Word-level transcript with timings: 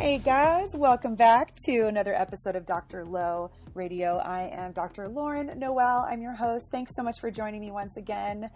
Hey 0.00 0.16
guys, 0.16 0.70
welcome 0.72 1.14
back 1.14 1.54
to 1.66 1.86
another 1.86 2.14
episode 2.14 2.56
of 2.56 2.64
Dr. 2.64 3.04
Lo 3.04 3.50
Radio. 3.74 4.16
I 4.16 4.44
am 4.44 4.72
Dr. 4.72 5.06
Lauren 5.08 5.58
Noel. 5.58 6.06
I'm 6.08 6.22
your 6.22 6.32
host. 6.32 6.70
Thanks 6.70 6.92
so 6.96 7.02
much 7.02 7.20
for 7.20 7.30
joining 7.30 7.60
me 7.60 7.70
once 7.70 7.98
again. 7.98 8.48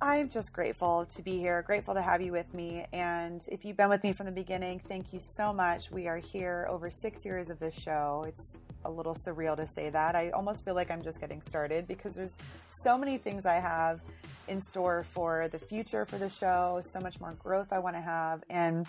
I'm 0.00 0.30
just 0.30 0.50
grateful 0.50 1.04
to 1.14 1.22
be 1.22 1.38
here, 1.38 1.60
grateful 1.60 1.92
to 1.92 2.00
have 2.00 2.22
you 2.22 2.32
with 2.32 2.54
me. 2.54 2.86
And 2.90 3.42
if 3.48 3.66
you've 3.66 3.76
been 3.76 3.90
with 3.90 4.02
me 4.02 4.14
from 4.14 4.24
the 4.24 4.32
beginning, 4.32 4.80
thank 4.88 5.12
you 5.12 5.20
so 5.20 5.52
much. 5.52 5.90
We 5.90 6.08
are 6.08 6.16
here 6.16 6.66
over 6.70 6.90
six 6.90 7.22
years 7.22 7.50
of 7.50 7.60
this 7.60 7.74
show. 7.74 8.24
It's 8.26 8.56
a 8.86 8.90
little 8.90 9.14
surreal 9.14 9.54
to 9.56 9.66
say 9.66 9.90
that. 9.90 10.16
I 10.16 10.30
almost 10.30 10.64
feel 10.64 10.74
like 10.74 10.90
I'm 10.90 11.02
just 11.02 11.20
getting 11.20 11.42
started 11.42 11.86
because 11.86 12.14
there's 12.14 12.38
so 12.82 12.96
many 12.96 13.18
things 13.18 13.44
I 13.44 13.60
have 13.60 14.00
in 14.48 14.58
store 14.58 15.04
for 15.12 15.48
the 15.52 15.58
future 15.58 16.06
for 16.06 16.16
the 16.16 16.30
show, 16.30 16.80
so 16.94 16.98
much 16.98 17.20
more 17.20 17.32
growth 17.32 17.68
I 17.72 17.78
want 17.78 17.94
to 17.96 18.02
have. 18.02 18.42
And 18.48 18.86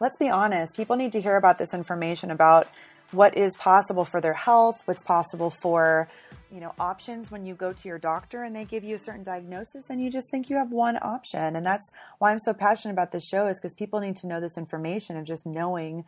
let's 0.00 0.16
be 0.16 0.30
honest, 0.30 0.74
people 0.74 0.96
need 0.96 1.12
to 1.12 1.20
hear 1.20 1.36
about 1.36 1.58
this 1.58 1.74
information 1.74 2.30
about 2.30 2.66
what 3.12 3.36
is 3.36 3.56
possible 3.56 4.04
for 4.04 4.20
their 4.20 4.32
health, 4.32 4.80
what's 4.86 5.02
possible 5.02 5.50
for 5.50 6.08
you 6.52 6.60
know 6.60 6.72
options 6.80 7.30
when 7.30 7.46
you 7.46 7.54
go 7.54 7.72
to 7.72 7.88
your 7.88 7.98
doctor 7.98 8.42
and 8.42 8.56
they 8.56 8.64
give 8.64 8.82
you 8.82 8.96
a 8.96 8.98
certain 8.98 9.22
diagnosis 9.22 9.88
and 9.88 10.02
you 10.02 10.10
just 10.10 10.28
think 10.30 10.48
you 10.48 10.56
have 10.56 10.70
one 10.70 10.98
option. 11.00 11.54
And 11.56 11.64
that's 11.64 11.90
why 12.18 12.32
i'm 12.32 12.38
so 12.38 12.54
passionate 12.54 12.94
about 12.94 13.12
this 13.12 13.26
show 13.26 13.46
is 13.46 13.58
because 13.58 13.74
people 13.74 14.00
need 14.00 14.16
to 14.16 14.26
know 14.26 14.40
this 14.40 14.56
information 14.56 15.16
of 15.16 15.24
just 15.24 15.46
knowing 15.46 16.04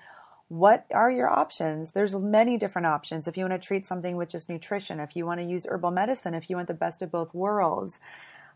what 0.48 0.86
are 0.92 1.10
your 1.10 1.28
options. 1.28 1.92
There's 1.92 2.14
many 2.14 2.58
different 2.58 2.86
options. 2.86 3.26
If 3.26 3.36
you 3.36 3.44
want 3.44 3.60
to 3.60 3.66
treat 3.66 3.86
something 3.86 4.16
with 4.16 4.28
just 4.28 4.48
nutrition 4.48 5.00
if 5.00 5.16
you 5.16 5.26
want 5.26 5.40
to 5.40 5.46
use 5.46 5.66
herbal 5.68 5.90
medicine 5.90 6.34
if 6.34 6.48
you 6.48 6.56
want 6.56 6.68
the 6.68 6.74
best 6.74 7.02
of 7.02 7.10
both 7.10 7.34
worlds. 7.34 7.98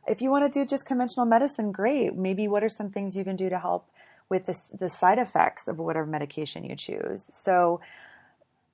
If 0.08 0.22
you 0.22 0.30
want 0.30 0.50
to 0.50 0.58
do 0.60 0.64
just 0.64 0.86
conventional 0.86 1.26
medicine 1.26 1.72
great. 1.72 2.14
Maybe 2.14 2.46
what 2.46 2.62
are 2.62 2.68
some 2.68 2.90
things 2.90 3.16
you 3.16 3.24
can 3.24 3.34
do 3.34 3.48
to 3.48 3.58
help 3.58 3.88
with 4.28 4.46
the, 4.46 4.58
the 4.78 4.88
side 4.88 5.18
effects 5.18 5.68
of 5.68 5.78
whatever 5.78 6.06
medication 6.06 6.64
you 6.64 6.76
choose. 6.76 7.28
So, 7.32 7.80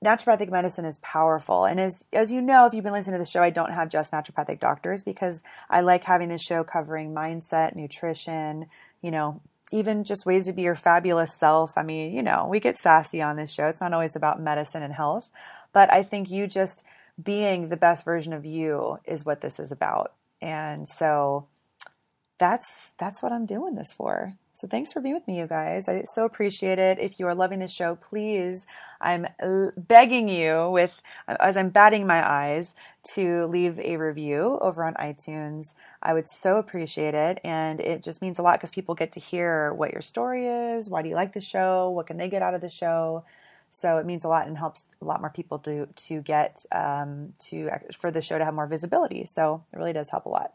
naturopathic 0.05 0.51
medicine 0.51 0.85
is 0.85 0.99
powerful. 0.99 1.65
And 1.65 1.79
as, 1.79 2.05
as 2.13 2.33
you 2.33 2.43
know, 2.43 2.67
if 2.67 2.75
you've 2.75 2.83
been 2.83 2.93
listening 2.93 3.15
to 3.15 3.25
the 3.25 3.31
show, 3.31 3.43
I 3.43 3.51
don't 3.51 3.73
have 3.73 3.89
just 3.89 4.11
naturopathic 4.13 4.59
doctors 4.59 5.03
because 5.03 5.41
I 5.71 5.81
like 5.83 6.03
having 6.03 6.29
this 6.29 6.43
show 6.43 6.65
covering 6.65 7.15
mindset, 7.15 7.77
nutrition, 7.77 8.67
you 9.01 9.11
know, 9.13 9.41
even 9.71 10.05
just 10.05 10.27
ways 10.27 10.47
to 10.47 10.53
be 10.53 10.63
your 10.63 10.75
fabulous 10.75 11.39
self. 11.39 11.79
I 11.79 11.83
mean, 11.83 12.13
you 12.13 12.23
know, 12.23 12.49
we 12.51 12.61
get 12.61 12.79
sassy 12.79 13.23
on 13.23 13.37
this 13.37 13.53
show. 13.53 13.67
It's 13.67 13.81
not 13.81 13.93
always 13.93 14.17
about 14.17 14.41
medicine 14.41 14.83
and 14.83 14.93
health, 14.93 15.31
but 15.73 15.91
I 15.93 16.03
think 16.03 16.31
you 16.31 16.47
just 16.47 16.85
being 17.23 17.69
the 17.69 17.77
best 17.77 18.05
version 18.05 18.33
of 18.33 18.45
you 18.45 18.99
is 19.05 19.25
what 19.25 19.41
this 19.41 19.59
is 19.59 19.73
about. 19.73 20.13
And 20.41 20.89
so 20.89 21.47
that's 22.43 22.91
that's 22.99 23.23
what 23.23 23.31
I'm 23.31 23.47
doing 23.47 23.77
this 23.77 23.93
for. 23.93 24.35
So 24.53 24.67
thanks 24.67 24.93
for 24.93 25.01
being 25.01 25.15
with 25.15 25.27
me, 25.29 25.39
you 25.39 25.47
guys. 25.47 25.89
I 25.89 26.03
so 26.03 26.25
appreciate 26.25 26.79
it. 26.79 26.99
If 26.99 27.21
you 27.21 27.27
are 27.29 27.37
loving 27.37 27.61
the 27.61 27.69
show, 27.69 27.95
please, 27.95 28.67
I'm 29.01 29.29
begging 29.77 30.29
you 30.29 30.69
with 30.71 30.91
as 31.29 31.57
I'm 31.57 31.71
batting 31.71 32.05
my 32.05 32.29
eyes 32.29 32.75
to 33.15 33.47
leave 33.47 33.79
a 33.79 33.97
review 33.97 34.59
over 34.61 34.85
on 34.85 34.95
iTunes. 34.95 35.75
I 36.03 36.15
would 36.15 36.29
so 36.29 36.57
appreciate 36.57 37.15
it, 37.15 37.39
and 37.45 37.79
it 37.81 38.03
just 38.03 38.21
means 38.21 38.41
a 38.41 38.43
lot 38.43 38.59
because 38.59 38.73
people 38.73 38.97
get 38.97 39.13
to 39.13 39.21
hear 39.21 39.73
what 39.75 39.93
your 39.93 40.03
story 40.03 40.49
is. 40.49 40.91
Why 40.91 41.03
do 41.03 41.09
you 41.09 41.15
like 41.15 41.35
the 41.35 41.41
show? 41.41 41.91
What 41.91 42.09
can 42.09 42.17
they 42.17 42.29
get 42.29 42.43
out 42.43 42.55
of 42.55 42.61
the 42.61 42.71
show? 42.71 43.25
So 43.71 43.99
it 43.99 44.05
means 44.05 44.25
a 44.25 44.29
lot 44.29 44.49
and 44.49 44.59
helps 44.59 44.87
a 45.01 45.05
lot 45.05 45.21
more 45.21 45.31
people 45.31 45.61
to 45.61 45.87
to 45.87 46.21
get 46.23 46.67
um, 46.73 47.35
to 47.51 47.71
for 48.01 48.11
the 48.11 48.21
show 48.21 48.37
to 48.37 48.45
have 48.45 48.55
more 48.55 48.67
visibility. 48.67 49.27
So 49.27 49.63
it 49.73 49.77
really 49.77 49.93
does 49.93 50.11
help 50.11 50.27
a 50.27 50.29
lot. 50.29 50.53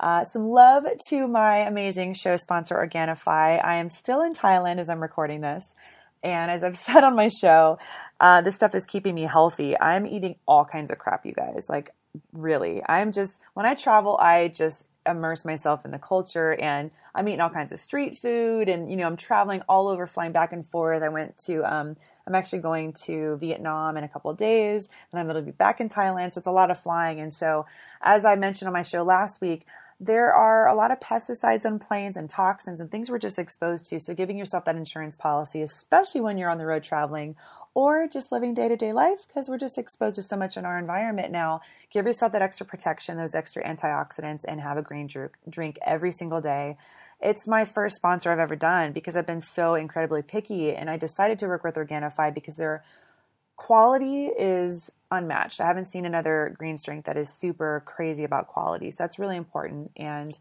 Uh, 0.00 0.24
some 0.24 0.48
love 0.48 0.84
to 1.08 1.26
my 1.26 1.58
amazing 1.58 2.14
show 2.14 2.36
sponsor, 2.36 2.76
Organifi. 2.76 3.64
I 3.64 3.76
am 3.76 3.88
still 3.88 4.22
in 4.22 4.32
Thailand 4.32 4.78
as 4.78 4.88
I'm 4.88 5.00
recording 5.00 5.40
this. 5.40 5.74
And 6.22 6.50
as 6.50 6.62
I've 6.62 6.78
said 6.86 7.04
on 7.04 7.16
my 7.16 7.28
show, 7.28 7.78
uh, 8.20 8.40
this 8.40 8.54
stuff 8.54 8.74
is 8.74 8.86
keeping 8.86 9.14
me 9.14 9.22
healthy. 9.22 9.78
I'm 9.78 10.06
eating 10.06 10.36
all 10.46 10.64
kinds 10.64 10.90
of 10.90 10.98
crap, 10.98 11.26
you 11.26 11.32
guys. 11.32 11.66
Like, 11.68 11.90
really. 12.32 12.82
I'm 12.86 13.12
just, 13.12 13.40
when 13.54 13.66
I 13.66 13.74
travel, 13.74 14.16
I 14.18 14.48
just 14.48 14.86
immerse 15.06 15.44
myself 15.44 15.84
in 15.84 15.90
the 15.90 15.98
culture 15.98 16.54
and 16.54 16.90
I'm 17.14 17.26
eating 17.28 17.40
all 17.40 17.50
kinds 17.50 17.72
of 17.72 17.80
street 17.80 18.18
food. 18.18 18.68
And, 18.68 18.90
you 18.90 18.96
know, 18.96 19.06
I'm 19.06 19.16
traveling 19.16 19.62
all 19.68 19.88
over, 19.88 20.06
flying 20.06 20.32
back 20.32 20.52
and 20.52 20.66
forth. 20.68 21.02
I 21.02 21.08
went 21.08 21.38
to, 21.46 21.64
um, 21.64 21.96
I'm 22.28 22.34
actually 22.34 22.60
going 22.60 22.92
to 23.04 23.36
Vietnam 23.40 23.96
in 23.96 24.04
a 24.04 24.08
couple 24.08 24.32
days, 24.34 24.88
and 25.10 25.18
I'm 25.18 25.26
going 25.26 25.36
to 25.36 25.42
be 25.42 25.50
back 25.50 25.80
in 25.80 25.88
Thailand. 25.88 26.34
So 26.34 26.38
it's 26.38 26.46
a 26.46 26.52
lot 26.52 26.70
of 26.70 26.78
flying. 26.78 27.20
And 27.20 27.32
so, 27.32 27.64
as 28.02 28.26
I 28.26 28.36
mentioned 28.36 28.68
on 28.68 28.74
my 28.74 28.82
show 28.82 29.02
last 29.02 29.40
week, 29.40 29.64
there 30.00 30.32
are 30.32 30.68
a 30.68 30.74
lot 30.74 30.90
of 30.90 31.00
pesticides 31.00 31.66
on 31.66 31.78
planes 31.78 32.16
and 32.16 32.30
toxins 32.30 32.80
and 32.80 32.90
things 32.90 33.10
we're 33.10 33.18
just 33.18 33.38
exposed 33.38 33.86
to. 33.86 33.98
So, 33.98 34.14
giving 34.14 34.36
yourself 34.36 34.64
that 34.64 34.76
insurance 34.76 35.16
policy, 35.16 35.60
especially 35.62 36.20
when 36.20 36.38
you're 36.38 36.50
on 36.50 36.58
the 36.58 36.66
road 36.66 36.84
traveling 36.84 37.34
or 37.74 38.08
just 38.08 38.32
living 38.32 38.54
day 38.54 38.68
to 38.68 38.76
day 38.76 38.92
life, 38.92 39.26
because 39.26 39.48
we're 39.48 39.58
just 39.58 39.78
exposed 39.78 40.16
to 40.16 40.22
so 40.22 40.36
much 40.36 40.56
in 40.56 40.64
our 40.64 40.78
environment 40.78 41.32
now, 41.32 41.60
give 41.92 42.06
yourself 42.06 42.32
that 42.32 42.42
extra 42.42 42.64
protection, 42.64 43.16
those 43.16 43.34
extra 43.34 43.62
antioxidants, 43.64 44.44
and 44.46 44.60
have 44.60 44.76
a 44.76 44.82
green 44.82 45.08
drink 45.48 45.78
every 45.84 46.12
single 46.12 46.40
day. 46.40 46.76
It's 47.20 47.48
my 47.48 47.64
first 47.64 47.96
sponsor 47.96 48.30
I've 48.30 48.38
ever 48.38 48.54
done 48.54 48.92
because 48.92 49.16
I've 49.16 49.26
been 49.26 49.42
so 49.42 49.74
incredibly 49.74 50.22
picky, 50.22 50.74
and 50.74 50.88
I 50.88 50.96
decided 50.96 51.40
to 51.40 51.48
work 51.48 51.64
with 51.64 51.74
Organifi 51.74 52.32
because 52.32 52.54
they're 52.54 52.84
quality 53.58 54.26
is 54.26 54.90
unmatched. 55.10 55.60
I 55.60 55.66
haven't 55.66 55.86
seen 55.86 56.06
another 56.06 56.54
green 56.56 56.78
strength 56.78 57.04
that 57.04 57.18
is 57.18 57.28
super 57.28 57.82
crazy 57.84 58.24
about 58.24 58.46
quality. 58.46 58.90
So 58.90 58.96
that's 59.00 59.18
really 59.18 59.36
important. 59.36 59.90
And 59.96 60.38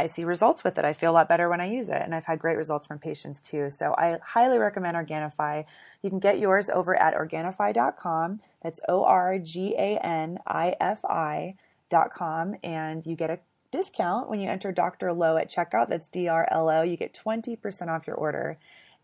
I 0.00 0.06
see 0.06 0.24
results 0.24 0.64
with 0.64 0.76
it. 0.76 0.84
I 0.84 0.92
feel 0.92 1.10
a 1.10 1.12
lot 1.12 1.28
better 1.28 1.48
when 1.48 1.60
I 1.60 1.70
use 1.70 1.88
it. 1.88 2.02
And 2.02 2.14
I've 2.14 2.24
had 2.24 2.38
great 2.38 2.56
results 2.56 2.86
from 2.86 2.98
patients 2.98 3.40
too. 3.40 3.70
So 3.70 3.94
I 3.96 4.18
highly 4.22 4.58
recommend 4.58 4.96
Organifi. 4.96 5.64
You 6.02 6.10
can 6.10 6.18
get 6.18 6.38
yours 6.38 6.68
over 6.68 6.94
at 6.94 7.14
Organifi.com. 7.14 8.40
That's 8.62 8.80
O 8.88 9.04
R 9.04 9.38
G 9.38 9.74
A 9.78 9.98
N 9.98 10.38
I 10.46 10.74
F 10.80 11.04
I.com. 11.04 12.56
And 12.62 13.06
you 13.06 13.16
get 13.16 13.30
a 13.30 13.38
discount 13.70 14.28
when 14.28 14.40
you 14.40 14.48
enter 14.48 14.72
Dr. 14.72 15.12
Lo 15.12 15.36
at 15.36 15.50
checkout. 15.50 15.88
That's 15.88 16.08
D 16.08 16.28
R 16.28 16.46
L 16.50 16.68
O. 16.68 16.82
You 16.82 16.96
get 16.96 17.14
20% 17.14 17.88
off 17.88 18.06
your 18.06 18.16
order. 18.16 18.58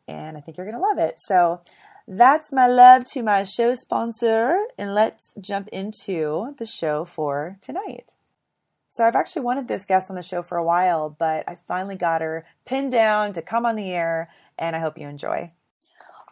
And 0.06 0.36
I 0.36 0.40
think 0.40 0.56
you're 0.56 0.66
going 0.66 0.80
to 0.80 0.86
love 0.86 0.98
it. 0.98 1.20
So 1.20 1.60
that's 2.06 2.52
my 2.52 2.66
love 2.66 3.04
to 3.12 3.22
my 3.22 3.44
show 3.44 3.74
sponsor, 3.74 4.64
and 4.76 4.94
let's 4.94 5.34
jump 5.40 5.68
into 5.68 6.54
the 6.58 6.66
show 6.66 7.04
for 7.04 7.56
tonight. 7.60 8.12
So, 8.88 9.04
I've 9.04 9.16
actually 9.16 9.42
wanted 9.42 9.66
this 9.66 9.84
guest 9.84 10.10
on 10.10 10.16
the 10.16 10.22
show 10.22 10.42
for 10.42 10.56
a 10.56 10.64
while, 10.64 11.10
but 11.10 11.48
I 11.48 11.56
finally 11.56 11.96
got 11.96 12.20
her 12.20 12.44
pinned 12.64 12.92
down 12.92 13.32
to 13.32 13.42
come 13.42 13.66
on 13.66 13.76
the 13.76 13.90
air, 13.90 14.30
and 14.58 14.76
I 14.76 14.80
hope 14.80 14.98
you 14.98 15.08
enjoy. 15.08 15.52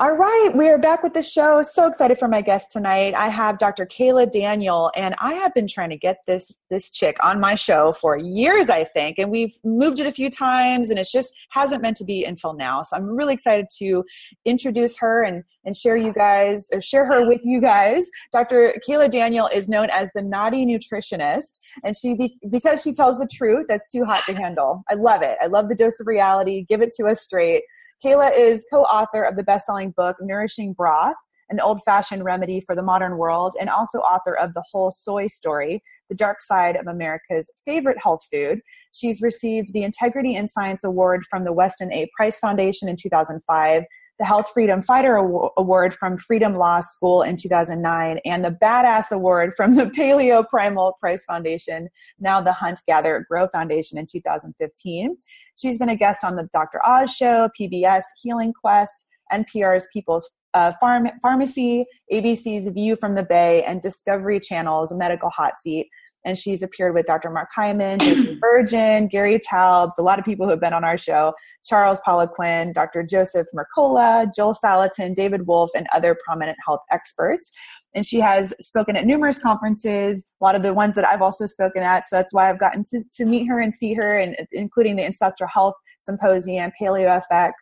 All 0.00 0.16
right, 0.16 0.48
we 0.54 0.70
are 0.70 0.78
back 0.78 1.02
with 1.02 1.12
the 1.12 1.22
show. 1.22 1.60
So 1.60 1.86
excited 1.86 2.18
for 2.18 2.26
my 2.26 2.40
guest 2.40 2.72
tonight. 2.72 3.12
I 3.14 3.28
have 3.28 3.58
Dr. 3.58 3.84
Kaayla 3.84 4.32
Daniel, 4.32 4.90
and 4.96 5.14
I 5.18 5.34
have 5.34 5.52
been 5.52 5.68
trying 5.68 5.90
to 5.90 5.98
get 5.98 6.16
this 6.26 6.50
this 6.70 6.88
chick 6.88 7.18
on 7.22 7.38
my 7.38 7.54
show 7.54 7.92
for 7.92 8.16
years, 8.16 8.70
I 8.70 8.84
think, 8.84 9.18
and 9.18 9.30
we've 9.30 9.54
moved 9.64 10.00
it 10.00 10.06
a 10.06 10.12
few 10.12 10.30
times, 10.30 10.88
and 10.88 10.98
it's 10.98 11.12
just 11.12 11.34
hasn't 11.50 11.82
meant 11.82 11.98
to 11.98 12.04
be 12.04 12.24
until 12.24 12.54
now. 12.54 12.82
So 12.82 12.96
I'm 12.96 13.04
really 13.04 13.34
excited 13.34 13.66
to 13.80 14.02
introduce 14.46 14.96
her 14.98 15.24
and 15.24 15.44
and 15.66 15.76
share 15.76 15.98
you 15.98 16.14
guys 16.14 16.68
or 16.72 16.80
share 16.80 17.04
her 17.04 17.28
with 17.28 17.42
you 17.44 17.60
guys. 17.60 18.08
Dr. 18.32 18.74
Kaayla 18.88 19.10
Daniel 19.10 19.46
is 19.48 19.68
known 19.68 19.90
as 19.90 20.10
the 20.14 20.22
naughty 20.22 20.64
nutritionist, 20.64 21.58
and 21.84 21.94
she 21.94 22.14
be, 22.14 22.38
because 22.50 22.82
she 22.82 22.94
tells 22.94 23.18
the 23.18 23.28
truth, 23.30 23.66
that's 23.68 23.88
too 23.88 24.06
hot 24.06 24.22
to 24.24 24.32
handle. 24.34 24.84
I 24.90 24.94
love 24.94 25.20
it. 25.20 25.36
I 25.42 25.48
love 25.48 25.68
the 25.68 25.74
dose 25.74 26.00
of 26.00 26.06
reality. 26.06 26.64
Give 26.66 26.80
it 26.80 26.94
to 26.96 27.08
us 27.08 27.20
straight. 27.20 27.62
Kaayla 28.04 28.36
is 28.36 28.66
co 28.68 28.82
author 28.82 29.22
of 29.22 29.36
the 29.36 29.44
best 29.44 29.66
selling 29.66 29.92
book, 29.96 30.16
Nourishing 30.20 30.72
Broth 30.72 31.14
An 31.50 31.60
Old 31.60 31.80
Fashioned 31.84 32.24
Remedy 32.24 32.60
for 32.60 32.74
the 32.74 32.82
Modern 32.82 33.16
World, 33.16 33.54
and 33.60 33.70
also 33.70 33.98
author 33.98 34.36
of 34.36 34.54
The 34.54 34.64
Whole 34.72 34.90
Soy 34.90 35.28
Story 35.28 35.82
The 36.08 36.16
Dark 36.16 36.40
Side 36.40 36.74
of 36.74 36.88
America's 36.88 37.52
Favorite 37.64 37.98
Health 38.02 38.26
Food. 38.32 38.58
She's 38.92 39.22
received 39.22 39.72
the 39.72 39.84
Integrity 39.84 40.34
in 40.34 40.48
Science 40.48 40.82
Award 40.82 41.22
from 41.30 41.44
the 41.44 41.52
Weston 41.52 41.92
A. 41.92 42.08
Price 42.16 42.38
Foundation 42.40 42.88
in 42.88 42.96
2005 42.96 43.84
the 44.18 44.24
Health 44.24 44.50
Freedom 44.52 44.82
Fighter 44.82 45.16
Award 45.16 45.94
from 45.94 46.16
Freedom 46.16 46.56
Law 46.56 46.80
School 46.80 47.22
in 47.22 47.36
2009, 47.36 48.20
and 48.24 48.44
the 48.44 48.50
Badass 48.50 49.10
Award 49.10 49.52
from 49.56 49.76
the 49.76 49.86
Paleo 49.86 50.46
Primal 50.48 50.96
Price 51.00 51.24
Foundation, 51.24 51.88
now 52.20 52.40
the 52.40 52.52
Hunt 52.52 52.80
Gather 52.86 53.26
Grow 53.28 53.48
Foundation 53.48 53.98
in 53.98 54.06
2015. 54.06 55.16
She's 55.56 55.78
been 55.78 55.88
a 55.88 55.96
guest 55.96 56.24
on 56.24 56.36
the 56.36 56.48
Dr. 56.52 56.80
Oz 56.86 57.10
Show, 57.12 57.48
PBS 57.58 58.02
Healing 58.22 58.52
Quest, 58.52 59.06
NPR's 59.32 59.88
People's 59.92 60.30
uh, 60.54 60.72
Farm- 60.80 61.10
Pharmacy, 61.22 61.86
ABC's 62.12 62.68
View 62.68 62.96
from 62.96 63.14
the 63.14 63.22
Bay, 63.22 63.64
and 63.64 63.80
Discovery 63.80 64.38
Channel's 64.38 64.92
Medical 64.92 65.30
Hot 65.30 65.58
Seat 65.58 65.88
and 66.24 66.38
she's 66.38 66.62
appeared 66.62 66.94
with 66.94 67.06
Dr. 67.06 67.30
Mark 67.30 67.48
Hyman, 67.54 67.98
JJ 67.98 68.38
Virgin, 68.40 69.08
Gary 69.08 69.40
Taubes, 69.40 69.92
a 69.98 70.02
lot 70.02 70.18
of 70.18 70.24
people 70.24 70.46
who 70.46 70.50
have 70.50 70.60
been 70.60 70.72
on 70.72 70.84
our 70.84 70.98
show, 70.98 71.32
Charles 71.64 72.00
Poliquin, 72.06 72.72
Dr. 72.72 73.02
Joseph 73.02 73.46
Mercola, 73.54 74.32
Joel 74.34 74.54
Salatin, 74.54 75.14
David 75.14 75.46
Wolfe, 75.46 75.70
and 75.74 75.86
other 75.92 76.16
prominent 76.24 76.58
health 76.64 76.80
experts. 76.90 77.52
And 77.94 78.06
she 78.06 78.20
has 78.20 78.54
spoken 78.60 78.96
at 78.96 79.04
numerous 79.04 79.38
conferences, 79.38 80.26
a 80.40 80.44
lot 80.44 80.54
of 80.54 80.62
the 80.62 80.72
ones 80.72 80.94
that 80.94 81.06
I've 81.06 81.20
also 81.20 81.46
spoken 81.46 81.82
at. 81.82 82.06
So 82.06 82.16
that's 82.16 82.32
why 82.32 82.48
I've 82.48 82.58
gotten 82.58 82.84
to, 82.90 83.02
to 83.16 83.24
meet 83.26 83.46
her 83.46 83.60
and 83.60 83.74
see 83.74 83.92
her, 83.94 84.16
and 84.16 84.34
including 84.52 84.96
the 84.96 85.04
Ancestral 85.04 85.50
Health 85.52 85.74
Symposium, 86.00 86.72
Paleo 86.80 87.22
FX, 87.30 87.52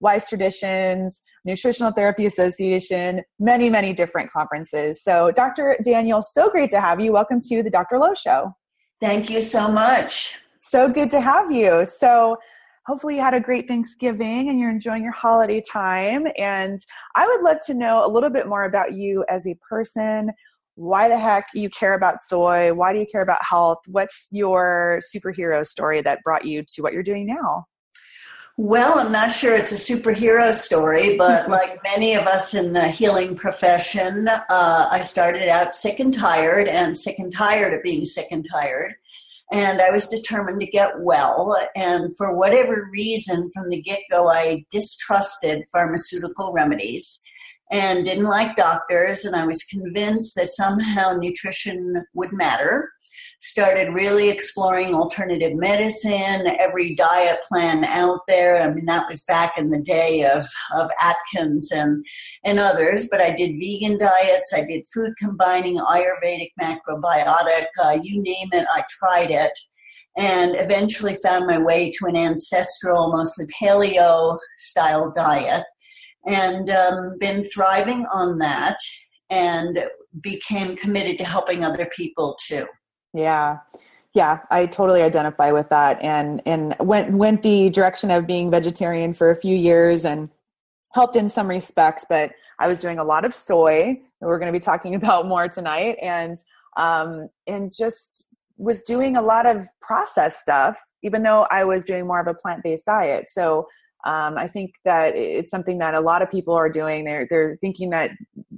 Wise 0.00 0.28
Traditions, 0.28 1.22
Nutritional 1.44 1.92
Therapy 1.92 2.26
Association, 2.26 3.22
many, 3.38 3.68
many 3.68 3.92
different 3.92 4.30
conferences. 4.30 5.02
So, 5.02 5.30
Dr. 5.32 5.76
Daniel, 5.84 6.22
so 6.22 6.48
great 6.48 6.70
to 6.70 6.80
have 6.80 7.00
you. 7.00 7.12
Welcome 7.12 7.40
to 7.48 7.62
the 7.62 7.70
Dr. 7.70 7.98
Lo 7.98 8.14
Show. 8.14 8.52
Thank 9.00 9.30
you 9.30 9.40
so 9.40 9.70
much. 9.70 10.38
So 10.60 10.88
good 10.88 11.10
to 11.10 11.20
have 11.20 11.50
you. 11.50 11.84
So, 11.84 12.36
hopefully, 12.86 13.16
you 13.16 13.20
had 13.20 13.34
a 13.34 13.40
great 13.40 13.66
Thanksgiving 13.66 14.48
and 14.48 14.58
you're 14.58 14.70
enjoying 14.70 15.02
your 15.02 15.12
holiday 15.12 15.60
time. 15.60 16.26
And 16.36 16.80
I 17.14 17.26
would 17.26 17.42
love 17.42 17.58
to 17.66 17.74
know 17.74 18.06
a 18.06 18.10
little 18.10 18.30
bit 18.30 18.46
more 18.46 18.64
about 18.64 18.94
you 18.94 19.24
as 19.28 19.46
a 19.46 19.56
person. 19.68 20.30
Why 20.76 21.08
the 21.08 21.18
heck 21.18 21.46
you 21.54 21.70
care 21.70 21.94
about 21.94 22.22
soy? 22.22 22.72
Why 22.72 22.92
do 22.92 23.00
you 23.00 23.06
care 23.10 23.22
about 23.22 23.44
health? 23.44 23.78
What's 23.86 24.28
your 24.30 25.00
superhero 25.12 25.66
story 25.66 26.02
that 26.02 26.22
brought 26.22 26.44
you 26.44 26.62
to 26.74 26.82
what 26.82 26.92
you're 26.92 27.02
doing 27.02 27.26
now? 27.26 27.64
Well, 28.60 28.98
I'm 28.98 29.12
not 29.12 29.30
sure 29.30 29.54
it's 29.54 29.70
a 29.70 29.76
superhero 29.76 30.52
story, 30.52 31.16
but 31.16 31.48
like 31.48 31.80
many 31.84 32.16
of 32.16 32.26
us 32.26 32.54
in 32.54 32.72
the 32.72 32.88
healing 32.88 33.36
profession, 33.36 34.26
uh, 34.26 34.88
I 34.90 35.00
started 35.00 35.48
out 35.48 35.76
sick 35.76 36.00
and 36.00 36.12
tired 36.12 36.66
and 36.66 36.96
sick 36.96 37.20
and 37.20 37.32
tired 37.32 37.72
of 37.72 37.84
being 37.84 38.04
sick 38.04 38.26
and 38.32 38.44
tired. 38.50 38.94
And 39.52 39.80
I 39.80 39.90
was 39.90 40.08
determined 40.08 40.60
to 40.60 40.66
get 40.66 40.98
well. 40.98 41.56
And 41.76 42.16
for 42.16 42.36
whatever 42.36 42.88
reason, 42.90 43.48
from 43.54 43.68
the 43.68 43.80
get 43.80 44.00
go, 44.10 44.28
I 44.28 44.64
distrusted 44.72 45.62
pharmaceutical 45.70 46.52
remedies 46.52 47.22
and 47.70 48.04
didn't 48.04 48.24
like 48.24 48.56
doctors. 48.56 49.24
And 49.24 49.36
I 49.36 49.46
was 49.46 49.62
convinced 49.62 50.34
that 50.34 50.48
somehow 50.48 51.12
nutrition 51.12 52.04
would 52.12 52.32
matter 52.32 52.90
started 53.40 53.94
really 53.94 54.30
exploring 54.30 54.94
alternative 54.94 55.54
medicine, 55.54 56.46
every 56.58 56.94
diet 56.94 57.38
plan 57.48 57.84
out 57.84 58.20
there. 58.26 58.60
I 58.60 58.72
mean, 58.72 58.84
that 58.86 59.08
was 59.08 59.22
back 59.24 59.56
in 59.56 59.70
the 59.70 59.78
day 59.78 60.24
of, 60.24 60.44
of 60.74 60.90
Atkins 61.00 61.70
and, 61.70 62.04
and 62.44 62.58
others, 62.58 63.08
but 63.10 63.20
I 63.20 63.30
did 63.30 63.58
vegan 63.58 63.98
diets, 63.98 64.52
I 64.54 64.64
did 64.64 64.86
food 64.92 65.12
combining, 65.18 65.76
Ayurvedic, 65.78 66.50
macrobiotic, 66.60 67.66
uh, 67.82 67.98
you 68.02 68.22
name 68.22 68.48
it, 68.52 68.66
I 68.70 68.82
tried 68.90 69.30
it. 69.30 69.56
And 70.16 70.56
eventually 70.56 71.16
found 71.22 71.46
my 71.46 71.58
way 71.58 71.92
to 71.92 72.06
an 72.06 72.16
ancestral, 72.16 73.12
mostly 73.12 73.46
paleo 73.46 74.36
style 74.56 75.12
diet, 75.12 75.64
and 76.26 76.68
um, 76.70 77.18
been 77.20 77.44
thriving 77.44 78.04
on 78.12 78.38
that 78.38 78.78
and 79.30 79.78
became 80.20 80.76
committed 80.76 81.18
to 81.18 81.24
helping 81.24 81.62
other 81.62 81.88
people 81.94 82.36
too. 82.44 82.66
Yeah. 83.12 83.58
Yeah, 84.14 84.40
I 84.50 84.66
totally 84.66 85.02
identify 85.02 85.52
with 85.52 85.68
that 85.68 86.02
and 86.02 86.42
and 86.46 86.74
went 86.80 87.12
went 87.12 87.42
the 87.42 87.70
direction 87.70 88.10
of 88.10 88.26
being 88.26 88.50
vegetarian 88.50 89.12
for 89.12 89.30
a 89.30 89.36
few 89.36 89.54
years 89.54 90.04
and 90.04 90.30
helped 90.92 91.14
in 91.14 91.28
some 91.28 91.48
respects, 91.48 92.06
but 92.08 92.32
I 92.58 92.66
was 92.66 92.80
doing 92.80 92.98
a 92.98 93.04
lot 93.04 93.24
of 93.24 93.34
soy 93.34 94.00
that 94.20 94.26
we're 94.26 94.38
going 94.38 94.52
to 94.52 94.58
be 94.58 94.62
talking 94.62 94.94
about 95.02 95.26
more 95.26 95.48
tonight 95.48 95.98
and 96.02 96.38
um 96.76 97.28
and 97.46 97.72
just 97.72 98.26
was 98.56 98.82
doing 98.82 99.16
a 99.16 99.22
lot 99.22 99.46
of 99.46 99.68
processed 99.80 100.40
stuff 100.40 100.82
even 101.02 101.22
though 101.22 101.46
I 101.50 101.64
was 101.64 101.84
doing 101.84 102.06
more 102.06 102.20
of 102.20 102.26
a 102.26 102.34
plant-based 102.34 102.86
diet. 102.86 103.30
So 103.30 103.68
um, 104.04 104.38
I 104.38 104.48
think 104.48 104.72
that 104.84 105.16
it's 105.16 105.50
something 105.50 105.78
that 105.78 105.94
a 105.94 106.00
lot 106.00 106.22
of 106.22 106.30
people 106.30 106.54
are 106.54 106.68
doing. 106.68 107.04
They're 107.04 107.26
they're 107.28 107.58
thinking 107.60 107.90
that 107.90 108.12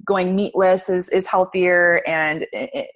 going 0.04 0.36
meatless 0.36 0.88
is 0.88 1.08
is 1.08 1.26
healthier, 1.26 2.02
and 2.06 2.46
it, 2.52 2.90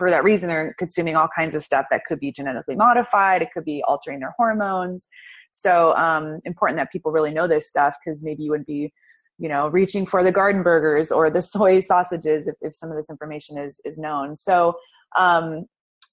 for 0.00 0.10
that 0.10 0.24
reason, 0.24 0.48
they're 0.48 0.74
consuming 0.78 1.14
all 1.14 1.28
kinds 1.28 1.54
of 1.54 1.62
stuff 1.62 1.84
that 1.90 2.06
could 2.06 2.18
be 2.18 2.32
genetically 2.32 2.74
modified. 2.74 3.42
It 3.42 3.50
could 3.52 3.66
be 3.66 3.82
altering 3.86 4.18
their 4.18 4.34
hormones. 4.38 5.06
So 5.50 5.94
um, 5.94 6.40
important 6.46 6.78
that 6.78 6.90
people 6.90 7.12
really 7.12 7.32
know 7.32 7.46
this 7.46 7.68
stuff 7.68 7.96
because 8.02 8.22
maybe 8.22 8.44
you 8.44 8.50
would 8.50 8.64
be, 8.64 8.94
you 9.38 9.46
know, 9.46 9.68
reaching 9.68 10.06
for 10.06 10.24
the 10.24 10.32
garden 10.32 10.62
burgers 10.62 11.12
or 11.12 11.28
the 11.28 11.42
soy 11.52 11.80
sausages 11.80 12.48
if, 12.48 12.54
if 12.62 12.74
some 12.74 12.90
of 12.90 12.96
this 12.96 13.10
information 13.10 13.58
is 13.58 13.78
is 13.84 13.98
known. 13.98 14.36
So 14.38 14.74
um, 15.18 15.66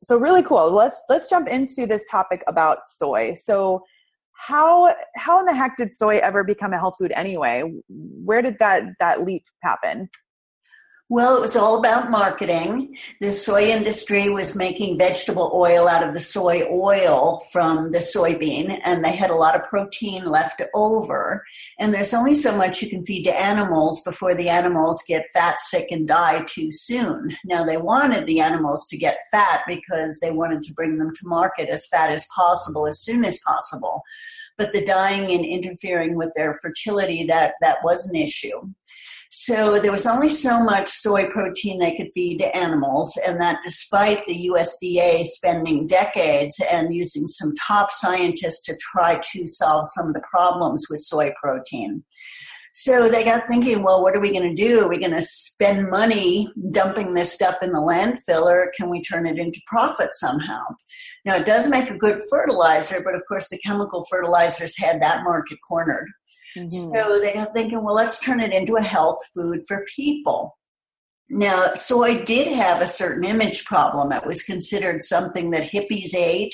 so 0.04 0.18
really 0.18 0.44
cool. 0.44 0.70
Let's 0.70 1.02
let's 1.08 1.30
jump 1.30 1.48
into 1.48 1.88
this 1.88 2.04
topic 2.12 2.44
about 2.48 2.90
soy. 2.90 3.36
So 3.36 3.84
how 4.34 4.94
how 5.16 5.40
in 5.40 5.46
the 5.46 5.56
heck 5.56 5.78
did 5.78 5.94
soy 5.94 6.18
ever 6.18 6.44
become 6.44 6.74
a 6.74 6.78
health 6.78 6.96
food 7.00 7.14
anyway? 7.16 7.64
Where 7.88 8.42
did 8.42 8.60
that 8.60 8.84
that 9.00 9.24
leap 9.24 9.46
happen? 9.64 10.10
Well, 11.10 11.38
it 11.38 11.42
was 11.42 11.56
all 11.56 11.80
about 11.80 12.12
marketing. 12.12 12.98
The 13.22 13.32
soy 13.32 13.70
industry 13.70 14.28
was 14.28 14.58
making 14.58 14.98
vegetable 14.98 15.52
oil 15.54 15.88
out 15.88 16.06
of 16.06 16.14
the 16.14 16.20
soy 16.20 16.64
oil 16.70 17.42
from 17.54 17.94
the 17.94 18.00
soybean, 18.00 18.82
and 18.84 19.06
they 19.06 19.16
had 19.16 19.30
a 19.30 19.36
lot 19.36 19.56
of 19.56 19.64
protein 19.64 20.26
left 20.26 20.62
over. 20.76 21.46
And 21.80 21.94
there's 21.94 22.14
only 22.14 22.36
so 22.36 22.58
much 22.58 22.82
you 22.82 22.90
can 22.90 23.06
feed 23.06 23.24
to 23.24 23.40
animals 23.40 24.04
before 24.04 24.36
the 24.36 24.50
animals 24.50 25.02
get 25.08 25.28
fat, 25.32 25.62
sick, 25.62 25.92
and 25.92 26.06
die 26.06 26.44
too 26.44 26.72
soon. 26.72 27.38
Now, 27.46 27.64
they 27.64 27.78
wanted 27.78 28.26
the 28.26 28.42
animals 28.42 28.86
to 28.88 28.98
get 28.98 29.20
fat 29.32 29.62
because 29.66 30.20
they 30.20 30.32
wanted 30.32 30.62
to 30.64 30.74
bring 30.74 30.98
them 30.98 31.16
to 31.16 31.22
market 31.28 31.70
as 31.70 31.88
fat 31.88 32.12
as 32.12 32.28
possible, 32.36 32.86
as 32.86 33.00
soon 33.00 33.24
as 33.24 33.40
possible. 33.48 34.04
But 34.58 34.74
the 34.74 34.84
dying 34.84 35.32
and 35.32 35.46
interfering 35.46 36.16
with 36.16 36.32
their 36.36 36.60
fertility, 36.62 37.24
that, 37.28 37.54
that 37.62 37.78
was 37.82 38.10
an 38.10 38.20
issue. 38.20 38.74
So 39.30 39.78
there 39.80 39.92
was 39.92 40.08
only 40.08 40.30
so 40.30 40.64
much 40.64 40.90
soy 40.90 41.30
protein 41.30 41.80
they 41.80 41.96
could 41.96 42.12
feed 42.14 42.40
to 42.40 42.56
animals, 42.56 43.18
and 43.26 43.40
that 43.42 43.60
despite 43.64 44.26
the 44.26 44.50
USDA 44.50 45.26
spending 45.26 45.88
decades 45.88 46.62
and 46.72 46.94
using 46.94 47.28
some 47.28 47.54
top 47.56 47.92
scientists 47.92 48.64
to 48.64 48.78
try 48.78 49.20
to 49.34 49.48
solve 49.48 49.86
some 49.88 50.08
of 50.08 50.14
the 50.14 50.22
problems 50.32 50.86
with 50.90 51.00
soy 51.00 51.34
protein. 51.42 52.04
So 52.80 53.10
they 53.10 53.24
got 53.24 53.48
thinking, 53.48 53.82
well, 53.82 54.04
what 54.04 54.16
are 54.16 54.20
we 54.20 54.32
going 54.32 54.56
to 54.56 54.64
do? 54.64 54.82
Are 54.82 54.88
we 54.88 55.00
going 55.00 55.10
to 55.10 55.22
spend 55.22 55.90
money 55.90 56.48
dumping 56.70 57.16
this 57.16 57.34
stuff 57.34 57.64
in 57.64 57.72
the 57.72 57.80
landfill, 57.80 58.44
or 58.44 58.72
can 58.78 58.88
we 58.88 59.02
turn 59.02 59.26
it 59.26 59.40
into 59.40 59.60
profit 59.66 60.10
somehow? 60.14 60.62
Now, 61.26 61.38
it 61.38 61.46
does 61.48 61.68
make 61.72 61.90
a 61.90 61.98
good 61.98 62.22
fertilizer, 62.30 62.98
but 63.04 63.16
of 63.16 63.24
course, 63.28 63.50
the 63.50 63.58
chemical 63.66 64.06
fertilizers 64.08 64.78
had 64.78 65.02
that 65.02 65.24
market 65.24 65.58
cornered. 65.68 66.08
Mm-hmm. 66.56 66.70
So 66.70 67.20
they 67.20 67.34
got 67.34 67.56
thinking, 67.56 67.84
well, 67.84 67.96
let's 67.96 68.24
turn 68.24 68.40
it 68.40 68.54
into 68.54 68.76
a 68.76 68.84
health 68.84 69.18
food 69.34 69.62
for 69.68 69.84
people. 69.96 70.56
Now, 71.32 71.74
soy 71.74 72.24
did 72.26 72.48
have 72.48 72.84
a 72.84 72.88
certain 72.88 73.24
image 73.24 73.66
problem. 73.66 74.12
It 74.12 74.28
was 74.28 74.44
considered 74.44 75.02
something 75.02 75.50
that 75.50 75.72
hippies 75.72 76.14
ate. 76.14 76.54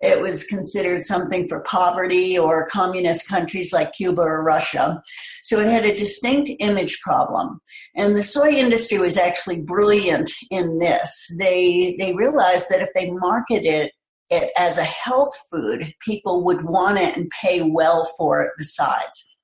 It 0.00 0.20
was 0.20 0.44
considered 0.44 1.00
something 1.00 1.48
for 1.48 1.60
poverty 1.60 2.38
or 2.38 2.68
communist 2.68 3.28
countries 3.28 3.72
like 3.72 3.94
Cuba 3.94 4.20
or 4.20 4.44
Russia. 4.44 5.02
So 5.42 5.60
it 5.60 5.70
had 5.70 5.86
a 5.86 5.94
distinct 5.94 6.50
image 6.60 7.00
problem. 7.00 7.60
And 7.94 8.14
the 8.14 8.22
soy 8.22 8.50
industry 8.50 8.98
was 8.98 9.16
actually 9.16 9.62
brilliant 9.62 10.30
in 10.50 10.78
this. 10.78 11.34
They, 11.38 11.96
they 11.98 12.14
realized 12.14 12.68
that 12.70 12.82
if 12.82 12.90
they 12.94 13.10
marketed 13.10 13.90
it 14.28 14.50
as 14.56 14.78
a 14.78 14.84
health 14.84 15.34
food, 15.50 15.94
people 16.04 16.44
would 16.44 16.64
want 16.64 16.98
it 16.98 17.16
and 17.16 17.30
pay 17.30 17.62
well 17.62 18.10
for 18.18 18.42
it 18.42 18.52
besides. 18.58 19.36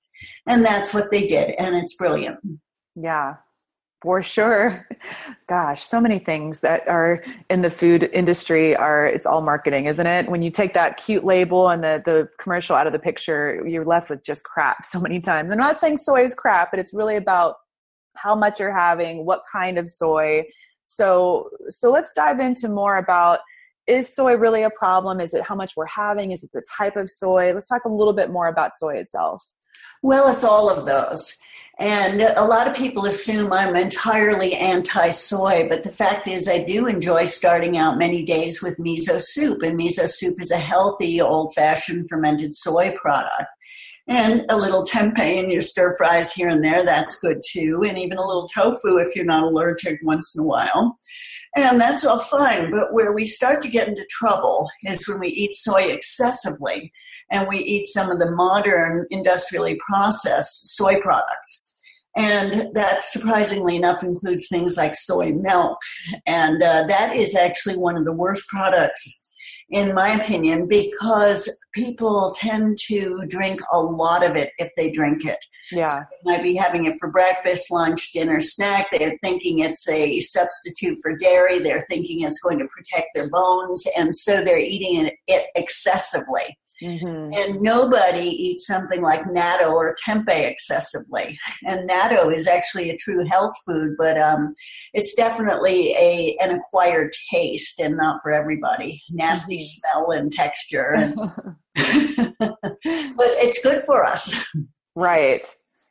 And 0.46 0.64
that's 0.64 0.92
what 0.92 1.10
they 1.10 1.26
did, 1.26 1.54
and 1.58 1.76
it's 1.76 1.96
brilliant. 1.96 2.38
Yeah. 2.94 3.36
For 4.02 4.20
sure. 4.20 4.88
Gosh, 5.48 5.84
so 5.84 6.00
many 6.00 6.18
things 6.18 6.58
that 6.60 6.88
are 6.88 7.22
in 7.48 7.62
the 7.62 7.70
food 7.70 8.10
industry 8.12 8.74
are 8.74 9.06
it's 9.06 9.26
all 9.26 9.42
marketing, 9.42 9.86
isn't 9.86 10.06
it? 10.06 10.28
When 10.28 10.42
you 10.42 10.50
take 10.50 10.74
that 10.74 10.96
cute 10.96 11.24
label 11.24 11.68
and 11.68 11.84
the 11.84 12.02
the 12.04 12.28
commercial 12.36 12.74
out 12.74 12.88
of 12.88 12.92
the 12.92 12.98
picture, 12.98 13.64
you're 13.64 13.84
left 13.84 14.10
with 14.10 14.24
just 14.24 14.42
crap 14.42 14.84
so 14.86 14.98
many 14.98 15.20
times. 15.20 15.52
I'm 15.52 15.58
not 15.58 15.78
saying 15.78 15.98
soy 15.98 16.24
is 16.24 16.34
crap, 16.34 16.72
but 16.72 16.80
it's 16.80 16.92
really 16.92 17.14
about 17.14 17.56
how 18.16 18.34
much 18.34 18.58
you're 18.58 18.76
having, 18.76 19.24
what 19.24 19.42
kind 19.50 19.78
of 19.78 19.88
soy. 19.88 20.42
So 20.82 21.48
so 21.68 21.92
let's 21.92 22.12
dive 22.12 22.40
into 22.40 22.68
more 22.68 22.98
about 22.98 23.38
is 23.86 24.12
soy 24.12 24.34
really 24.34 24.64
a 24.64 24.70
problem? 24.70 25.20
Is 25.20 25.32
it 25.32 25.44
how 25.44 25.54
much 25.54 25.74
we're 25.76 25.86
having? 25.86 26.32
Is 26.32 26.42
it 26.42 26.50
the 26.52 26.62
type 26.76 26.96
of 26.96 27.08
soy? 27.08 27.52
Let's 27.52 27.68
talk 27.68 27.84
a 27.84 27.88
little 27.88 28.12
bit 28.12 28.30
more 28.30 28.48
about 28.48 28.74
soy 28.74 28.96
itself. 28.96 29.44
Well, 30.02 30.28
it's 30.28 30.44
all 30.44 30.70
of 30.70 30.86
those. 30.86 31.36
And 31.82 32.22
a 32.22 32.44
lot 32.44 32.68
of 32.68 32.76
people 32.76 33.06
assume 33.06 33.52
I'm 33.52 33.74
entirely 33.74 34.54
anti 34.54 35.10
soy, 35.10 35.66
but 35.68 35.82
the 35.82 35.90
fact 35.90 36.28
is, 36.28 36.48
I 36.48 36.62
do 36.62 36.86
enjoy 36.86 37.24
starting 37.24 37.76
out 37.76 37.98
many 37.98 38.22
days 38.24 38.62
with 38.62 38.78
miso 38.78 39.20
soup. 39.20 39.62
And 39.62 39.76
miso 39.76 40.08
soup 40.08 40.40
is 40.40 40.52
a 40.52 40.58
healthy, 40.58 41.20
old 41.20 41.54
fashioned 41.54 42.08
fermented 42.08 42.54
soy 42.54 42.94
product. 42.96 43.48
And 44.06 44.44
a 44.48 44.56
little 44.56 44.84
tempeh 44.84 45.42
in 45.42 45.50
your 45.50 45.60
stir 45.60 45.96
fries 45.96 46.32
here 46.32 46.48
and 46.48 46.62
there, 46.62 46.84
that's 46.84 47.18
good 47.18 47.42
too. 47.44 47.82
And 47.82 47.98
even 47.98 48.16
a 48.16 48.24
little 48.24 48.46
tofu 48.46 48.98
if 48.98 49.16
you're 49.16 49.24
not 49.24 49.42
allergic 49.42 49.98
once 50.04 50.36
in 50.38 50.44
a 50.44 50.46
while. 50.46 51.00
And 51.56 51.80
that's 51.80 52.06
all 52.06 52.20
fine. 52.20 52.70
But 52.70 52.92
where 52.92 53.12
we 53.12 53.26
start 53.26 53.60
to 53.62 53.68
get 53.68 53.88
into 53.88 54.06
trouble 54.08 54.70
is 54.84 55.08
when 55.08 55.18
we 55.18 55.30
eat 55.30 55.56
soy 55.56 55.90
excessively 55.90 56.92
and 57.28 57.48
we 57.48 57.58
eat 57.58 57.88
some 57.88 58.08
of 58.08 58.20
the 58.20 58.30
modern 58.30 59.04
industrially 59.10 59.80
processed 59.88 60.76
soy 60.76 61.00
products. 61.00 61.61
And 62.16 62.68
that, 62.74 63.04
surprisingly 63.04 63.76
enough, 63.76 64.02
includes 64.02 64.48
things 64.48 64.76
like 64.76 64.94
soy 64.94 65.32
milk. 65.32 65.78
And 66.26 66.62
uh, 66.62 66.84
that 66.86 67.16
is 67.16 67.34
actually 67.34 67.78
one 67.78 67.96
of 67.96 68.04
the 68.04 68.12
worst 68.12 68.46
products, 68.48 69.26
in 69.70 69.94
my 69.94 70.10
opinion, 70.10 70.68
because 70.68 71.48
people 71.72 72.34
tend 72.36 72.76
to 72.88 73.24
drink 73.28 73.60
a 73.72 73.78
lot 73.78 74.22
of 74.22 74.36
it 74.36 74.50
if 74.58 74.70
they 74.76 74.90
drink 74.90 75.24
it. 75.24 75.38
Yeah. 75.70 75.86
So 75.86 76.00
they 76.00 76.30
might 76.30 76.42
be 76.42 76.54
having 76.54 76.84
it 76.84 76.96
for 76.98 77.10
breakfast, 77.10 77.70
lunch, 77.70 78.12
dinner, 78.12 78.40
snack. 78.40 78.88
They're 78.92 79.16
thinking 79.22 79.60
it's 79.60 79.88
a 79.88 80.20
substitute 80.20 80.98
for 81.00 81.16
dairy. 81.16 81.60
They're 81.60 81.86
thinking 81.88 82.26
it's 82.26 82.40
going 82.40 82.58
to 82.58 82.66
protect 82.66 83.08
their 83.14 83.30
bones. 83.30 83.86
And 83.96 84.14
so 84.14 84.44
they're 84.44 84.58
eating 84.58 85.10
it 85.28 85.46
excessively. 85.54 86.58
Mm-hmm. 86.82 87.32
And 87.34 87.60
nobody 87.60 88.28
eats 88.28 88.66
something 88.66 89.02
like 89.02 89.22
natto 89.24 89.70
or 89.70 89.94
tempeh 90.06 90.50
excessively. 90.50 91.38
And 91.66 91.88
natto 91.88 92.34
is 92.34 92.48
actually 92.48 92.90
a 92.90 92.96
true 92.96 93.24
health 93.30 93.54
food, 93.66 93.94
but 93.98 94.20
um, 94.20 94.52
it's 94.92 95.14
definitely 95.14 95.92
a 95.92 96.36
an 96.40 96.50
acquired 96.50 97.12
taste 97.30 97.78
and 97.80 97.96
not 97.96 98.20
for 98.22 98.32
everybody. 98.32 99.00
Nasty 99.10 99.56
mm-hmm. 99.56 99.62
smell 99.62 100.10
and 100.10 100.32
texture, 100.32 100.92
and 100.94 101.14
but 101.76 103.30
it's 103.38 103.62
good 103.62 103.84
for 103.86 104.04
us. 104.04 104.34
Right. 104.94 105.44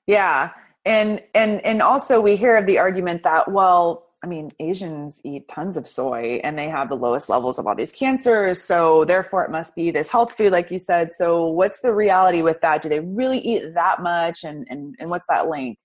Yeah. 0.07 0.51
And 0.85 1.21
and 1.33 1.63
and 1.65 1.81
also 1.81 2.19
we 2.21 2.35
hear 2.35 2.57
of 2.57 2.65
the 2.65 2.79
argument 2.79 3.23
that 3.23 3.51
well 3.51 4.07
I 4.23 4.27
mean, 4.27 4.51
Asians 4.59 5.19
eat 5.23 5.47
tons 5.47 5.77
of 5.77 5.87
soy 5.87 6.39
and 6.43 6.57
they 6.57 6.69
have 6.69 6.89
the 6.89 6.95
lowest 6.95 7.27
levels 7.27 7.57
of 7.57 7.65
all 7.65 7.75
these 7.75 7.91
cancers. 7.91 8.61
So, 8.61 9.03
therefore, 9.03 9.43
it 9.43 9.51
must 9.51 9.75
be 9.75 9.89
this 9.89 10.09
health 10.09 10.37
food, 10.37 10.51
like 10.51 10.69
you 10.69 10.77
said. 10.77 11.11
So, 11.11 11.47
what's 11.47 11.79
the 11.79 11.91
reality 11.91 12.43
with 12.43 12.61
that? 12.61 12.83
Do 12.83 12.89
they 12.89 12.99
really 12.99 13.39
eat 13.39 13.73
that 13.73 14.03
much? 14.03 14.43
And, 14.43 14.67
and, 14.69 14.95
and 14.99 15.09
what's 15.09 15.25
that 15.27 15.49
link? 15.49 15.79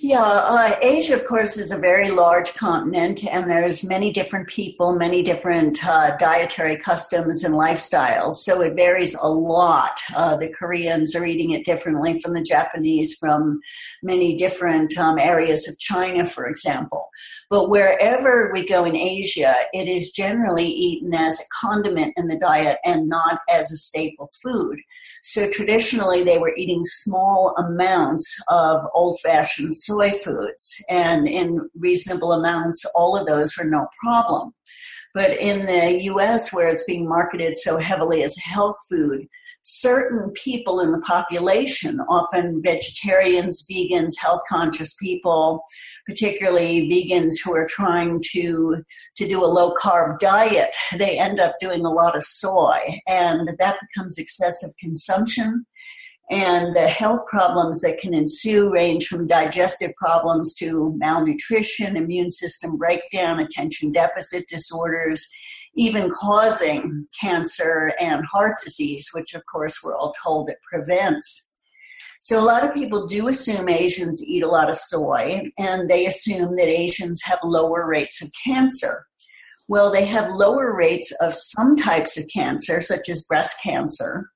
Yeah, 0.00 0.20
uh, 0.22 0.76
Asia, 0.82 1.14
of 1.14 1.24
course, 1.24 1.56
is 1.56 1.70
a 1.70 1.78
very 1.78 2.10
large 2.10 2.52
continent, 2.54 3.24
and 3.24 3.48
there's 3.48 3.88
many 3.88 4.12
different 4.12 4.48
people, 4.48 4.96
many 4.96 5.22
different 5.22 5.84
uh, 5.86 6.16
dietary 6.16 6.76
customs 6.76 7.44
and 7.44 7.54
lifestyles. 7.54 8.34
So 8.34 8.60
it 8.60 8.74
varies 8.74 9.14
a 9.14 9.28
lot. 9.28 10.00
Uh, 10.14 10.36
the 10.36 10.52
Koreans 10.52 11.14
are 11.14 11.24
eating 11.24 11.52
it 11.52 11.64
differently 11.64 12.20
from 12.20 12.34
the 12.34 12.42
Japanese, 12.42 13.16
from 13.16 13.60
many 14.02 14.36
different 14.36 14.98
um, 14.98 15.18
areas 15.18 15.68
of 15.68 15.78
China, 15.78 16.26
for 16.26 16.48
example. 16.48 17.08
But 17.48 17.70
wherever 17.70 18.50
we 18.52 18.66
go 18.66 18.84
in 18.84 18.96
Asia, 18.96 19.54
it 19.72 19.88
is 19.88 20.10
generally 20.10 20.66
eaten 20.66 21.14
as 21.14 21.38
a 21.38 21.66
condiment 21.66 22.14
in 22.16 22.26
the 22.26 22.38
diet 22.38 22.78
and 22.84 23.08
not 23.08 23.38
as 23.48 23.70
a 23.70 23.76
staple 23.76 24.28
food. 24.42 24.80
So 25.22 25.48
traditionally, 25.50 26.22
they 26.22 26.38
were 26.38 26.54
eating 26.56 26.82
small 26.84 27.54
amounts 27.56 28.42
of 28.48 28.82
old 28.92 29.20
fashioned 29.20 29.74
soy 29.84 30.12
foods, 30.12 30.76
and 30.88 31.28
in 31.28 31.68
reasonable 31.76 32.32
amounts, 32.32 32.84
all 32.94 33.16
of 33.16 33.26
those 33.26 33.56
were 33.56 33.68
no 33.68 33.86
problem. 34.02 34.54
But 35.14 35.38
in 35.38 35.66
the 35.66 36.02
US, 36.04 36.52
where 36.52 36.68
it's 36.68 36.84
being 36.84 37.08
marketed 37.08 37.56
so 37.56 37.78
heavily 37.78 38.22
as 38.24 38.36
health 38.36 38.76
food, 38.90 39.26
certain 39.62 40.30
people 40.32 40.80
in 40.80 40.92
the 40.92 41.00
population, 41.00 42.00
often 42.08 42.60
vegetarians, 42.62 43.66
vegans, 43.70 44.14
health 44.20 44.42
conscious 44.48 44.94
people, 44.94 45.64
particularly 46.06 46.88
vegans 46.90 47.34
who 47.42 47.54
are 47.54 47.66
trying 47.66 48.20
to 48.32 48.82
to 49.16 49.28
do 49.28 49.44
a 49.44 49.46
low 49.46 49.72
carb 49.74 50.18
diet, 50.18 50.74
they 50.98 51.18
end 51.18 51.40
up 51.40 51.54
doing 51.60 51.84
a 51.84 51.90
lot 51.90 52.16
of 52.16 52.22
soy, 52.22 52.80
and 53.06 53.48
that 53.58 53.78
becomes 53.80 54.18
excessive 54.18 54.70
consumption. 54.80 55.64
And 56.30 56.74
the 56.74 56.88
health 56.88 57.26
problems 57.28 57.82
that 57.82 57.98
can 57.98 58.14
ensue 58.14 58.72
range 58.72 59.08
from 59.08 59.26
digestive 59.26 59.92
problems 59.96 60.54
to 60.54 60.94
malnutrition, 60.96 61.96
immune 61.96 62.30
system 62.30 62.78
breakdown, 62.78 63.40
attention 63.40 63.92
deficit 63.92 64.48
disorders, 64.48 65.28
even 65.76 66.10
causing 66.10 67.06
cancer 67.20 67.92
and 68.00 68.24
heart 68.24 68.56
disease, 68.64 69.10
which 69.12 69.34
of 69.34 69.42
course 69.52 69.82
we're 69.84 69.96
all 69.96 70.14
told 70.22 70.48
it 70.48 70.58
prevents. 70.68 71.54
So, 72.20 72.40
a 72.40 72.46
lot 72.46 72.64
of 72.64 72.72
people 72.72 73.06
do 73.06 73.28
assume 73.28 73.68
Asians 73.68 74.26
eat 74.26 74.42
a 74.42 74.48
lot 74.48 74.70
of 74.70 74.76
soy, 74.76 75.50
and 75.58 75.90
they 75.90 76.06
assume 76.06 76.56
that 76.56 76.68
Asians 76.68 77.20
have 77.24 77.38
lower 77.44 77.86
rates 77.86 78.22
of 78.22 78.30
cancer. 78.42 79.06
Well, 79.68 79.92
they 79.92 80.06
have 80.06 80.32
lower 80.32 80.74
rates 80.74 81.12
of 81.20 81.34
some 81.34 81.76
types 81.76 82.16
of 82.16 82.24
cancer, 82.32 82.80
such 82.80 83.10
as 83.10 83.26
breast 83.26 83.56
cancer 83.62 84.30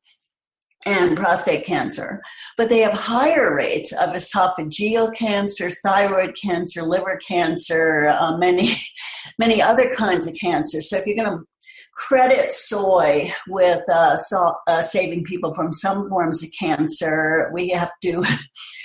and 0.88 1.18
prostate 1.18 1.66
cancer, 1.66 2.22
but 2.56 2.70
they 2.70 2.78
have 2.78 2.94
higher 2.94 3.54
rates 3.54 3.92
of 3.92 4.10
esophageal 4.10 5.14
cancer, 5.14 5.70
thyroid 5.84 6.34
cancer, 6.40 6.82
liver 6.82 7.18
cancer, 7.18 8.08
uh, 8.18 8.38
many, 8.38 8.74
many 9.38 9.60
other 9.60 9.94
kinds 9.94 10.26
of 10.26 10.34
cancer. 10.34 10.80
So, 10.80 10.96
if 10.96 11.06
you're 11.06 11.16
going 11.16 11.30
to 11.30 11.44
credit 11.98 12.52
soy 12.52 13.30
with 13.48 13.82
uh, 13.90 14.16
so, 14.16 14.54
uh, 14.68 14.80
saving 14.80 15.24
people 15.24 15.52
from 15.52 15.72
some 15.72 16.06
forms 16.06 16.42
of 16.42 16.48
cancer. 16.58 17.50
We 17.52 17.70
have 17.70 17.90
to, 18.02 18.24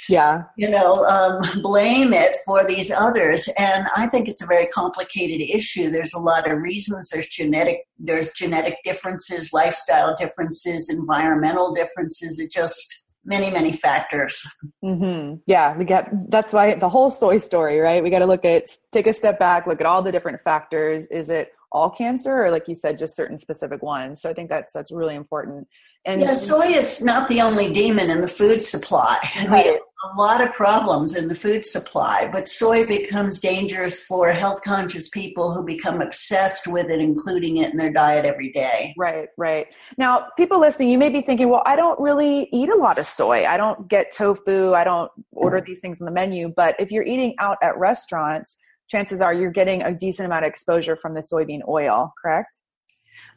yeah, 0.10 0.44
you 0.58 0.70
know, 0.70 1.06
um, 1.06 1.62
blame 1.62 2.12
it 2.12 2.38
for 2.46 2.66
these 2.66 2.92
others. 2.92 3.48
And 3.58 3.86
I 3.96 4.08
think 4.08 4.28
it's 4.28 4.44
a 4.44 4.48
very 4.48 4.66
complicated 4.66 5.48
issue. 5.48 5.90
There's 5.90 6.14
a 6.14 6.20
lot 6.20 6.50
of 6.50 6.58
reasons. 6.60 7.10
There's 7.10 7.28
genetic, 7.28 7.86
there's 7.98 8.34
genetic 8.34 8.78
differences, 8.84 9.54
lifestyle 9.54 10.16
differences, 10.16 10.90
environmental 10.90 11.74
differences. 11.74 12.40
It 12.40 12.52
just 12.52 13.02
many 13.26 13.50
many 13.50 13.72
factors 13.72 14.46
mm-hmm. 14.84 15.36
yeah 15.46 15.78
we 15.78 15.86
get 15.86 16.10
that's 16.30 16.52
why 16.52 16.76
the 16.76 16.90
whole 16.90 17.10
soy 17.10 17.38
story 17.38 17.80
right 17.80 18.04
we 18.04 18.10
got 18.10 18.20
to 18.20 18.26
look 18.26 18.44
at 18.44 18.66
take 18.92 19.08
a 19.08 19.14
step 19.14 19.40
back 19.40 19.66
look 19.66 19.80
at 19.80 19.88
all 19.88 20.02
the 20.02 20.12
different 20.12 20.42
factors 20.42 21.06
is 21.06 21.30
it 21.30 21.54
all 21.74 21.90
cancer 21.90 22.46
or 22.46 22.52
like 22.52 22.68
you 22.68 22.76
said 22.76 22.98
just 22.98 23.16
certain 23.16 23.38
specific 23.38 23.82
ones? 23.82 24.22
So 24.22 24.30
i 24.30 24.34
think 24.34 24.50
that's 24.50 24.72
that's 24.74 24.92
really 24.92 25.16
important. 25.16 25.68
And 26.06 26.22
yeah 26.22 26.34
soy 26.34 26.68
is 26.68 27.04
not 27.04 27.28
the 27.30 27.42
only 27.42 27.72
demon 27.72 28.10
in 28.10 28.22
the 28.22 28.28
food 28.28 28.62
supply. 28.62 29.18
Right. 29.48 29.66
we 29.66 29.72
have 29.72 29.82
a 30.16 30.22
lot 30.22 30.42
of 30.42 30.52
problems 30.52 31.16
in 31.16 31.30
the 31.30 31.36
food 31.36 31.64
supply 31.64 32.30
but 32.32 32.50
soy 32.50 32.86
becomes 32.86 33.40
dangerous 33.40 34.04
for 34.04 34.32
health 34.32 34.62
conscious 34.62 35.10
people 35.10 35.54
who 35.54 35.64
become 35.64 36.02
obsessed 36.02 36.68
with 36.68 36.90
it 36.90 37.00
including 37.00 37.58
it 37.58 37.72
in 37.72 37.78
their 37.78 37.92
diet 37.92 38.26
every 38.26 38.52
day. 38.52 38.94
Right 38.98 39.30
right. 39.38 39.68
Now 39.98 40.28
people 40.38 40.60
listening 40.60 40.90
you 40.90 40.98
may 40.98 41.10
be 41.10 41.22
thinking 41.22 41.50
well 41.50 41.64
i 41.66 41.76
don't 41.76 42.00
really 42.00 42.50
eat 42.52 42.70
a 42.70 42.76
lot 42.76 42.98
of 42.98 43.08
soy. 43.08 43.46
I 43.46 43.58
don't 43.58 43.88
get 43.88 44.12
tofu. 44.12 44.74
I 44.74 44.84
don't 44.84 45.12
order 45.32 45.62
these 45.62 45.80
things 45.80 46.00
on 46.02 46.06
the 46.06 46.12
menu. 46.12 46.50
But 46.56 46.76
if 46.80 46.92
you're 46.92 47.04
eating 47.04 47.36
out 47.40 47.58
at 47.62 47.78
restaurants 47.78 48.60
chances 48.90 49.22
are 49.22 49.34
you're 49.34 49.52
getting 49.52 49.82
a 49.82 49.94
decent 49.94 50.26
amount 50.26 50.46
of 50.46 50.50
exposure 50.50 50.96
from 50.96 51.14
the 51.14 51.22
soybean 51.22 51.62
oil, 51.68 52.14
correct? 52.22 52.60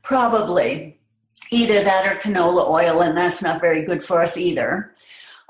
Probably. 0.02 0.98
Either 1.50 1.82
that 1.84 2.06
or 2.06 2.18
canola 2.18 2.68
oil, 2.68 3.02
and 3.02 3.16
that's 3.16 3.42
not 3.42 3.60
very 3.60 3.84
good 3.84 4.02
for 4.02 4.20
us 4.20 4.36
either. 4.36 4.92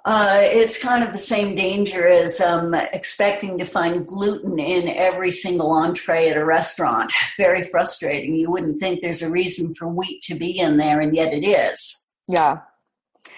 Uh, 0.06 0.38
it's 0.40 0.78
kind 0.78 1.02
of 1.02 1.10
the 1.10 1.18
same 1.18 1.56
danger 1.56 2.06
as 2.06 2.40
um, 2.40 2.74
expecting 2.74 3.58
to 3.58 3.64
find 3.64 4.06
gluten 4.06 4.56
in 4.60 4.86
every 4.88 5.32
single 5.32 5.72
entree 5.72 6.28
at 6.28 6.36
a 6.36 6.44
restaurant. 6.44 7.12
Very 7.36 7.64
frustrating. 7.64 8.36
You 8.36 8.52
wouldn't 8.52 8.78
think 8.78 9.02
there's 9.02 9.22
a 9.22 9.30
reason 9.30 9.74
for 9.74 9.88
wheat 9.88 10.22
to 10.22 10.36
be 10.36 10.60
in 10.60 10.76
there, 10.76 11.00
and 11.00 11.16
yet 11.16 11.32
it 11.32 11.44
is. 11.44 12.12
Yeah. 12.28 12.58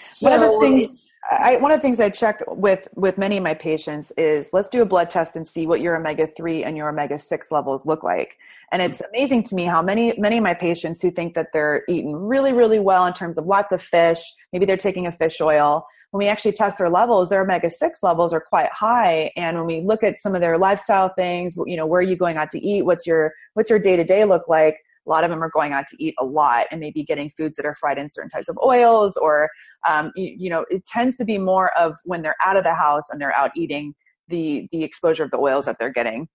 So, 0.03 0.29
One 0.29 0.35
of 0.35 0.41
the 0.41 0.59
things 0.61 1.08
I, 1.31 1.57
one 1.57 1.71
of 1.71 1.79
the 1.79 1.83
things 1.83 2.01
I 2.01 2.09
check 2.09 2.43
with 2.47 2.89
with 2.95 3.19
many 3.19 3.37
of 3.37 3.43
my 3.43 3.53
patients 3.53 4.13
is 4.17 4.51
let's 4.53 4.71
do 4.71 4.81
a 4.81 4.87
blood 4.87 5.11
test 5.11 5.37
and 5.37 5.47
see 5.47 5.67
what 5.67 5.83
your 5.83 5.95
omega 5.95 6.27
three 6.27 6.65
and 6.65 6.77
your 6.77 6.89
omega 6.89 7.19
six 7.19 7.53
levels 7.53 7.85
look 7.85 8.03
like. 8.03 8.39
And 8.73 8.81
it's 8.81 9.03
amazing 9.13 9.43
to 9.45 9.55
me 9.55 9.65
how 9.65 9.83
many 9.83 10.15
many 10.19 10.39
of 10.39 10.43
my 10.43 10.55
patients 10.55 11.03
who 11.03 11.11
think 11.11 11.35
that 11.35 11.49
they're 11.53 11.83
eating 11.87 12.15
really 12.15 12.53
really 12.55 12.79
well 12.79 13.05
in 13.05 13.13
terms 13.13 13.37
of 13.37 13.47
lots 13.47 13.73
of 13.73 13.83
fish, 13.83 14.23
maybe 14.53 14.65
they're 14.65 14.79
taking 14.79 15.07
a 15.07 15.13
fish 15.13 15.41
oil. 15.41 15.87
When 16.13 16.25
we 16.25 16.29
actually 16.29 16.53
test 16.53 16.79
their 16.79 16.89
levels, 16.89 17.29
their 17.29 17.43
omega 17.43 17.69
six 17.69 18.03
levels 18.03 18.33
are 18.33 18.41
quite 18.41 18.71
high. 18.73 19.31
And 19.37 19.59
when 19.59 19.67
we 19.67 19.83
look 19.83 20.03
at 20.03 20.19
some 20.19 20.35
of 20.35 20.41
their 20.41 20.57
lifestyle 20.57 21.11
things, 21.11 21.55
you 21.67 21.77
know, 21.77 21.85
where 21.85 21.99
are 21.99 22.03
you 22.03 22.17
going 22.17 22.39
out 22.39 22.51
to 22.53 22.67
eat? 22.67 22.83
What's 22.87 23.07
your 23.07 23.35
what's 23.53 23.69
your 23.69 23.79
day 23.79 23.97
to 23.97 24.05
day 24.05 24.25
look 24.25 24.49
like? 24.49 24.79
A 25.09 25.11
lot 25.11 25.25
of 25.25 25.31
them 25.31 25.43
are 25.43 25.51
going 25.51 25.73
out 25.73 25.87
to 25.89 25.97
eat 26.03 26.15
a 26.19 26.25
lot 26.25 26.67
and 26.71 26.81
maybe 26.81 27.03
getting 27.03 27.29
foods 27.31 27.57
that 27.57 27.67
are 27.67 27.75
fried 27.75 27.99
in 27.99 28.09
certain 28.09 28.29
types 28.29 28.49
of 28.49 28.59
oils 28.63 29.17
or 29.17 29.49
um, 29.89 30.13
you, 30.15 30.35
you, 30.39 30.51
know 30.51 30.65
it 30.71 30.85
tends 30.87 31.17
to 31.17 31.25
be 31.25 31.39
more 31.39 31.77
of 31.79 31.97
when 32.05 32.23
they're 32.23 32.37
out 32.45 32.57
of 32.57 32.65
the 32.65 32.75
house 32.75 33.11
and 33.11 33.21
they're 33.21 33.35
out 33.35 33.51
eating 33.57 33.95
the 34.29 34.69
the 34.73 34.85
exposure 34.85 35.25
of 35.25 35.31
the 35.31 35.39
oils 35.39 35.65
that 35.65 35.77
they're 35.79 35.93
getting. 35.93 36.29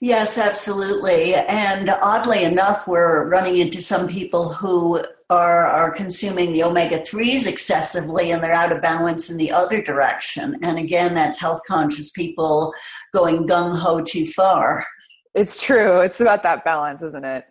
Yes 0.00 0.36
absolutely. 0.36 1.34
And 1.34 1.88
oddly 1.88 2.44
enough 2.44 2.86
we're 2.86 3.28
running 3.28 3.56
into 3.56 3.80
some 3.80 4.08
people 4.08 4.52
who 4.52 5.02
are 5.30 5.66
are 5.66 5.92
consuming 5.92 6.52
the 6.52 6.64
omega 6.64 6.98
3s 6.98 7.46
excessively 7.46 8.32
and 8.32 8.42
they're 8.42 8.52
out 8.52 8.72
of 8.72 8.82
balance 8.82 9.30
in 9.30 9.38
the 9.38 9.52
other 9.52 9.80
direction. 9.80 10.58
And 10.62 10.78
again 10.78 11.14
that's 11.14 11.40
health 11.40 11.62
conscious 11.66 12.10
people 12.10 12.74
going 13.14 13.46
gung 13.46 13.78
ho 13.78 14.02
too 14.02 14.26
far. 14.26 14.84
It's 15.32 15.60
true. 15.62 16.00
It's 16.00 16.20
about 16.20 16.42
that 16.42 16.64
balance 16.64 17.02
isn't 17.02 17.24
it 17.24 17.46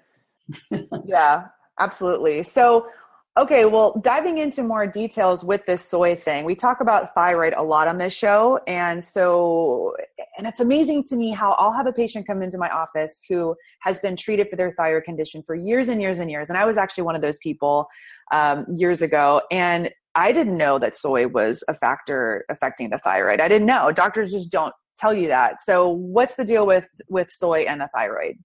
yeah, 1.05 1.45
absolutely. 1.79 2.43
So, 2.43 2.87
okay, 3.37 3.65
well, 3.65 3.99
diving 4.03 4.37
into 4.37 4.63
more 4.63 4.85
details 4.85 5.43
with 5.43 5.65
this 5.65 5.83
soy 5.83 6.15
thing, 6.15 6.45
we 6.45 6.55
talk 6.55 6.81
about 6.81 7.13
thyroid 7.15 7.53
a 7.57 7.63
lot 7.63 7.87
on 7.87 7.97
this 7.97 8.13
show. 8.13 8.59
And 8.67 9.03
so, 9.03 9.95
and 10.37 10.45
it's 10.45 10.59
amazing 10.59 11.03
to 11.05 11.15
me 11.15 11.31
how 11.31 11.53
I'll 11.53 11.73
have 11.73 11.87
a 11.87 11.93
patient 11.93 12.27
come 12.27 12.41
into 12.43 12.57
my 12.57 12.69
office 12.69 13.19
who 13.27 13.55
has 13.81 13.99
been 13.99 14.15
treated 14.15 14.49
for 14.49 14.55
their 14.55 14.71
thyroid 14.71 15.03
condition 15.03 15.43
for 15.45 15.55
years 15.55 15.89
and 15.89 16.01
years 16.01 16.19
and 16.19 16.29
years. 16.29 16.49
And 16.49 16.57
I 16.57 16.65
was 16.65 16.77
actually 16.77 17.03
one 17.03 17.15
of 17.15 17.21
those 17.21 17.39
people 17.39 17.87
um, 18.31 18.65
years 18.75 19.01
ago. 19.01 19.41
And 19.51 19.89
I 20.15 20.31
didn't 20.31 20.57
know 20.57 20.77
that 20.79 20.95
soy 20.95 21.27
was 21.27 21.63
a 21.67 21.73
factor 21.73 22.45
affecting 22.49 22.91
the 22.91 22.99
thyroid. 22.99 23.41
I 23.41 23.47
didn't 23.47 23.65
know. 23.65 23.91
Doctors 23.91 24.31
just 24.31 24.51
don't 24.51 24.73
tell 24.97 25.13
you 25.13 25.27
that. 25.27 25.59
So, 25.61 25.89
what's 25.89 26.35
the 26.35 26.45
deal 26.45 26.67
with 26.67 26.87
with 27.09 27.31
soy 27.31 27.61
and 27.61 27.81
the 27.81 27.89
thyroid? 27.93 28.35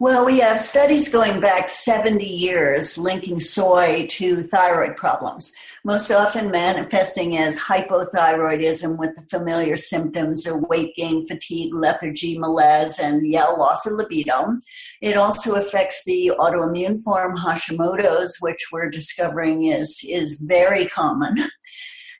Well, 0.00 0.24
we 0.24 0.38
have 0.38 0.60
studies 0.60 1.08
going 1.08 1.40
back 1.40 1.68
70 1.68 2.24
years 2.24 2.96
linking 2.96 3.40
soy 3.40 4.06
to 4.10 4.42
thyroid 4.44 4.96
problems, 4.96 5.56
most 5.84 6.12
often 6.12 6.52
manifesting 6.52 7.36
as 7.36 7.58
hypothyroidism 7.58 8.96
with 8.96 9.16
the 9.16 9.22
familiar 9.22 9.74
symptoms 9.74 10.46
of 10.46 10.60
weight 10.68 10.94
gain, 10.94 11.26
fatigue, 11.26 11.74
lethargy, 11.74 12.38
malaise, 12.38 13.00
and 13.00 13.26
yeah, 13.26 13.46
loss 13.46 13.86
of 13.86 13.94
libido. 13.94 14.58
It 15.00 15.16
also 15.16 15.56
affects 15.56 16.04
the 16.04 16.30
autoimmune 16.38 17.02
form 17.02 17.36
Hashimoto's, 17.36 18.38
which 18.40 18.68
we're 18.70 18.90
discovering 18.90 19.64
is, 19.64 19.98
is 20.08 20.40
very 20.46 20.86
common. 20.86 21.50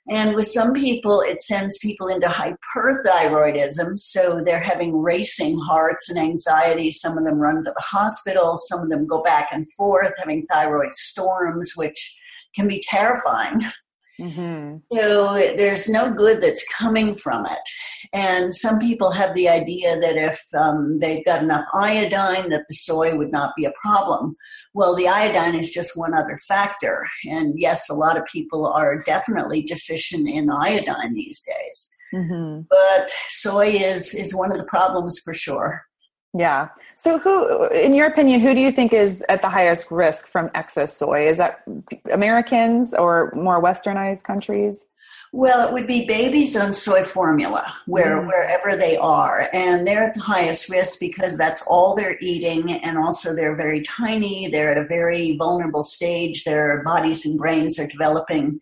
And 0.09 0.35
with 0.35 0.47
some 0.47 0.73
people, 0.73 1.21
it 1.21 1.39
sends 1.39 1.77
people 1.77 2.07
into 2.07 2.27
hyperthyroidism. 2.27 3.97
So 3.97 4.39
they're 4.43 4.59
having 4.59 4.97
racing 4.97 5.59
hearts 5.59 6.09
and 6.09 6.17
anxiety. 6.17 6.91
Some 6.91 7.17
of 7.17 7.25
them 7.25 7.37
run 7.37 7.63
to 7.63 7.71
the 7.71 7.75
hospital. 7.77 8.57
Some 8.57 8.81
of 8.81 8.89
them 8.89 9.05
go 9.05 9.21
back 9.21 9.49
and 9.51 9.71
forth, 9.73 10.11
having 10.17 10.47
thyroid 10.47 10.95
storms, 10.95 11.73
which 11.75 12.17
can 12.55 12.67
be 12.67 12.81
terrifying. 12.87 13.61
Mm-hmm. 14.19 14.77
So 14.91 15.33
there's 15.57 15.89
no 15.89 16.11
good 16.11 16.41
that's 16.41 16.67
coming 16.73 17.15
from 17.15 17.45
it. 17.45 17.59
And 18.11 18.53
some 18.53 18.79
people 18.79 19.11
have 19.11 19.35
the 19.35 19.49
idea 19.49 19.99
that 19.99 20.17
if 20.17 20.41
um, 20.57 20.99
they've 20.99 21.23
got 21.25 21.43
enough 21.43 21.65
iodine, 21.73 22.49
that 22.49 22.65
the 22.67 22.75
soy 22.75 23.15
would 23.15 23.31
not 23.31 23.53
be 23.55 23.65
a 23.65 23.73
problem. 23.81 24.35
Well, 24.73 24.95
the 24.95 25.07
iodine 25.07 25.55
is 25.55 25.69
just 25.69 25.97
one 25.97 26.13
other 26.13 26.39
factor. 26.47 27.05
And 27.25 27.53
yes, 27.57 27.89
a 27.89 27.93
lot 27.93 28.17
of 28.17 28.25
people 28.25 28.67
are 28.67 28.99
definitely 28.99 29.61
deficient 29.61 30.27
in 30.27 30.49
iodine 30.49 31.13
these 31.13 31.41
days. 31.41 31.95
Mm-hmm. 32.13 32.61
But 32.69 33.11
soy 33.29 33.67
is 33.67 34.15
is 34.15 34.35
one 34.35 34.51
of 34.51 34.57
the 34.57 34.63
problems 34.63 35.19
for 35.19 35.33
sure. 35.33 35.85
Yeah. 36.37 36.69
So, 36.95 37.17
who, 37.17 37.67
in 37.69 37.95
your 37.95 38.07
opinion, 38.07 38.39
who 38.39 38.53
do 38.53 38.59
you 38.59 38.71
think 38.71 38.93
is 38.93 39.23
at 39.29 39.41
the 39.41 39.49
highest 39.49 39.89
risk 39.89 40.27
from 40.27 40.51
excess 40.53 40.95
soy? 40.95 41.27
Is 41.27 41.37
that 41.37 41.63
Americans 42.11 42.93
or 42.93 43.33
more 43.35 43.61
westernized 43.61 44.23
countries? 44.23 44.85
Well, 45.31 45.67
it 45.67 45.73
would 45.73 45.85
be 45.85 46.07
babies 46.07 46.57
on 46.57 46.73
soy 46.73 47.03
formula, 47.03 47.63
where 47.85 48.17
mm. 48.17 48.27
wherever 48.27 48.75
they 48.75 48.97
are, 48.97 49.47
and 49.53 49.85
they're 49.85 50.03
at 50.03 50.15
the 50.15 50.21
highest 50.21 50.71
risk 50.71 50.99
because 50.99 51.37
that's 51.37 51.65
all 51.67 51.95
they're 51.95 52.17
eating, 52.19 52.73
and 52.83 52.97
also 52.97 53.35
they're 53.35 53.55
very 53.55 53.81
tiny. 53.81 54.47
They're 54.47 54.71
at 54.71 54.83
a 54.83 54.87
very 54.87 55.35
vulnerable 55.37 55.83
stage. 55.83 56.43
Their 56.43 56.83
bodies 56.83 57.27
and 57.27 57.37
brains 57.37 57.79
are 57.79 57.85
developing, 57.85 58.59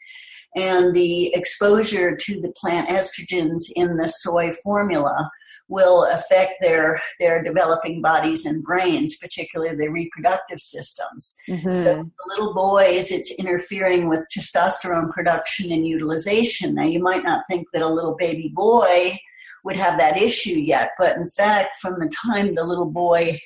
and 0.57 0.93
the 0.93 1.33
exposure 1.33 2.15
to 2.15 2.41
the 2.41 2.51
plant 2.53 2.89
estrogens 2.89 3.63
in 3.75 3.97
the 3.97 4.07
soy 4.07 4.51
formula 4.63 5.29
will 5.69 6.05
affect 6.05 6.53
their 6.61 6.99
their 7.19 7.43
developing 7.43 8.01
bodies 8.01 8.45
and 8.45 8.63
brains, 8.63 9.17
particularly 9.17 9.75
the 9.75 9.89
reproductive 9.89 10.59
systems. 10.59 11.35
Mm-hmm. 11.49 11.71
So 11.71 11.83
the 11.83 12.11
little 12.29 12.53
boys, 12.53 13.11
it's 13.11 13.37
interfering 13.37 14.09
with 14.09 14.27
testosterone 14.35 15.11
production 15.11 15.71
and 15.71 15.85
utilization. 15.85 16.75
Now, 16.75 16.85
you 16.85 17.01
might 17.01 17.23
not 17.23 17.43
think 17.49 17.67
that 17.73 17.83
a 17.83 17.89
little 17.89 18.15
baby 18.15 18.51
boy 18.53 19.17
would 19.63 19.75
have 19.75 19.99
that 19.99 20.17
issue 20.17 20.57
yet, 20.57 20.91
but 20.97 21.17
in 21.17 21.27
fact, 21.27 21.75
from 21.77 21.99
the 21.99 22.09
time 22.25 22.55
the 22.55 22.63
little 22.63 22.89
boy 22.89 23.39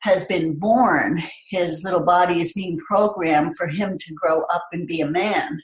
has 0.00 0.26
been 0.26 0.58
born, 0.58 1.22
his 1.50 1.82
little 1.84 2.04
body 2.04 2.40
is 2.40 2.52
being 2.52 2.78
programmed 2.88 3.56
for 3.56 3.66
him 3.66 3.96
to 3.98 4.14
grow 4.14 4.42
up 4.54 4.64
and 4.72 4.86
be 4.86 5.00
a 5.00 5.10
man. 5.10 5.58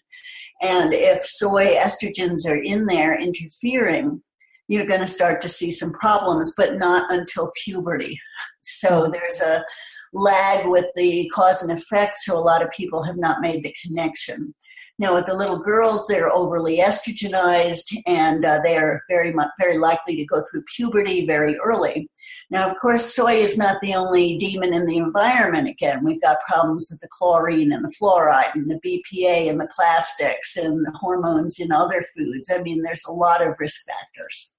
And 0.63 0.93
if 0.95 1.25
soy 1.25 1.75
estrogens 1.75 2.49
are 2.49 2.61
in 2.63 2.87
there 2.87 3.17
interfering, 3.17 4.23
you're 4.69 4.87
going 4.87 5.01
to 5.01 5.07
start 5.07 5.41
to 5.43 5.49
see 5.49 5.71
some 5.71 5.93
problems, 5.93 6.55
but 6.57 6.79
not 6.79 7.13
until 7.13 7.53
puberty. 7.65 8.19
So 8.63 9.11
there's 9.13 9.41
a 9.41 9.65
lag 10.13 10.67
with 10.67 10.87
the 10.95 11.31
cause 11.35 11.63
and 11.63 11.77
effect, 11.77 12.17
so 12.19 12.39
a 12.39 12.41
lot 12.41 12.63
of 12.63 12.71
people 12.71 13.03
have 13.03 13.17
not 13.17 13.41
made 13.41 13.65
the 13.65 13.75
connection. 13.85 14.55
Now, 15.03 15.15
with 15.15 15.27
the 15.27 15.35
little 15.35 15.59
girls, 15.59 16.07
they're 16.07 16.31
overly 16.31 16.79
estrogenized 16.79 17.93
and 18.07 18.45
uh, 18.45 18.61
they 18.63 18.77
are 18.77 19.03
very 19.09 19.33
much 19.33 19.49
very 19.59 19.77
likely 19.77 20.15
to 20.15 20.25
go 20.25 20.41
through 20.49 20.63
puberty 20.77 21.27
very 21.27 21.57
early. 21.59 22.09
Now, 22.51 22.71
of 22.71 22.79
course, 22.79 23.13
soy 23.13 23.35
is 23.35 23.59
not 23.59 23.81
the 23.83 23.95
only 23.95 24.39
demon 24.39 24.73
in 24.73 24.87
the 24.87 24.99
environment. 24.99 25.69
Again, 25.69 26.05
we've 26.05 26.23
got 26.23 26.39
problems 26.47 26.87
with 26.89 27.01
the 27.01 27.09
chlorine 27.11 27.73
and 27.73 27.85
the 27.85 27.93
fluoride 28.01 28.55
and 28.55 28.71
the 28.71 28.79
BPA 28.87 29.51
and 29.51 29.61
the 29.61 29.69
plastics 29.75 30.57
and 30.57 30.87
the 30.87 30.93
hormones 30.95 31.59
in 31.59 31.73
other 31.73 32.05
foods. 32.17 32.49
I 32.55 32.63
mean, 32.63 32.81
there's 32.83 33.05
a 33.09 33.13
lot 33.13 33.45
of 33.45 33.57
risk 33.59 33.85
factors. 33.85 34.55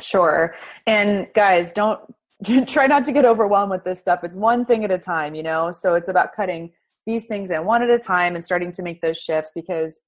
Sure. 0.00 0.56
And 0.88 1.28
guys, 1.36 1.70
don't 1.70 2.00
try 2.66 2.88
not 2.88 3.04
to 3.04 3.12
get 3.12 3.24
overwhelmed 3.24 3.70
with 3.70 3.84
this 3.84 4.00
stuff. 4.00 4.24
It's 4.24 4.34
one 4.34 4.64
thing 4.64 4.84
at 4.84 4.90
a 4.90 4.98
time, 4.98 5.36
you 5.36 5.44
know? 5.44 5.70
So 5.70 5.94
it's 5.94 6.08
about 6.08 6.34
cutting 6.34 6.72
these 7.06 7.26
things 7.26 7.50
in 7.50 7.64
one 7.64 7.82
at 7.82 7.90
a 7.90 7.98
time 7.98 8.34
and 8.34 8.44
starting 8.44 8.72
to 8.72 8.82
make 8.82 9.00
those 9.00 9.18
shifts 9.18 9.52
because 9.54 10.00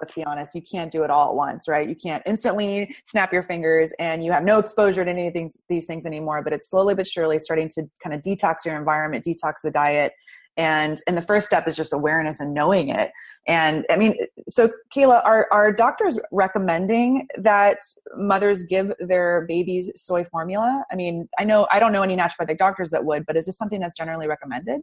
let's 0.00 0.14
be 0.14 0.24
honest, 0.24 0.54
you 0.54 0.62
can't 0.62 0.90
do 0.90 1.02
it 1.04 1.10
all 1.10 1.30
at 1.30 1.34
once, 1.34 1.68
right? 1.68 1.88
You 1.88 1.94
can't 1.94 2.22
instantly 2.26 2.94
snap 3.06 3.32
your 3.32 3.42
fingers 3.42 3.92
and 3.98 4.24
you 4.24 4.32
have 4.32 4.42
no 4.42 4.58
exposure 4.58 5.04
to 5.04 5.10
any 5.10 5.28
of 5.28 5.34
these, 5.34 5.58
these 5.68 5.86
things 5.86 6.06
anymore, 6.06 6.42
but 6.42 6.52
it's 6.52 6.70
slowly 6.70 6.94
but 6.94 7.06
surely 7.06 7.38
starting 7.38 7.68
to 7.70 7.84
kind 8.02 8.14
of 8.14 8.22
detox 8.22 8.64
your 8.64 8.76
environment, 8.76 9.24
detox 9.24 9.56
the 9.62 9.70
diet. 9.70 10.12
And, 10.56 10.98
and 11.06 11.16
the 11.16 11.22
first 11.22 11.46
step 11.46 11.68
is 11.68 11.76
just 11.76 11.92
awareness 11.92 12.40
and 12.40 12.52
knowing 12.52 12.88
it. 12.88 13.10
And 13.46 13.86
I 13.88 13.96
mean, 13.96 14.14
so 14.48 14.70
Kaayla, 14.94 15.24
are, 15.24 15.48
are 15.52 15.72
doctors 15.72 16.18
recommending 16.32 17.26
that 17.38 17.78
mothers 18.16 18.64
give 18.64 18.92
their 18.98 19.46
babies 19.48 19.90
soy 19.96 20.24
formula? 20.24 20.84
I 20.90 20.96
mean, 20.96 21.28
I 21.38 21.44
know, 21.44 21.66
I 21.70 21.78
don't 21.78 21.92
know 21.92 22.02
any 22.02 22.16
naturopathic 22.16 22.58
doctors 22.58 22.90
that 22.90 23.04
would, 23.04 23.24
but 23.26 23.36
is 23.36 23.46
this 23.46 23.56
something 23.56 23.80
that's 23.80 23.94
generally 23.94 24.26
recommended? 24.26 24.80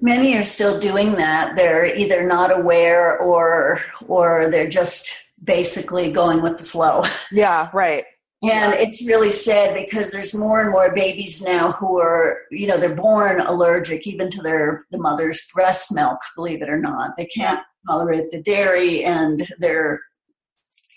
Many 0.00 0.36
are 0.36 0.44
still 0.44 0.78
doing 0.78 1.12
that. 1.14 1.56
They're 1.56 1.84
either 1.84 2.26
not 2.26 2.56
aware 2.56 3.18
or, 3.18 3.80
or 4.06 4.50
they're 4.50 4.68
just 4.68 5.12
basically 5.42 6.10
going 6.10 6.42
with 6.42 6.58
the 6.58 6.64
flow. 6.64 7.04
Yeah, 7.32 7.70
right. 7.72 8.04
And 8.42 8.72
it's 8.74 9.06
really 9.06 9.30
sad 9.30 9.74
because 9.74 10.10
there's 10.10 10.34
more 10.34 10.62
and 10.62 10.70
more 10.70 10.94
babies 10.94 11.42
now 11.42 11.72
who 11.72 11.98
are, 11.98 12.38
you 12.50 12.66
know, 12.66 12.78
they're 12.78 12.94
born 12.94 13.40
allergic 13.42 14.06
even 14.06 14.30
to 14.30 14.42
their 14.42 14.86
the 14.90 14.98
mother's 14.98 15.46
breast 15.54 15.94
milk, 15.94 16.18
believe 16.34 16.62
it 16.62 16.70
or 16.70 16.78
not. 16.78 17.16
They 17.16 17.26
can't 17.26 17.60
tolerate 17.86 18.30
the 18.30 18.42
dairy 18.42 19.04
and 19.04 19.46
they're 19.58 20.00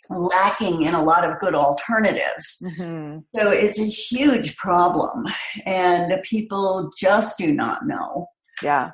lacking 0.10 0.84
in 0.84 0.94
a 0.94 1.04
lot 1.04 1.30
of 1.30 1.40
good 1.40 1.56
alternatives. 1.56 2.64
Mm-hmm. 2.64 3.20
So 3.36 3.52
it's 3.52 3.80
a 3.80 3.86
huge 3.86 4.56
problem 4.56 5.26
and 5.66 6.14
people 6.24 6.92
just 6.98 7.38
do 7.38 7.52
not 7.52 7.86
know. 7.86 8.28
Yeah. 8.62 8.92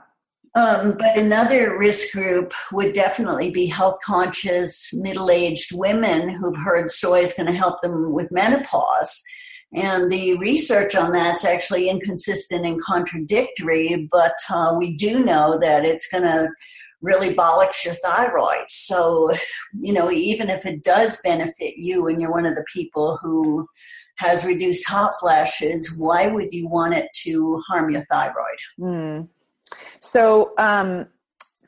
Um, 0.55 0.95
but 0.97 1.15
another 1.17 1.77
risk 1.77 2.13
group 2.13 2.53
would 2.71 2.93
definitely 2.93 3.51
be 3.51 3.67
health 3.67 3.97
conscious, 4.03 4.91
middle 4.93 5.29
aged 5.29 5.71
women 5.75 6.29
who've 6.29 6.57
heard 6.57 6.89
soy 6.89 7.21
is 7.21 7.33
going 7.33 7.47
to 7.47 7.57
help 7.57 7.81
them 7.81 8.13
with 8.13 8.31
menopause. 8.31 9.23
And 9.73 10.11
the 10.11 10.35
research 10.37 10.95
on 10.95 11.11
that's 11.11 11.45
actually 11.45 11.89
inconsistent 11.89 12.65
and 12.65 12.81
contradictory, 12.81 14.07
but 14.11 14.33
uh, 14.49 14.75
we 14.77 14.95
do 14.95 15.23
know 15.23 15.59
that 15.61 15.85
it's 15.85 16.07
going 16.07 16.23
to 16.23 16.49
really 17.01 17.35
bollocks 17.35 17.85
your 17.85 17.93
thyroid. 18.03 18.67
So, 18.67 19.31
you 19.79 19.93
know, 19.93 20.11
even 20.11 20.49
if 20.49 20.65
it 20.65 20.83
does 20.83 21.21
benefit 21.21 21.75
you 21.77 22.07
and 22.07 22.19
you're 22.19 22.31
one 22.31 22.47
of 22.47 22.55
the 22.55 22.65
people 22.73 23.19
who 23.21 23.67
has 24.17 24.45
reduced 24.45 24.87
hot 24.89 25.11
flashes, 25.19 25.95
why 25.97 26.27
would 26.27 26.51
you 26.51 26.67
want 26.67 26.95
it 26.95 27.07
to 27.23 27.61
harm 27.69 27.91
your 27.91 28.05
thyroid? 28.09 28.59
Mm. 28.79 29.27
So, 29.99 30.53
um, 30.57 31.07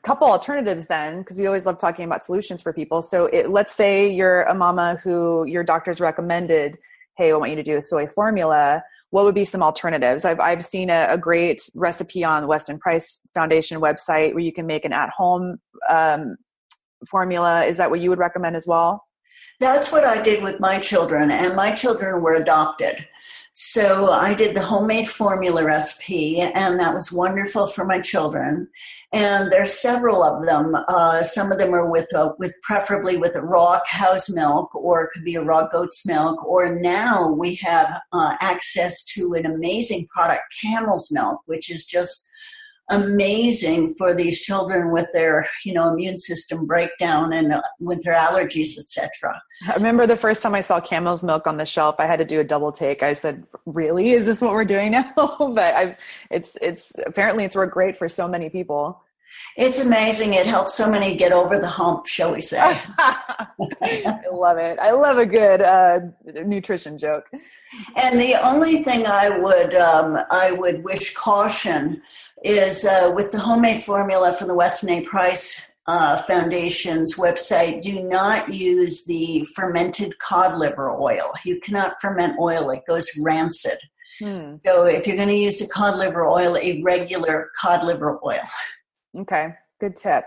couple 0.02 0.26
alternatives 0.26 0.86
then 0.86 1.20
because 1.20 1.38
we 1.38 1.46
always 1.46 1.64
love 1.64 1.78
talking 1.78 2.04
about 2.04 2.24
solutions 2.24 2.60
for 2.60 2.72
people. 2.72 3.02
So 3.02 3.26
it, 3.26 3.50
let's 3.50 3.72
say 3.72 4.08
you're 4.10 4.42
a 4.42 4.54
mama 4.54 4.98
who 5.02 5.44
your 5.46 5.62
doctor's 5.62 6.00
recommended 6.00 6.78
hey 7.16 7.30
i 7.30 7.36
want 7.36 7.50
you 7.50 7.56
to 7.56 7.62
do 7.62 7.76
a 7.76 7.82
soy 7.82 8.06
formula. 8.06 8.82
What 9.10 9.24
would 9.24 9.34
be 9.34 9.44
some 9.44 9.62
alternatives? 9.62 10.24
I've, 10.24 10.40
I've 10.40 10.64
seen 10.64 10.88
a, 10.88 11.08
a 11.10 11.18
great 11.18 11.60
recipe 11.74 12.24
on 12.24 12.42
the 12.42 12.48
weston 12.48 12.78
price 12.78 13.20
foundation 13.34 13.78
website 13.78 14.32
where 14.32 14.42
you 14.42 14.52
can 14.52 14.66
make 14.66 14.86
an 14.86 14.94
at-home 14.94 15.58
um, 15.90 16.36
formula. 17.06 17.64
Is 17.66 17.76
that 17.76 17.90
what 17.90 18.00
you 18.00 18.08
would 18.08 18.18
recommend 18.18 18.56
as 18.56 18.66
well? 18.66 19.04
That's 19.60 19.92
what 19.92 20.04
i 20.04 20.20
did 20.20 20.42
with 20.42 20.58
my 20.58 20.78
children 20.80 21.30
and 21.30 21.54
my 21.54 21.72
children 21.72 22.22
were 22.22 22.34
adopted 22.34 23.06
so 23.54 24.10
I 24.10 24.32
did 24.32 24.56
the 24.56 24.62
homemade 24.62 25.08
formula 25.08 25.62
recipe, 25.62 26.40
and 26.40 26.80
that 26.80 26.94
was 26.94 27.12
wonderful 27.12 27.66
for 27.66 27.84
my 27.84 28.00
children. 28.00 28.68
And 29.12 29.52
there's 29.52 29.78
several 29.78 30.22
of 30.22 30.46
them. 30.46 30.74
Uh, 30.88 31.22
some 31.22 31.52
of 31.52 31.58
them 31.58 31.74
are 31.74 31.90
with 31.90 32.08
a, 32.14 32.32
with 32.38 32.54
preferably 32.62 33.18
with 33.18 33.36
a 33.36 33.42
raw 33.42 33.80
cow's 33.90 34.34
milk, 34.34 34.74
or 34.74 35.04
it 35.04 35.10
could 35.12 35.24
be 35.24 35.34
a 35.34 35.44
raw 35.44 35.68
goat's 35.68 36.06
milk. 36.06 36.42
Or 36.46 36.80
now 36.80 37.30
we 37.30 37.56
have 37.56 38.00
uh, 38.12 38.36
access 38.40 39.04
to 39.14 39.34
an 39.34 39.44
amazing 39.44 40.06
product, 40.06 40.44
camel's 40.62 41.12
milk, 41.12 41.42
which 41.44 41.70
is 41.70 41.84
just 41.84 42.30
amazing 42.92 43.94
for 43.96 44.14
these 44.14 44.40
children 44.40 44.92
with 44.92 45.08
their 45.12 45.46
you 45.64 45.72
know 45.72 45.88
immune 45.88 46.16
system 46.16 46.66
breakdown 46.66 47.32
and 47.32 47.52
uh, 47.52 47.62
with 47.80 48.02
their 48.02 48.14
allergies 48.14 48.78
etc 48.78 49.40
i 49.68 49.74
remember 49.74 50.06
the 50.06 50.16
first 50.16 50.42
time 50.42 50.54
i 50.54 50.60
saw 50.60 50.78
camel's 50.80 51.24
milk 51.24 51.46
on 51.46 51.56
the 51.56 51.64
shelf 51.64 51.96
i 51.98 52.06
had 52.06 52.18
to 52.18 52.24
do 52.24 52.40
a 52.40 52.44
double 52.44 52.70
take. 52.72 53.02
I 53.02 53.12
said 53.12 53.44
really? 53.66 54.12
Is 54.12 54.26
this 54.26 54.40
what 54.40 54.52
we're 54.52 54.64
doing 54.64 54.92
now? 54.92 55.12
But 55.54 55.74
i've 55.74 55.98
it's 56.30 56.56
it's 56.60 56.92
apparently 57.06 57.44
it's 57.44 57.56
worked 57.56 57.74
great 57.74 57.96
for 57.96 58.08
so 58.08 58.28
many 58.28 58.48
people 58.48 59.02
it's 59.56 59.80
amazing. 59.80 60.34
It 60.34 60.46
helps 60.46 60.74
so 60.74 60.90
many 60.90 61.16
get 61.16 61.32
over 61.32 61.58
the 61.58 61.68
hump, 61.68 62.06
shall 62.06 62.32
we 62.32 62.40
say. 62.40 62.58
I 62.98 64.20
love 64.32 64.58
it. 64.58 64.78
I 64.78 64.92
love 64.92 65.18
a 65.18 65.26
good 65.26 65.60
uh, 65.60 66.00
nutrition 66.44 66.98
joke. 66.98 67.28
And 67.96 68.20
the 68.20 68.34
only 68.46 68.82
thing 68.82 69.06
I 69.06 69.38
would 69.38 69.74
um, 69.74 70.18
I 70.30 70.52
would 70.52 70.84
wish 70.84 71.14
caution 71.14 72.02
is 72.44 72.84
uh, 72.84 73.12
with 73.14 73.32
the 73.32 73.38
homemade 73.38 73.82
formula 73.82 74.32
from 74.32 74.48
the 74.48 74.54
Weston 74.54 74.90
A. 74.90 75.02
Price 75.02 75.72
uh, 75.86 76.16
Foundation's 76.22 77.16
website, 77.16 77.82
do 77.82 78.02
not 78.02 78.52
use 78.54 79.04
the 79.04 79.44
fermented 79.56 80.18
cod 80.18 80.58
liver 80.58 80.90
oil. 80.90 81.32
You 81.44 81.60
cannot 81.60 82.00
ferment 82.00 82.38
oil, 82.40 82.70
it 82.70 82.82
goes 82.86 83.10
rancid. 83.20 83.78
Hmm. 84.18 84.56
So 84.64 84.86
if 84.86 85.06
you're 85.06 85.16
going 85.16 85.28
to 85.28 85.34
use 85.34 85.60
a 85.60 85.68
cod 85.68 85.98
liver 85.98 86.26
oil, 86.26 86.56
a 86.56 86.82
regular 86.82 87.50
cod 87.60 87.84
liver 87.84 88.20
oil. 88.24 88.42
Okay, 89.16 89.54
good 89.80 89.96
tip. 89.96 90.24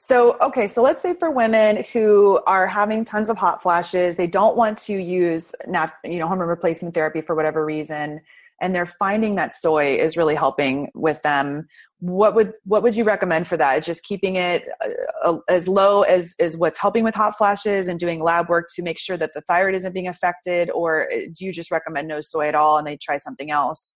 So, 0.00 0.36
okay, 0.40 0.68
so 0.68 0.80
let's 0.80 1.02
say 1.02 1.14
for 1.14 1.30
women 1.30 1.84
who 1.92 2.40
are 2.46 2.68
having 2.68 3.04
tons 3.04 3.28
of 3.28 3.36
hot 3.36 3.62
flashes, 3.62 4.14
they 4.14 4.28
don't 4.28 4.56
want 4.56 4.78
to 4.78 4.96
use 4.96 5.54
nat- 5.66 5.94
you 6.04 6.18
know 6.18 6.28
hormone 6.28 6.48
replacement 6.48 6.94
therapy 6.94 7.20
for 7.20 7.34
whatever 7.34 7.64
reason 7.64 8.20
and 8.60 8.74
they're 8.74 8.86
finding 8.86 9.34
that 9.36 9.54
soy 9.54 9.96
is 9.98 10.16
really 10.16 10.34
helping 10.34 10.90
with 10.94 11.20
them 11.22 11.66
what 12.00 12.34
would 12.34 12.52
what 12.64 12.82
would 12.82 12.96
you 12.96 13.02
recommend 13.02 13.46
for 13.48 13.56
that 13.56 13.82
just 13.82 14.04
keeping 14.04 14.36
it 14.36 14.64
uh, 14.84 15.32
uh, 15.32 15.38
as 15.48 15.66
low 15.66 16.02
as 16.02 16.34
is 16.38 16.56
what's 16.56 16.78
helping 16.78 17.02
with 17.02 17.14
hot 17.14 17.36
flashes 17.36 17.88
and 17.88 17.98
doing 17.98 18.22
lab 18.22 18.48
work 18.48 18.68
to 18.72 18.82
make 18.82 18.98
sure 18.98 19.16
that 19.16 19.34
the 19.34 19.40
thyroid 19.42 19.74
isn't 19.74 19.92
being 19.92 20.06
affected 20.06 20.70
or 20.70 21.10
uh, 21.12 21.16
do 21.32 21.44
you 21.44 21.52
just 21.52 21.70
recommend 21.70 22.06
no 22.06 22.20
soy 22.20 22.46
at 22.46 22.54
all 22.54 22.78
and 22.78 22.86
they 22.86 22.96
try 22.96 23.16
something 23.16 23.50
else 23.50 23.94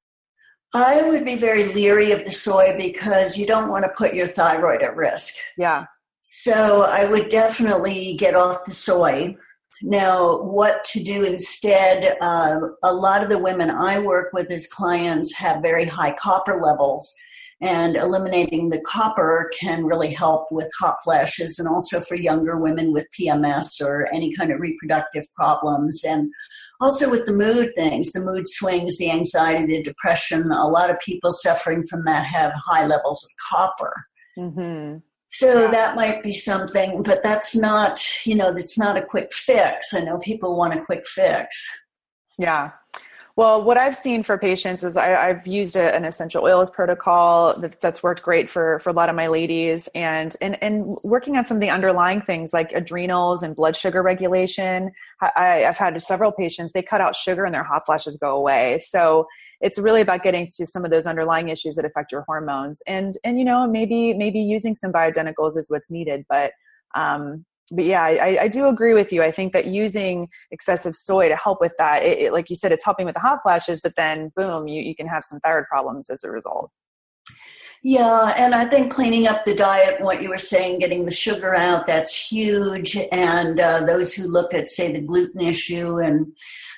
i 0.74 1.02
would 1.08 1.24
be 1.24 1.36
very 1.36 1.72
leery 1.72 2.12
of 2.12 2.24
the 2.24 2.30
soy 2.30 2.74
because 2.76 3.36
you 3.36 3.46
don't 3.46 3.70
want 3.70 3.84
to 3.84 3.90
put 3.96 4.14
your 4.14 4.26
thyroid 4.26 4.82
at 4.82 4.96
risk 4.96 5.34
yeah 5.56 5.84
so 6.22 6.82
i 6.82 7.04
would 7.04 7.28
definitely 7.28 8.14
get 8.14 8.34
off 8.34 8.64
the 8.64 8.72
soy 8.72 9.36
now, 9.84 10.40
what 10.42 10.84
to 10.86 11.02
do 11.02 11.24
instead? 11.24 12.16
Uh, 12.20 12.60
a 12.84 12.94
lot 12.94 13.24
of 13.24 13.30
the 13.30 13.38
women 13.38 13.68
I 13.68 13.98
work 13.98 14.32
with 14.32 14.50
as 14.50 14.68
clients 14.68 15.36
have 15.36 15.60
very 15.60 15.84
high 15.84 16.12
copper 16.12 16.60
levels, 16.62 17.12
and 17.60 17.96
eliminating 17.96 18.68
the 18.68 18.80
copper 18.80 19.50
can 19.58 19.84
really 19.84 20.12
help 20.12 20.46
with 20.52 20.70
hot 20.78 20.96
flashes 21.02 21.58
and 21.58 21.68
also 21.68 22.00
for 22.00 22.14
younger 22.14 22.58
women 22.58 22.92
with 22.92 23.06
PMS 23.18 23.80
or 23.80 24.08
any 24.12 24.34
kind 24.34 24.52
of 24.52 24.60
reproductive 24.60 25.24
problems. 25.34 26.04
And 26.04 26.30
also 26.82 27.08
with 27.10 27.24
the 27.26 27.32
mood 27.32 27.72
things, 27.76 28.10
the 28.12 28.24
mood 28.24 28.48
swings, 28.48 28.98
the 28.98 29.10
anxiety, 29.10 29.64
the 29.64 29.82
depression, 29.82 30.50
a 30.50 30.66
lot 30.66 30.90
of 30.90 30.98
people 30.98 31.32
suffering 31.32 31.86
from 31.86 32.04
that 32.04 32.26
have 32.26 32.52
high 32.66 32.84
levels 32.86 33.24
of 33.24 33.30
copper. 33.50 33.94
Mm-hmm. 34.36 34.98
So 35.30 35.70
that 35.70 35.94
might 35.94 36.22
be 36.22 36.32
something, 36.32 37.02
but 37.02 37.22
that's 37.22 37.56
not, 37.56 38.04
you 38.26 38.34
know, 38.34 38.52
that's 38.52 38.78
not 38.78 38.98
a 38.98 39.02
quick 39.02 39.32
fix. 39.32 39.94
I 39.94 40.00
know 40.00 40.18
people 40.18 40.56
want 40.56 40.74
a 40.74 40.84
quick 40.84 41.06
fix. 41.06 41.66
Yeah. 42.36 42.72
Well, 43.34 43.62
what 43.62 43.78
I've 43.78 43.96
seen 43.96 44.22
for 44.22 44.36
patients 44.36 44.84
is 44.84 44.96
I, 44.98 45.28
have 45.28 45.46
used 45.46 45.74
a, 45.74 45.94
an 45.94 46.04
essential 46.04 46.44
oils 46.44 46.68
protocol 46.68 47.58
that, 47.60 47.80
that's 47.80 48.02
worked 48.02 48.22
great 48.22 48.50
for, 48.50 48.78
for 48.80 48.90
a 48.90 48.92
lot 48.92 49.08
of 49.08 49.16
my 49.16 49.28
ladies 49.28 49.88
and, 49.94 50.36
and, 50.42 50.62
and 50.62 50.84
working 51.02 51.38
on 51.38 51.46
some 51.46 51.56
of 51.56 51.62
the 51.62 51.70
underlying 51.70 52.20
things 52.20 52.52
like 52.52 52.72
adrenals 52.72 53.42
and 53.42 53.56
blood 53.56 53.74
sugar 53.74 54.02
regulation. 54.02 54.90
I, 55.22 55.64
I've 55.64 55.78
had 55.78 56.00
several 56.02 56.30
patients, 56.30 56.72
they 56.72 56.82
cut 56.82 57.00
out 57.00 57.16
sugar 57.16 57.46
and 57.46 57.54
their 57.54 57.64
hot 57.64 57.86
flashes 57.86 58.18
go 58.18 58.36
away. 58.36 58.80
So 58.80 59.26
it's 59.62 59.78
really 59.78 60.02
about 60.02 60.22
getting 60.22 60.48
to 60.56 60.66
some 60.66 60.84
of 60.84 60.90
those 60.90 61.06
underlying 61.06 61.48
issues 61.48 61.76
that 61.76 61.86
affect 61.86 62.12
your 62.12 62.22
hormones 62.22 62.82
and 62.86 63.16
and 63.24 63.38
you 63.38 63.44
know 63.44 63.66
maybe 63.66 64.12
maybe 64.12 64.40
using 64.40 64.74
some 64.74 64.92
bioidenticals 64.92 65.56
is 65.56 65.70
what's 65.70 65.88
needed 65.88 66.26
but 66.28 66.50
um 66.96 67.44
but 67.72 67.84
yeah 67.84 68.02
I, 68.02 68.38
I 68.42 68.48
do 68.48 68.68
agree 68.68 68.94
with 68.94 69.12
you 69.12 69.22
i 69.22 69.30
think 69.30 69.52
that 69.52 69.66
using 69.66 70.28
excessive 70.50 70.94
soy 70.94 71.28
to 71.28 71.36
help 71.36 71.60
with 71.60 71.72
that 71.78 72.04
it, 72.04 72.18
it, 72.18 72.32
like 72.32 72.50
you 72.50 72.56
said 72.56 72.72
it's 72.72 72.84
helping 72.84 73.06
with 73.06 73.14
the 73.14 73.20
hot 73.20 73.40
flashes 73.42 73.80
but 73.80 73.96
then 73.96 74.32
boom 74.36 74.68
you, 74.68 74.82
you 74.82 74.94
can 74.94 75.06
have 75.06 75.24
some 75.24 75.40
thyroid 75.40 75.66
problems 75.66 76.10
as 76.10 76.24
a 76.24 76.30
result 76.30 76.70
yeah, 77.84 78.32
and 78.36 78.54
I 78.54 78.64
think 78.66 78.92
cleaning 78.92 79.26
up 79.26 79.44
the 79.44 79.56
diet, 79.56 80.00
what 80.00 80.22
you 80.22 80.28
were 80.28 80.38
saying, 80.38 80.78
getting 80.78 81.04
the 81.04 81.10
sugar 81.10 81.52
out, 81.52 81.84
that's 81.84 82.30
huge. 82.30 82.96
And 83.10 83.58
uh, 83.58 83.80
those 83.84 84.14
who 84.14 84.28
look 84.28 84.54
at, 84.54 84.70
say, 84.70 84.92
the 84.92 85.00
gluten 85.00 85.40
issue 85.40 85.98
and 85.98 86.32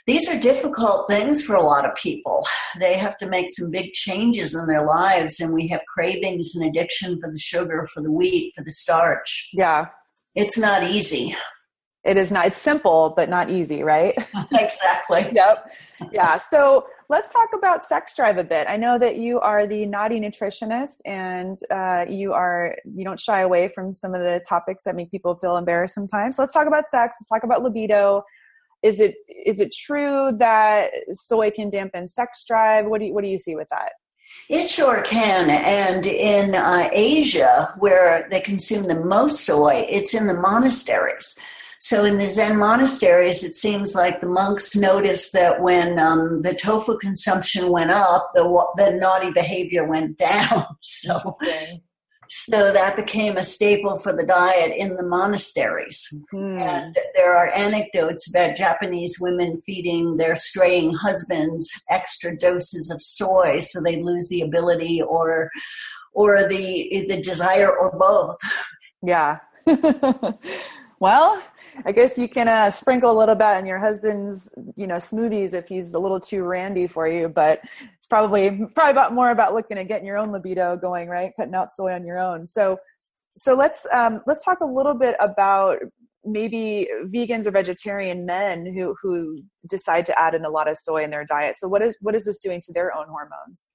these 0.07 0.28
are 0.28 0.38
difficult 0.38 1.09
things 1.09 1.42
for 1.42 1.57
a 1.57 1.62
lot 1.62 1.87
of 1.87 1.94
people. 1.94 2.46
They 2.78 2.94
have 2.94 3.16
to 3.18 3.28
make 3.28 3.46
some 3.48 3.70
big 3.70 3.92
changes 3.92 4.54
in 4.54 4.66
their 4.66 4.85
lives, 4.85 5.40
and 5.40 5.54
we 5.54 5.66
have 5.68 5.80
cravings 5.92 6.54
and 6.54 6.68
addiction 6.68 7.18
for 7.20 7.30
the 7.30 7.38
sugar, 7.38 7.87
for 7.92 8.02
the 8.02 8.12
wheat, 8.12 8.52
for 8.54 8.62
the 8.62 8.72
starch. 8.72 9.50
Yeah. 9.54 9.87
It's 10.35 10.59
not 10.59 10.83
easy. 10.83 11.37
It 12.05 12.18
is 12.18 12.31
not, 12.31 12.47
it's 12.47 12.61
simple, 12.61 13.14
but 13.16 13.31
not 13.31 13.49
easy, 13.51 13.83
right? 13.83 14.14
exactly. 14.53 15.31
yep. 15.33 15.70
Yeah. 16.12 16.37
So 16.37 16.87
let's 17.09 17.33
talk 17.33 17.49
about 17.57 17.83
sex 17.83 18.14
drive 18.14 18.37
a 18.37 18.44
bit. 18.44 18.66
I 18.68 18.77
know 18.77 18.99
that 18.99 19.16
you 19.16 19.40
are 19.40 19.66
the 19.66 19.87
naughty 19.87 20.20
nutritionist 20.20 20.99
and 21.07 21.59
uh, 21.70 22.05
you 22.07 22.35
are, 22.35 22.77
you 22.85 23.05
don't 23.05 23.18
shy 23.18 23.40
away 23.40 23.68
from 23.68 23.94
some 23.94 24.14
of 24.14 24.20
the 24.20 24.42
topics 24.47 24.85
that 24.85 24.97
make 24.97 25.11
people 25.11 25.35
feel 25.37 25.57
embarrassed 25.57 25.94
sometimes. 25.94 26.38
Let's 26.38 26.53
talk 26.53 26.66
about 26.66 26.88
sex. 26.88 27.16
Let's 27.20 27.29
talk 27.29 27.42
about 27.42 27.62
libido 27.62 28.23
is 28.85 29.01
it 29.01 29.14
is 29.47 29.61
it 29.61 29.75
true 29.75 30.31
that 30.38 30.90
soy 31.12 31.51
can 31.51 31.70
dampen 31.70 32.07
sex 32.07 32.44
drive 32.47 32.85
what 32.85 33.01
do 33.01 33.07
you 33.07 33.14
what 33.14 33.25
do 33.25 33.29
you 33.29 33.38
see 33.38 33.57
with 33.57 33.68
that 33.70 33.92
it 34.48 34.68
sure 34.68 35.02
can 35.02 35.50
and 35.50 36.06
in 36.06 36.54
uh, 36.54 36.88
asia 36.92 37.74
where 37.78 38.26
they 38.30 38.40
consume 38.40 38.84
the 38.84 39.04
most 39.04 39.44
soy 39.44 39.87
it's 39.88 40.14
in 40.14 40.26
the 40.26 40.34
monasteries. 40.34 41.38
So 41.78 42.04
in 42.04 42.16
the 42.16 42.26
zen 42.26 42.56
monasteries 42.56 43.44
it 43.44 43.54
seems 43.54 43.94
like 43.94 44.20
the 44.20 44.26
monks 44.26 44.74
noticed 44.74 45.32
that 45.34 45.60
when 45.60 45.98
um, 45.98 46.42
the 46.42 46.54
tofu 46.54 46.98
consumption 46.98 47.70
went 47.70 47.90
up 47.90 48.30
the, 48.34 48.44
the 48.76 48.92
naughty 48.92 49.32
behavior 49.32 49.87
went 49.87 50.18
down 50.30 50.64
so 50.80 51.37
so 52.30 52.72
that 52.72 52.96
became 52.96 53.37
a 53.37 53.42
staple 53.42 53.96
for 53.96 54.12
the 54.12 54.26
diet 54.26 54.72
in 54.76 54.96
the 54.96 55.06
monasteries. 55.06 56.24
Mm. 56.32 56.60
And 56.60 56.98
there 57.14 57.34
are 57.34 57.52
anecdotes 57.54 58.28
about 58.28 58.56
Japanese 58.56 59.18
women 59.20 59.60
feeding 59.64 60.16
their 60.16 60.37
straying 60.37 60.94
husbands 60.94 61.70
extra 61.90 62.37
doses 62.37 62.90
of 62.90 63.00
soy 63.00 63.58
so 63.58 63.80
they 63.82 64.00
lose 64.00 64.28
the 64.28 64.42
ability 64.42 65.02
or 65.02 65.50
or 66.12 66.48
the 66.48 67.06
the 67.08 67.20
desire 67.20 67.70
or 67.70 67.96
both. 67.98 68.37
Yeah. 69.02 69.38
well, 71.00 71.42
I 71.84 71.92
guess 71.92 72.16
you 72.16 72.28
can 72.28 72.48
uh, 72.48 72.70
sprinkle 72.70 73.10
a 73.10 73.18
little 73.18 73.34
bit 73.34 73.58
in 73.58 73.66
your 73.66 73.78
husband's, 73.78 74.52
you 74.76 74.87
know, 74.87 74.96
smoothies 74.96 75.54
if 75.54 75.68
he's 75.68 75.94
a 75.94 75.98
little 75.98 76.20
too 76.20 76.42
randy 76.44 76.87
for 76.87 77.08
you. 77.08 77.28
But 77.28 77.60
it's 77.96 78.06
probably 78.06 78.50
probably 78.74 78.90
about 78.92 79.12
more 79.12 79.30
about 79.30 79.54
looking 79.54 79.78
at 79.78 79.88
getting 79.88 80.06
your 80.06 80.18
own 80.18 80.32
libido 80.32 80.76
going, 80.76 81.08
right? 81.08 81.32
Cutting 81.37 81.54
out 81.54 81.72
soy 81.72 81.92
on 81.92 82.04
your 82.04 82.18
own. 82.18 82.46
So, 82.46 82.78
so 83.37 83.54
let's 83.54 83.87
um, 83.92 84.22
let's 84.26 84.44
talk 84.44 84.60
a 84.60 84.66
little 84.66 84.94
bit 84.94 85.16
about 85.20 85.78
maybe 86.24 86.88
vegans 87.06 87.46
or 87.46 87.50
vegetarian 87.50 88.24
men 88.24 88.66
who 88.66 88.94
who 89.02 89.42
decide 89.68 90.06
to 90.06 90.18
add 90.18 90.34
in 90.34 90.44
a 90.44 90.50
lot 90.50 90.68
of 90.68 90.78
soy 90.78 91.04
in 91.04 91.10
their 91.10 91.24
diet. 91.24 91.56
So, 91.56 91.68
what 91.68 91.82
is 91.82 91.96
what 92.00 92.14
is 92.14 92.24
this 92.24 92.38
doing 92.38 92.60
to 92.62 92.72
their 92.72 92.96
own 92.96 93.06
hormones? 93.08 93.66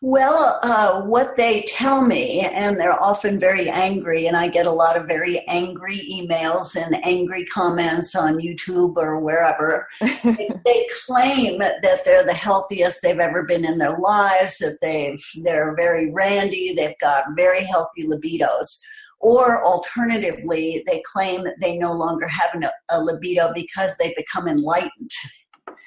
Well, 0.00 0.60
uh, 0.62 1.02
what 1.06 1.36
they 1.36 1.62
tell 1.62 2.02
me, 2.02 2.42
and 2.42 2.78
they're 2.78 3.02
often 3.02 3.36
very 3.36 3.68
angry, 3.68 4.26
and 4.26 4.36
I 4.36 4.46
get 4.46 4.66
a 4.66 4.72
lot 4.72 4.96
of 4.96 5.08
very 5.08 5.40
angry 5.48 5.98
emails 6.12 6.76
and 6.76 7.04
angry 7.04 7.44
comments 7.46 8.14
on 8.14 8.38
YouTube 8.38 8.96
or 8.96 9.18
wherever. 9.18 9.88
they, 10.00 10.86
claim 11.06 11.58
that 11.58 12.04
they're 12.04 12.24
the 12.24 12.34
healthiest 12.34 13.00
they've 13.02 13.18
ever 13.18 13.42
been 13.42 13.64
in 13.64 13.78
their 13.78 13.98
lives, 13.98 14.58
that 14.58 14.78
they've 14.82 15.24
they're 15.42 15.74
very 15.74 16.12
randy, 16.12 16.74
they've 16.74 16.98
got 17.00 17.24
very 17.34 17.64
healthy 17.64 18.06
libidos. 18.06 18.80
Or 19.20 19.64
alternatively, 19.64 20.84
they 20.86 21.02
claim 21.12 21.44
they 21.60 21.76
no 21.76 21.92
longer 21.92 22.28
have 22.28 22.54
an, 22.54 22.66
a 22.90 23.02
libido 23.02 23.52
because 23.52 23.96
they've 23.96 24.14
become 24.16 24.46
enlightened. 24.46 25.10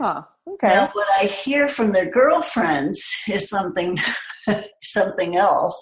Huh. 0.02 0.24
Okay. 0.54 0.70
Now, 0.70 0.88
what 0.94 1.08
I 1.20 1.26
hear 1.26 1.68
from 1.68 1.92
their 1.92 2.10
girlfriends 2.10 3.08
is 3.30 3.48
something, 3.48 4.00
something 4.84 5.38
else. 5.38 5.80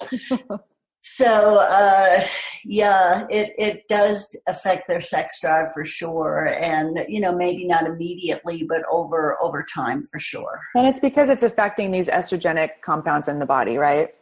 so, 1.04 1.56
uh, 1.60 2.26
yeah, 2.66 3.26
it 3.30 3.54
it 3.58 3.88
does 3.88 4.38
affect 4.50 4.90
their 4.90 5.00
sex 5.00 5.40
drive 5.40 5.72
for 5.74 5.86
sure, 5.86 6.48
and 6.48 7.06
you 7.08 7.22
know 7.22 7.34
maybe 7.34 7.66
not 7.66 7.86
immediately, 7.86 8.66
but 8.68 8.82
over 8.92 9.38
over 9.42 9.66
time 9.74 10.04
for 10.04 10.20
sure. 10.20 10.60
And 10.76 10.86
it's 10.86 11.00
because 11.00 11.30
it's 11.30 11.44
affecting 11.44 11.90
these 11.90 12.10
estrogenic 12.10 12.82
compounds 12.82 13.30
in 13.30 13.40
the 13.40 13.46
body, 13.46 13.78
right? 13.78 14.14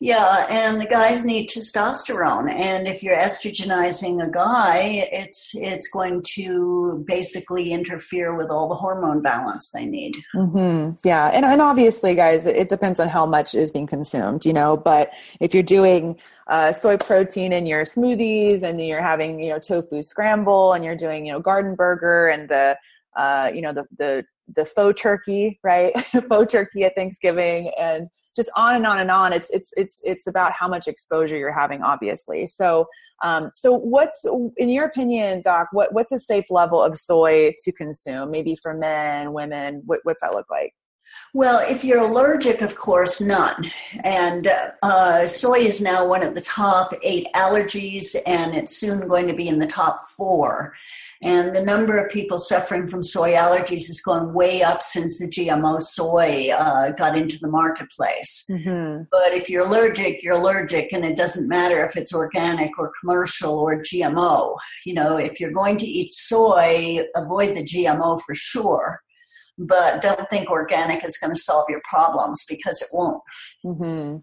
Yeah, 0.00 0.46
and 0.50 0.80
the 0.80 0.86
guys 0.86 1.24
need 1.24 1.48
testosterone, 1.48 2.52
and 2.52 2.88
if 2.88 3.02
you're 3.02 3.16
estrogenizing 3.16 4.26
a 4.26 4.30
guy, 4.30 5.08
it's 5.12 5.54
it's 5.54 5.88
going 5.88 6.22
to 6.34 7.04
basically 7.06 7.72
interfere 7.72 8.34
with 8.34 8.50
all 8.50 8.68
the 8.68 8.74
hormone 8.74 9.22
balance 9.22 9.70
they 9.70 9.86
need. 9.86 10.16
Mm-hmm. 10.34 10.96
Yeah, 11.04 11.28
and 11.28 11.44
and 11.44 11.62
obviously, 11.62 12.14
guys, 12.14 12.46
it 12.46 12.68
depends 12.68 12.98
on 13.00 13.08
how 13.08 13.26
much 13.26 13.54
is 13.54 13.70
being 13.70 13.86
consumed, 13.86 14.44
you 14.44 14.52
know. 14.52 14.76
But 14.76 15.12
if 15.40 15.54
you're 15.54 15.62
doing 15.62 16.18
uh, 16.48 16.72
soy 16.72 16.96
protein 16.96 17.52
in 17.52 17.66
your 17.66 17.84
smoothies, 17.84 18.62
and 18.62 18.84
you're 18.84 19.02
having 19.02 19.40
you 19.40 19.50
know 19.50 19.58
tofu 19.58 20.02
scramble, 20.02 20.72
and 20.72 20.84
you're 20.84 20.96
doing 20.96 21.26
you 21.26 21.32
know 21.32 21.40
garden 21.40 21.74
burger, 21.74 22.28
and 22.28 22.48
the 22.48 22.76
uh, 23.16 23.50
you 23.54 23.62
know 23.62 23.72
the 23.72 23.84
the 23.98 24.24
the 24.56 24.64
faux 24.64 25.00
turkey, 25.00 25.60
right? 25.62 25.96
faux 26.28 26.52
turkey 26.52 26.84
at 26.84 26.94
Thanksgiving, 26.94 27.70
and 27.78 28.08
just 28.34 28.50
on 28.56 28.76
and 28.76 28.86
on 28.86 28.98
and 28.98 29.10
on 29.10 29.32
it's 29.32 29.50
it's 29.50 29.72
it's 29.76 30.00
it's 30.04 30.26
about 30.26 30.52
how 30.52 30.68
much 30.68 30.88
exposure 30.88 31.36
you're 31.36 31.52
having 31.52 31.82
obviously 31.82 32.46
so 32.46 32.86
um, 33.22 33.50
so 33.52 33.72
what's 33.72 34.24
in 34.56 34.68
your 34.68 34.86
opinion 34.86 35.40
doc 35.42 35.68
what 35.72 35.92
what's 35.92 36.12
a 36.12 36.18
safe 36.18 36.46
level 36.50 36.82
of 36.82 36.98
soy 36.98 37.52
to 37.64 37.72
consume 37.72 38.30
maybe 38.30 38.56
for 38.56 38.74
men 38.74 39.32
women 39.32 39.82
what, 39.86 40.00
what's 40.04 40.20
that 40.20 40.34
look 40.34 40.50
like 40.50 40.72
well, 41.34 41.60
if 41.68 41.84
you're 41.84 42.02
allergic, 42.02 42.60
of 42.60 42.76
course, 42.76 43.20
none. 43.20 43.70
And 44.04 44.50
uh, 44.82 45.26
soy 45.26 45.60
is 45.60 45.80
now 45.80 46.06
one 46.06 46.22
of 46.22 46.34
the 46.34 46.40
top 46.40 46.94
eight 47.02 47.26
allergies, 47.34 48.16
and 48.26 48.54
it's 48.54 48.76
soon 48.76 49.06
going 49.08 49.28
to 49.28 49.34
be 49.34 49.48
in 49.48 49.58
the 49.58 49.66
top 49.66 50.08
four. 50.08 50.74
And 51.22 51.54
the 51.54 51.64
number 51.64 51.96
of 51.96 52.10
people 52.10 52.38
suffering 52.38 52.88
from 52.88 53.04
soy 53.04 53.32
allergies 53.32 53.86
has 53.86 54.00
gone 54.04 54.34
way 54.34 54.62
up 54.62 54.82
since 54.82 55.18
the 55.18 55.28
GMO 55.28 55.80
soy 55.80 56.50
uh, 56.50 56.90
got 56.92 57.16
into 57.16 57.38
the 57.38 57.48
marketplace. 57.48 58.44
Mm-hmm. 58.50 59.04
But 59.10 59.32
if 59.32 59.48
you're 59.48 59.64
allergic, 59.64 60.22
you're 60.22 60.34
allergic, 60.34 60.92
and 60.92 61.04
it 61.04 61.16
doesn't 61.16 61.48
matter 61.48 61.84
if 61.86 61.96
it's 61.96 62.12
organic 62.12 62.76
or 62.76 62.92
commercial 63.00 63.56
or 63.56 63.80
GMO. 63.80 64.56
You 64.84 64.94
know, 64.94 65.16
if 65.16 65.38
you're 65.38 65.52
going 65.52 65.76
to 65.78 65.86
eat 65.86 66.10
soy, 66.10 67.00
avoid 67.14 67.56
the 67.56 67.64
GMO 67.64 68.20
for 68.26 68.34
sure. 68.34 69.00
But 69.58 70.02
don't 70.02 70.28
think 70.28 70.50
organic 70.50 71.04
is 71.04 71.18
going 71.18 71.34
to 71.34 71.40
solve 71.40 71.66
your 71.68 71.82
problems 71.88 72.44
because 72.48 72.82
it 72.82 72.88
won't. 72.92 73.22
Mm-hmm. 73.64 74.16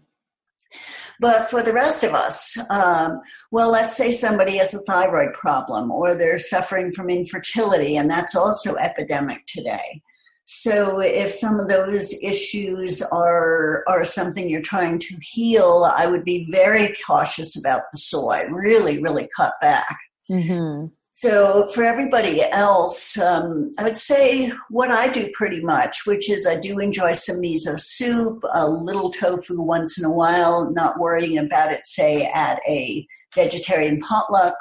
But 1.20 1.50
for 1.50 1.62
the 1.62 1.74
rest 1.74 2.02
of 2.02 2.14
us, 2.14 2.56
um, 2.70 3.20
well, 3.50 3.70
let's 3.70 3.94
say 3.94 4.10
somebody 4.10 4.56
has 4.56 4.72
a 4.72 4.80
thyroid 4.80 5.34
problem 5.34 5.90
or 5.92 6.14
they're 6.14 6.38
suffering 6.38 6.92
from 6.92 7.10
infertility, 7.10 7.96
and 7.96 8.10
that's 8.10 8.34
also 8.34 8.76
epidemic 8.76 9.44
today. 9.46 10.02
So 10.44 11.00
if 11.00 11.30
some 11.30 11.60
of 11.60 11.68
those 11.68 12.12
issues 12.24 13.02
are 13.02 13.84
are 13.86 14.04
something 14.04 14.48
you're 14.48 14.62
trying 14.62 14.98
to 14.98 15.16
heal, 15.20 15.88
I 15.94 16.06
would 16.06 16.24
be 16.24 16.50
very 16.50 16.94
cautious 17.06 17.56
about 17.56 17.82
the 17.92 17.98
soy. 17.98 18.46
Really, 18.48 19.00
really 19.00 19.28
cut 19.36 19.52
back. 19.60 19.96
Mm-hmm. 20.30 20.86
So, 21.22 21.68
for 21.74 21.84
everybody 21.84 22.42
else, 22.50 23.18
um, 23.18 23.72
I 23.76 23.84
would 23.84 23.98
say 23.98 24.50
what 24.70 24.90
I 24.90 25.08
do 25.08 25.28
pretty 25.34 25.60
much, 25.60 26.06
which 26.06 26.30
is 26.30 26.46
I 26.46 26.58
do 26.58 26.78
enjoy 26.78 27.12
some 27.12 27.42
miso 27.42 27.78
soup, 27.78 28.42
a 28.54 28.66
little 28.66 29.10
tofu 29.10 29.60
once 29.60 29.98
in 29.98 30.06
a 30.06 30.10
while, 30.10 30.72
not 30.72 30.98
worrying 30.98 31.36
about 31.36 31.72
it, 31.72 31.84
say, 31.84 32.24
at 32.34 32.62
a 32.66 33.06
vegetarian 33.34 34.00
potluck. 34.00 34.54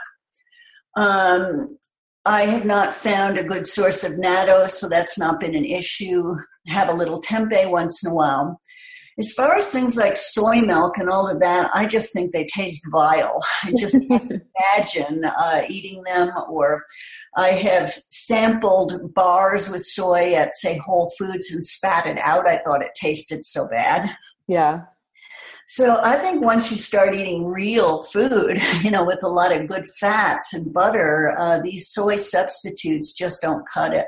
Um, 0.98 1.78
I 2.26 2.42
have 2.42 2.66
not 2.66 2.94
found 2.94 3.38
a 3.38 3.44
good 3.46 3.66
source 3.66 4.04
of 4.04 4.20
natto, 4.20 4.70
so 4.70 4.90
that's 4.90 5.18
not 5.18 5.40
been 5.40 5.56
an 5.56 5.64
issue. 5.64 6.36
Have 6.68 6.90
a 6.90 6.94
little 6.94 7.22
tempeh 7.22 7.72
once 7.72 8.04
in 8.04 8.12
a 8.12 8.14
while. 8.16 8.60
As 9.20 9.34
far 9.34 9.56
as 9.56 9.70
things 9.70 9.98
like 9.98 10.16
soy 10.16 10.62
milk 10.62 10.98
and 10.98 11.10
all 11.10 11.28
of 11.28 11.42
that, 11.42 11.70
I 11.74 11.86
just 11.86 12.14
think 12.14 12.32
they 12.32 12.46
taste 12.46 12.88
vile. 12.90 13.44
I 13.64 13.74
just 13.78 14.08
can't 14.08 14.32
imagine 14.78 15.26
uh, 15.26 15.64
eating 15.68 16.04
them. 16.04 16.32
Or 16.50 16.86
I 17.36 17.50
have 17.50 17.94
sampled 18.12 19.14
bars 19.14 19.70
with 19.70 19.84
soy 19.84 20.34
at, 20.36 20.56
say, 20.56 20.78
Whole 20.78 21.12
Foods 21.20 21.52
and 21.52 21.66
spat 21.66 22.06
it 22.06 22.18
out. 22.20 22.48
I 22.48 22.62
thought 22.64 22.82
it 22.82 22.96
tasted 22.96 23.44
so 23.44 23.68
bad. 23.68 24.10
Yeah. 24.48 24.84
So 25.68 26.00
I 26.02 26.16
think 26.16 26.42
once 26.42 26.72
you 26.72 26.78
start 26.78 27.14
eating 27.14 27.46
real 27.46 28.02
food, 28.02 28.60
you 28.82 28.90
know, 28.90 29.06
with 29.06 29.24
a 29.24 29.28
lot 29.28 29.56
of 29.56 29.68
good 29.68 29.88
fats 30.00 30.54
and 30.54 30.74
butter, 30.74 31.36
uh, 31.38 31.60
these 31.60 31.90
soy 31.90 32.16
substitutes 32.16 33.14
just 33.14 33.42
don't 33.42 33.64
cut 33.72 33.94
it. 33.94 34.08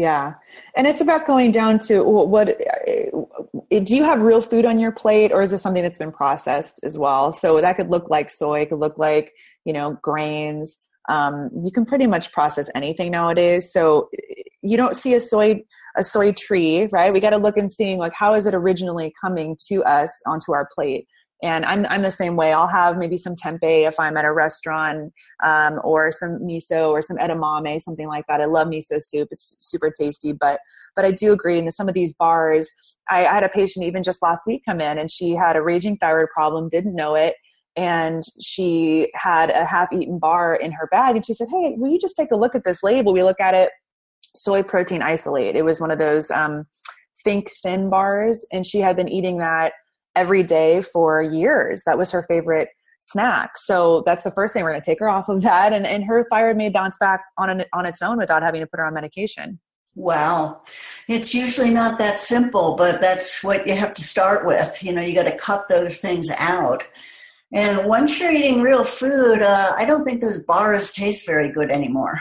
Yeah. 0.00 0.32
And 0.74 0.86
it's 0.86 1.02
about 1.02 1.26
going 1.26 1.50
down 1.50 1.78
to 1.80 2.02
what 2.02 2.46
do 2.46 3.94
you 3.94 4.02
have 4.02 4.22
real 4.22 4.40
food 4.40 4.64
on 4.64 4.80
your 4.80 4.92
plate 4.92 5.30
or 5.30 5.42
is 5.42 5.50
this 5.50 5.60
something 5.60 5.82
that's 5.82 5.98
been 5.98 6.10
processed 6.10 6.80
as 6.82 6.96
well? 6.96 7.34
So 7.34 7.60
that 7.60 7.76
could 7.76 7.90
look 7.90 8.08
like 8.08 8.30
soy, 8.30 8.64
could 8.64 8.78
look 8.78 8.96
like, 8.96 9.34
you 9.66 9.74
know, 9.74 9.98
grains. 10.00 10.78
Um, 11.10 11.50
you 11.62 11.70
can 11.70 11.84
pretty 11.84 12.06
much 12.06 12.32
process 12.32 12.70
anything 12.74 13.10
nowadays. 13.10 13.70
So 13.70 14.08
you 14.62 14.78
don't 14.78 14.96
see 14.96 15.12
a 15.12 15.20
soy 15.20 15.64
a 15.98 16.02
soy 16.02 16.32
tree, 16.32 16.88
right? 16.90 17.12
We 17.12 17.20
got 17.20 17.30
to 17.30 17.36
look 17.36 17.58
and 17.58 17.70
seeing 17.70 17.98
like 17.98 18.12
how 18.14 18.34
is 18.34 18.46
it 18.46 18.54
originally 18.54 19.12
coming 19.20 19.54
to 19.68 19.84
us 19.84 20.10
onto 20.26 20.54
our 20.54 20.66
plate. 20.74 21.06
And 21.42 21.64
I'm 21.64 21.86
I'm 21.86 22.02
the 22.02 22.10
same 22.10 22.36
way. 22.36 22.52
I'll 22.52 22.66
have 22.66 22.98
maybe 22.98 23.16
some 23.16 23.34
tempeh 23.34 23.88
if 23.88 23.94
I'm 23.98 24.16
at 24.16 24.24
a 24.24 24.32
restaurant, 24.32 25.12
um, 25.42 25.80
or 25.82 26.12
some 26.12 26.38
miso 26.40 26.90
or 26.90 27.00
some 27.00 27.16
edamame, 27.16 27.80
something 27.80 28.08
like 28.08 28.26
that. 28.28 28.40
I 28.40 28.44
love 28.44 28.68
miso 28.68 29.02
soup; 29.02 29.28
it's 29.30 29.56
super 29.58 29.90
tasty. 29.90 30.32
But 30.32 30.60
but 30.94 31.04
I 31.04 31.10
do 31.10 31.32
agree. 31.32 31.58
In 31.58 31.70
some 31.72 31.88
of 31.88 31.94
these 31.94 32.12
bars, 32.12 32.70
I, 33.08 33.26
I 33.26 33.34
had 33.34 33.44
a 33.44 33.48
patient 33.48 33.86
even 33.86 34.02
just 34.02 34.22
last 34.22 34.46
week 34.46 34.62
come 34.66 34.80
in, 34.80 34.98
and 34.98 35.10
she 35.10 35.30
had 35.30 35.56
a 35.56 35.62
raging 35.62 35.96
thyroid 35.96 36.28
problem, 36.34 36.68
didn't 36.68 36.94
know 36.94 37.14
it, 37.14 37.34
and 37.74 38.22
she 38.40 39.10
had 39.14 39.48
a 39.50 39.64
half-eaten 39.64 40.18
bar 40.18 40.54
in 40.54 40.72
her 40.72 40.88
bag, 40.88 41.16
and 41.16 41.24
she 41.24 41.32
said, 41.32 41.48
"Hey, 41.50 41.74
will 41.78 41.90
you 41.90 41.98
just 41.98 42.16
take 42.16 42.32
a 42.32 42.36
look 42.36 42.54
at 42.54 42.64
this 42.64 42.82
label? 42.82 43.14
We 43.14 43.22
look 43.22 43.40
at 43.40 43.54
it, 43.54 43.70
soy 44.36 44.62
protein 44.62 45.00
isolate. 45.00 45.56
It 45.56 45.64
was 45.64 45.80
one 45.80 45.90
of 45.90 45.98
those." 45.98 46.30
Um, 46.30 46.66
think 47.22 47.50
thin 47.62 47.90
bars 47.90 48.46
and 48.52 48.64
she 48.64 48.80
had 48.80 48.96
been 48.96 49.08
eating 49.08 49.38
that 49.38 49.72
every 50.16 50.42
day 50.42 50.82
for 50.82 51.22
years. 51.22 51.82
That 51.86 51.98
was 51.98 52.10
her 52.10 52.22
favorite 52.24 52.68
snack. 53.00 53.56
So 53.56 54.02
that's 54.04 54.22
the 54.22 54.30
first 54.30 54.52
thing 54.52 54.62
we're 54.62 54.70
going 54.70 54.82
to 54.82 54.86
take 54.86 55.00
her 55.00 55.08
off 55.08 55.28
of 55.28 55.42
that, 55.42 55.72
and, 55.72 55.86
and 55.86 56.04
her 56.04 56.26
thyroid 56.30 56.56
may 56.56 56.68
bounce 56.68 56.96
back 56.98 57.22
on 57.38 57.48
an, 57.48 57.64
on 57.72 57.86
its 57.86 58.02
own 58.02 58.18
without 58.18 58.42
having 58.42 58.60
to 58.60 58.66
put 58.66 58.78
her 58.78 58.86
on 58.86 58.94
medication. 58.94 59.58
Wow. 59.94 60.62
It's 61.08 61.34
usually 61.34 61.70
not 61.70 61.98
that 61.98 62.18
simple, 62.18 62.76
but 62.76 63.00
that's 63.00 63.42
what 63.42 63.66
you 63.66 63.74
have 63.74 63.92
to 63.94 64.02
start 64.02 64.46
with. 64.46 64.82
You 64.82 64.92
know, 64.92 65.02
you 65.02 65.14
got 65.14 65.24
to 65.24 65.36
cut 65.36 65.68
those 65.68 66.00
things 66.00 66.30
out. 66.38 66.84
And 67.52 67.84
once 67.84 68.20
you're 68.20 68.30
eating 68.30 68.62
real 68.62 68.84
food, 68.84 69.42
uh, 69.42 69.74
I 69.76 69.84
don't 69.84 70.04
think 70.04 70.20
those 70.20 70.40
bars 70.44 70.92
taste 70.92 71.26
very 71.26 71.50
good 71.50 71.68
anymore. 71.68 72.20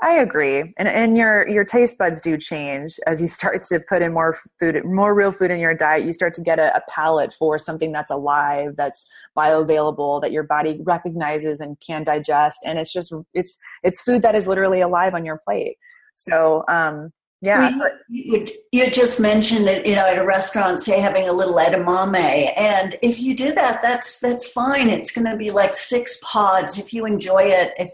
I 0.00 0.12
agree, 0.12 0.72
and 0.78 0.88
and 0.88 1.18
your 1.18 1.46
your 1.46 1.64
taste 1.66 1.98
buds 1.98 2.18
do 2.20 2.38
change 2.38 2.98
as 3.06 3.20
you 3.20 3.28
start 3.40 3.64
to 3.64 3.80
put 3.80 4.00
in 4.00 4.14
more 4.14 4.38
food, 4.58 4.82
more 4.86 5.14
real 5.14 5.32
food 5.32 5.50
in 5.50 5.60
your 5.60 5.74
diet. 5.74 6.06
You 6.06 6.14
start 6.14 6.32
to 6.34 6.40
get 6.40 6.58
a, 6.58 6.74
a 6.74 6.80
palate 6.88 7.34
for 7.34 7.58
something 7.58 7.92
that's 7.92 8.10
alive, 8.10 8.74
that's 8.76 9.06
bioavailable, 9.36 10.22
that 10.22 10.32
your 10.32 10.44
body 10.44 10.80
recognizes 10.82 11.60
and 11.60 11.78
can 11.80 12.02
digest, 12.02 12.60
and 12.64 12.78
it's 12.78 12.92
just 12.92 13.12
it's 13.34 13.58
it's 13.82 14.00
food 14.00 14.22
that 14.22 14.34
is 14.34 14.46
literally 14.46 14.80
alive 14.80 15.14
on 15.14 15.26
your 15.26 15.40
plate. 15.44 15.76
So 16.16 16.64
um, 16.68 17.12
yeah. 17.42 17.78
you, 18.08 18.46
you 18.70 18.90
just 18.90 19.20
mentioned 19.20 19.66
it, 19.66 19.86
you 19.86 19.94
know, 19.94 20.06
at 20.06 20.18
a 20.18 20.24
restaurant, 20.24 20.80
say 20.80 21.00
having 21.00 21.28
a 21.28 21.32
little 21.32 21.54
edamame. 21.54 22.52
And 22.56 22.98
if 23.02 23.20
you 23.20 23.34
do 23.34 23.54
that, 23.54 23.80
that's 23.82 24.20
that's 24.20 24.50
fine. 24.50 24.88
It's 24.88 25.10
gonna 25.10 25.36
be 25.36 25.50
like 25.50 25.74
six 25.74 26.20
pods. 26.22 26.78
If 26.78 26.92
you 26.92 27.06
enjoy 27.06 27.44
it, 27.44 27.72
if 27.78 27.90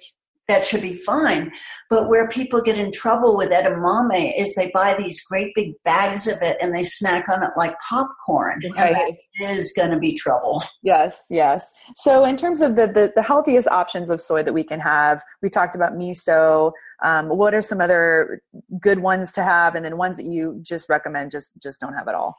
that 0.48 0.64
should 0.64 0.82
be 0.82 0.94
fine. 0.94 1.50
But 1.90 2.08
where 2.08 2.28
people 2.28 2.60
get 2.62 2.78
in 2.78 2.92
trouble 2.92 3.36
with 3.36 3.50
edamame 3.50 4.38
is 4.38 4.54
they 4.54 4.70
buy 4.72 4.94
these 4.94 5.24
great 5.24 5.52
big 5.54 5.74
bags 5.84 6.26
of 6.26 6.38
it 6.40 6.56
and 6.60 6.74
they 6.74 6.84
snack 6.84 7.28
on 7.28 7.42
it 7.42 7.50
like 7.56 7.74
popcorn. 7.88 8.60
Right. 8.76 8.94
And 8.94 8.96
that 8.96 9.50
is 9.50 9.72
going 9.76 9.90
to 9.90 9.98
be 9.98 10.14
trouble. 10.14 10.62
Yes, 10.82 11.26
yes. 11.30 11.72
So, 11.96 12.24
in 12.24 12.36
terms 12.36 12.60
of 12.60 12.76
the, 12.76 12.86
the, 12.86 13.12
the 13.14 13.22
healthiest 13.22 13.68
options 13.68 14.10
of 14.10 14.22
soy 14.22 14.42
that 14.42 14.54
we 14.54 14.62
can 14.62 14.80
have, 14.80 15.22
we 15.42 15.50
talked 15.50 15.74
about 15.74 15.94
miso. 15.94 16.72
Um, 17.02 17.28
what 17.28 17.54
are 17.54 17.62
some 17.62 17.80
other 17.80 18.42
good 18.80 18.98
ones 18.98 19.32
to 19.32 19.42
have, 19.42 19.74
and 19.74 19.84
then 19.84 19.96
ones 19.96 20.16
that 20.16 20.26
you 20.26 20.58
just 20.62 20.88
recommend 20.88 21.30
just 21.30 21.52
just 21.62 21.80
don't 21.80 21.94
have 21.94 22.08
at 22.08 22.14
all? 22.14 22.36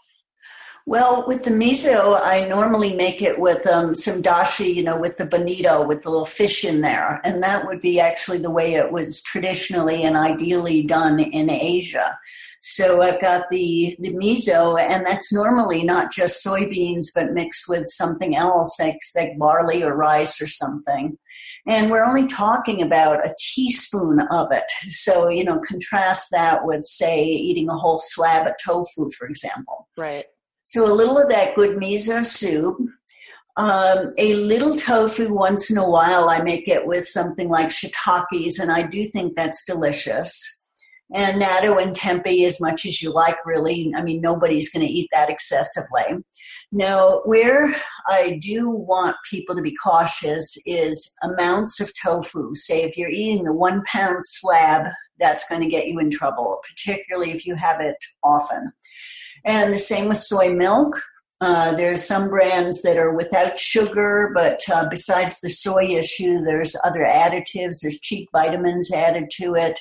Well, 0.87 1.25
with 1.27 1.43
the 1.43 1.51
miso, 1.51 2.17
I 2.23 2.47
normally 2.47 2.95
make 2.95 3.21
it 3.21 3.37
with 3.37 3.67
um, 3.67 3.93
some 3.93 4.21
dashi, 4.23 4.73
you 4.73 4.83
know, 4.83 4.97
with 4.97 5.17
the 5.17 5.25
bonito, 5.25 5.85
with 5.85 6.03
the 6.03 6.09
little 6.09 6.25
fish 6.25 6.63
in 6.63 6.79
there. 6.79 7.19
And 7.25 7.43
that 7.43 7.67
would 7.67 7.81
be 7.81 7.99
actually 7.99 8.37
the 8.37 8.51
way 8.51 8.75
it 8.75 8.89
was 8.89 9.21
traditionally 9.21 10.03
and 10.03 10.15
ideally 10.15 10.83
done 10.83 11.19
in 11.19 11.49
Asia. 11.49 12.17
So 12.69 13.01
I've 13.01 13.21
got 13.21 13.49
the, 13.49 13.95
the 13.99 14.13
miso, 14.13 14.77
and 14.77 15.05
that's 15.05 15.33
normally 15.33 15.83
not 15.83 16.11
just 16.11 16.45
soybeans, 16.45 17.05
but 17.15 17.31
mixed 17.31 17.69
with 17.69 17.87
something 17.87 18.35
else, 18.35 18.77
like, 18.77 18.99
like 19.15 19.37
barley 19.37 19.83
or 19.83 19.95
rice 19.95 20.41
or 20.41 20.47
something. 20.47 21.17
And 21.65 21.89
we're 21.89 22.03
only 22.03 22.27
talking 22.27 22.81
about 22.81 23.25
a 23.25 23.33
teaspoon 23.39 24.19
of 24.31 24.51
it. 24.51 24.69
So, 24.89 25.29
you 25.29 25.45
know, 25.45 25.61
contrast 25.65 26.27
that 26.33 26.65
with, 26.65 26.83
say, 26.83 27.23
eating 27.23 27.69
a 27.69 27.77
whole 27.77 27.99
slab 27.99 28.47
of 28.47 28.53
tofu, 28.61 29.11
for 29.11 29.27
example. 29.27 29.87
Right. 29.97 30.25
So 30.65 30.91
a 30.91 30.93
little 30.93 31.17
of 31.17 31.29
that 31.29 31.55
good 31.55 31.77
miso 31.77 32.25
soup, 32.25 32.77
um, 33.55 34.11
a 34.17 34.33
little 34.33 34.75
tofu 34.75 35.33
once 35.33 35.71
in 35.71 35.77
a 35.77 35.89
while. 35.89 36.27
I 36.27 36.41
make 36.41 36.67
it 36.67 36.85
with 36.85 37.07
something 37.07 37.47
like 37.47 37.69
shiitakes, 37.69 38.59
and 38.59 38.69
I 38.71 38.81
do 38.81 39.05
think 39.05 39.37
that's 39.37 39.63
delicious. 39.63 40.56
And 41.13 41.41
natto 41.41 41.81
and 41.81 41.95
tempeh 41.95 42.45
as 42.45 42.59
much 42.59 42.85
as 42.85 43.01
you 43.01 43.13
like, 43.13 43.37
really. 43.45 43.93
I 43.95 44.01
mean, 44.01 44.19
nobody's 44.19 44.71
going 44.71 44.85
to 44.85 44.91
eat 44.91 45.09
that 45.13 45.29
excessively. 45.29 46.23
Now, 46.71 47.21
where 47.23 47.73
I 48.09 48.39
do 48.41 48.69
want 48.69 49.15
people 49.29 49.55
to 49.55 49.61
be 49.61 49.75
cautious 49.81 50.57
is 50.65 51.15
amounts 51.23 51.79
of 51.79 51.93
tofu. 52.01 52.53
Say, 52.55 52.83
if 52.83 52.97
you're 52.97 53.09
eating 53.09 53.45
the 53.45 53.55
one 53.55 53.83
pound 53.85 54.19
slab, 54.23 54.87
that's 55.19 55.47
going 55.47 55.61
to 55.61 55.69
get 55.69 55.87
you 55.87 55.99
in 55.99 56.11
trouble, 56.11 56.59
particularly 56.69 57.31
if 57.31 57.45
you 57.45 57.55
have 57.55 57.79
it 57.79 57.95
often. 58.23 58.73
And 59.45 59.73
the 59.73 59.79
same 59.79 60.09
with 60.09 60.17
soy 60.17 60.49
milk. 60.49 61.01
Uh, 61.39 61.75
there's 61.75 62.03
some 62.03 62.29
brands 62.29 62.81
that 62.81 62.97
are 62.97 63.13
without 63.13 63.59
sugar, 63.59 64.31
but 64.33 64.59
uh, 64.73 64.87
besides 64.89 65.39
the 65.39 65.49
soy 65.49 65.85
issue, 65.85 66.39
there's 66.41 66.75
other 66.83 67.05
additives. 67.05 67.77
There's 67.81 67.99
cheap 68.01 68.27
vitamins 68.33 68.91
added 68.91 69.29
to 69.37 69.53
it. 69.53 69.79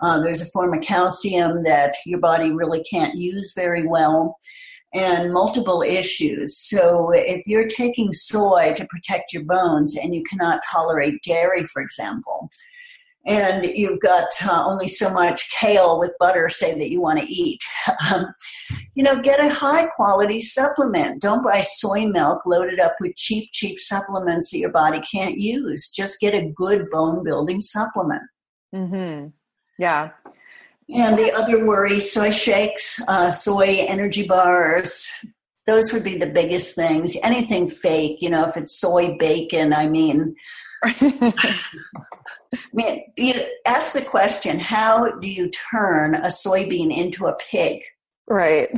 Uh, 0.00 0.20
there's 0.20 0.42
a 0.42 0.50
form 0.50 0.74
of 0.74 0.82
calcium 0.82 1.62
that 1.64 1.94
your 2.04 2.20
body 2.20 2.52
really 2.52 2.82
can't 2.84 3.16
use 3.16 3.52
very 3.54 3.86
well, 3.86 4.38
and 4.94 5.32
multiple 5.32 5.82
issues. 5.82 6.58
So, 6.58 7.10
if 7.12 7.42
you're 7.46 7.68
taking 7.68 8.12
soy 8.12 8.74
to 8.76 8.86
protect 8.86 9.32
your 9.32 9.44
bones 9.44 9.96
and 9.96 10.14
you 10.14 10.22
cannot 10.24 10.60
tolerate 10.70 11.22
dairy, 11.22 11.64
for 11.64 11.82
example, 11.82 12.50
and 13.26 13.66
you've 13.74 14.00
got 14.00 14.28
uh, 14.46 14.64
only 14.64 14.86
so 14.86 15.12
much 15.12 15.50
kale 15.50 15.98
with 15.98 16.12
butter, 16.20 16.48
say 16.48 16.78
that 16.78 16.90
you 16.90 17.00
want 17.00 17.18
to 17.20 17.26
eat. 17.26 17.60
Um, 18.12 18.26
you 18.96 19.04
know, 19.04 19.20
get 19.20 19.38
a 19.38 19.48
high 19.48 19.86
quality 19.86 20.40
supplement. 20.40 21.22
Don't 21.22 21.44
buy 21.44 21.60
soy 21.60 22.06
milk 22.06 22.44
loaded 22.44 22.80
up 22.80 22.96
with 23.00 23.14
cheap, 23.14 23.50
cheap 23.52 23.78
supplements 23.78 24.50
that 24.50 24.58
your 24.58 24.72
body 24.72 25.00
can't 25.00 25.38
use. 25.38 25.88
Just 25.90 26.18
get 26.18 26.34
a 26.34 26.50
good 26.56 26.90
bone 26.90 27.22
building 27.22 27.60
supplement. 27.60 28.22
Mm-hmm. 28.74 29.28
Yeah. 29.78 30.10
And 30.94 31.18
the 31.18 31.32
other 31.32 31.66
worry 31.66 32.00
soy 32.00 32.30
shakes, 32.30 33.00
uh, 33.08 33.30
soy 33.30 33.84
energy 33.88 34.26
bars, 34.26 35.10
those 35.66 35.92
would 35.92 36.04
be 36.04 36.16
the 36.16 36.28
biggest 36.28 36.76
things. 36.76 37.16
Anything 37.22 37.68
fake, 37.68 38.22
you 38.22 38.30
know, 38.30 38.44
if 38.44 38.56
it's 38.56 38.80
soy 38.80 39.16
bacon, 39.18 39.72
I 39.72 39.88
mean, 39.88 40.36
I 40.84 41.32
mean, 42.72 43.02
you 43.16 43.34
ask 43.66 43.98
the 43.98 44.04
question 44.04 44.60
how 44.60 45.10
do 45.10 45.28
you 45.28 45.50
turn 45.50 46.14
a 46.14 46.28
soybean 46.28 46.96
into 46.96 47.26
a 47.26 47.36
pig? 47.36 47.82
Right. 48.28 48.70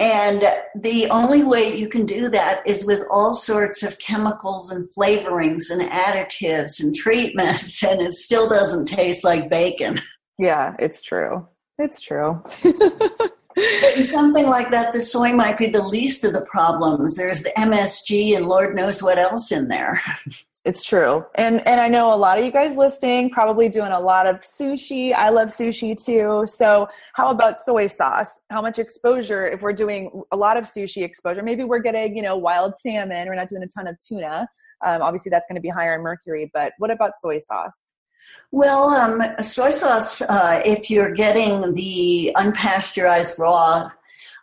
And 0.00 0.42
the 0.74 1.08
only 1.10 1.42
way 1.42 1.76
you 1.76 1.88
can 1.88 2.06
do 2.06 2.30
that 2.30 2.66
is 2.66 2.86
with 2.86 3.02
all 3.10 3.34
sorts 3.34 3.82
of 3.82 3.98
chemicals 3.98 4.70
and 4.70 4.88
flavorings 4.96 5.64
and 5.70 5.82
additives 5.82 6.82
and 6.82 6.94
treatments, 6.94 7.84
and 7.84 8.00
it 8.00 8.14
still 8.14 8.48
doesn't 8.48 8.86
taste 8.86 9.24
like 9.24 9.50
bacon. 9.50 10.00
Yeah, 10.38 10.74
it's 10.78 11.02
true. 11.02 11.46
It's 11.78 12.00
true. 12.00 12.42
something 14.02 14.46
like 14.46 14.70
that, 14.70 14.92
the 14.92 15.00
soy 15.00 15.32
might 15.32 15.58
be 15.58 15.68
the 15.68 15.86
least 15.86 16.24
of 16.24 16.32
the 16.32 16.40
problems. 16.40 17.16
There's 17.16 17.42
the 17.42 17.52
MSG 17.56 18.36
and 18.36 18.46
Lord 18.46 18.74
knows 18.74 19.02
what 19.02 19.18
else 19.18 19.52
in 19.52 19.68
there. 19.68 20.02
It's 20.64 20.82
true. 20.82 21.26
And 21.34 21.66
and 21.66 21.78
I 21.78 21.88
know 21.88 22.12
a 22.12 22.16
lot 22.16 22.38
of 22.38 22.44
you 22.44 22.50
guys 22.50 22.74
listening 22.74 23.28
probably 23.28 23.68
doing 23.68 23.92
a 23.92 24.00
lot 24.00 24.26
of 24.26 24.40
sushi. 24.40 25.12
I 25.12 25.28
love 25.28 25.48
sushi 25.48 25.94
too. 26.02 26.44
So, 26.46 26.88
how 27.12 27.30
about 27.30 27.58
soy 27.58 27.86
sauce? 27.86 28.30
How 28.50 28.62
much 28.62 28.78
exposure 28.78 29.46
if 29.46 29.60
we're 29.60 29.74
doing 29.74 30.22
a 30.32 30.36
lot 30.36 30.56
of 30.56 30.64
sushi 30.64 31.02
exposure? 31.02 31.42
Maybe 31.42 31.64
we're 31.64 31.80
getting, 31.80 32.16
you 32.16 32.22
know, 32.22 32.38
wild 32.38 32.78
salmon, 32.78 33.28
we're 33.28 33.34
not 33.34 33.50
doing 33.50 33.62
a 33.62 33.66
ton 33.66 33.86
of 33.86 33.98
tuna. 33.98 34.48
Um, 34.82 35.02
obviously 35.02 35.28
that's 35.28 35.44
going 35.48 35.56
to 35.56 35.62
be 35.62 35.68
higher 35.68 35.94
in 35.94 36.00
mercury, 36.00 36.50
but 36.54 36.72
what 36.78 36.90
about 36.90 37.12
soy 37.18 37.38
sauce? 37.40 37.88
Well, 38.50 38.88
um, 38.88 39.22
soy 39.42 39.68
sauce, 39.68 40.22
uh, 40.22 40.62
if 40.64 40.88
you're 40.88 41.12
getting 41.12 41.74
the 41.74 42.32
unpasteurized 42.36 43.38
raw 43.38 43.90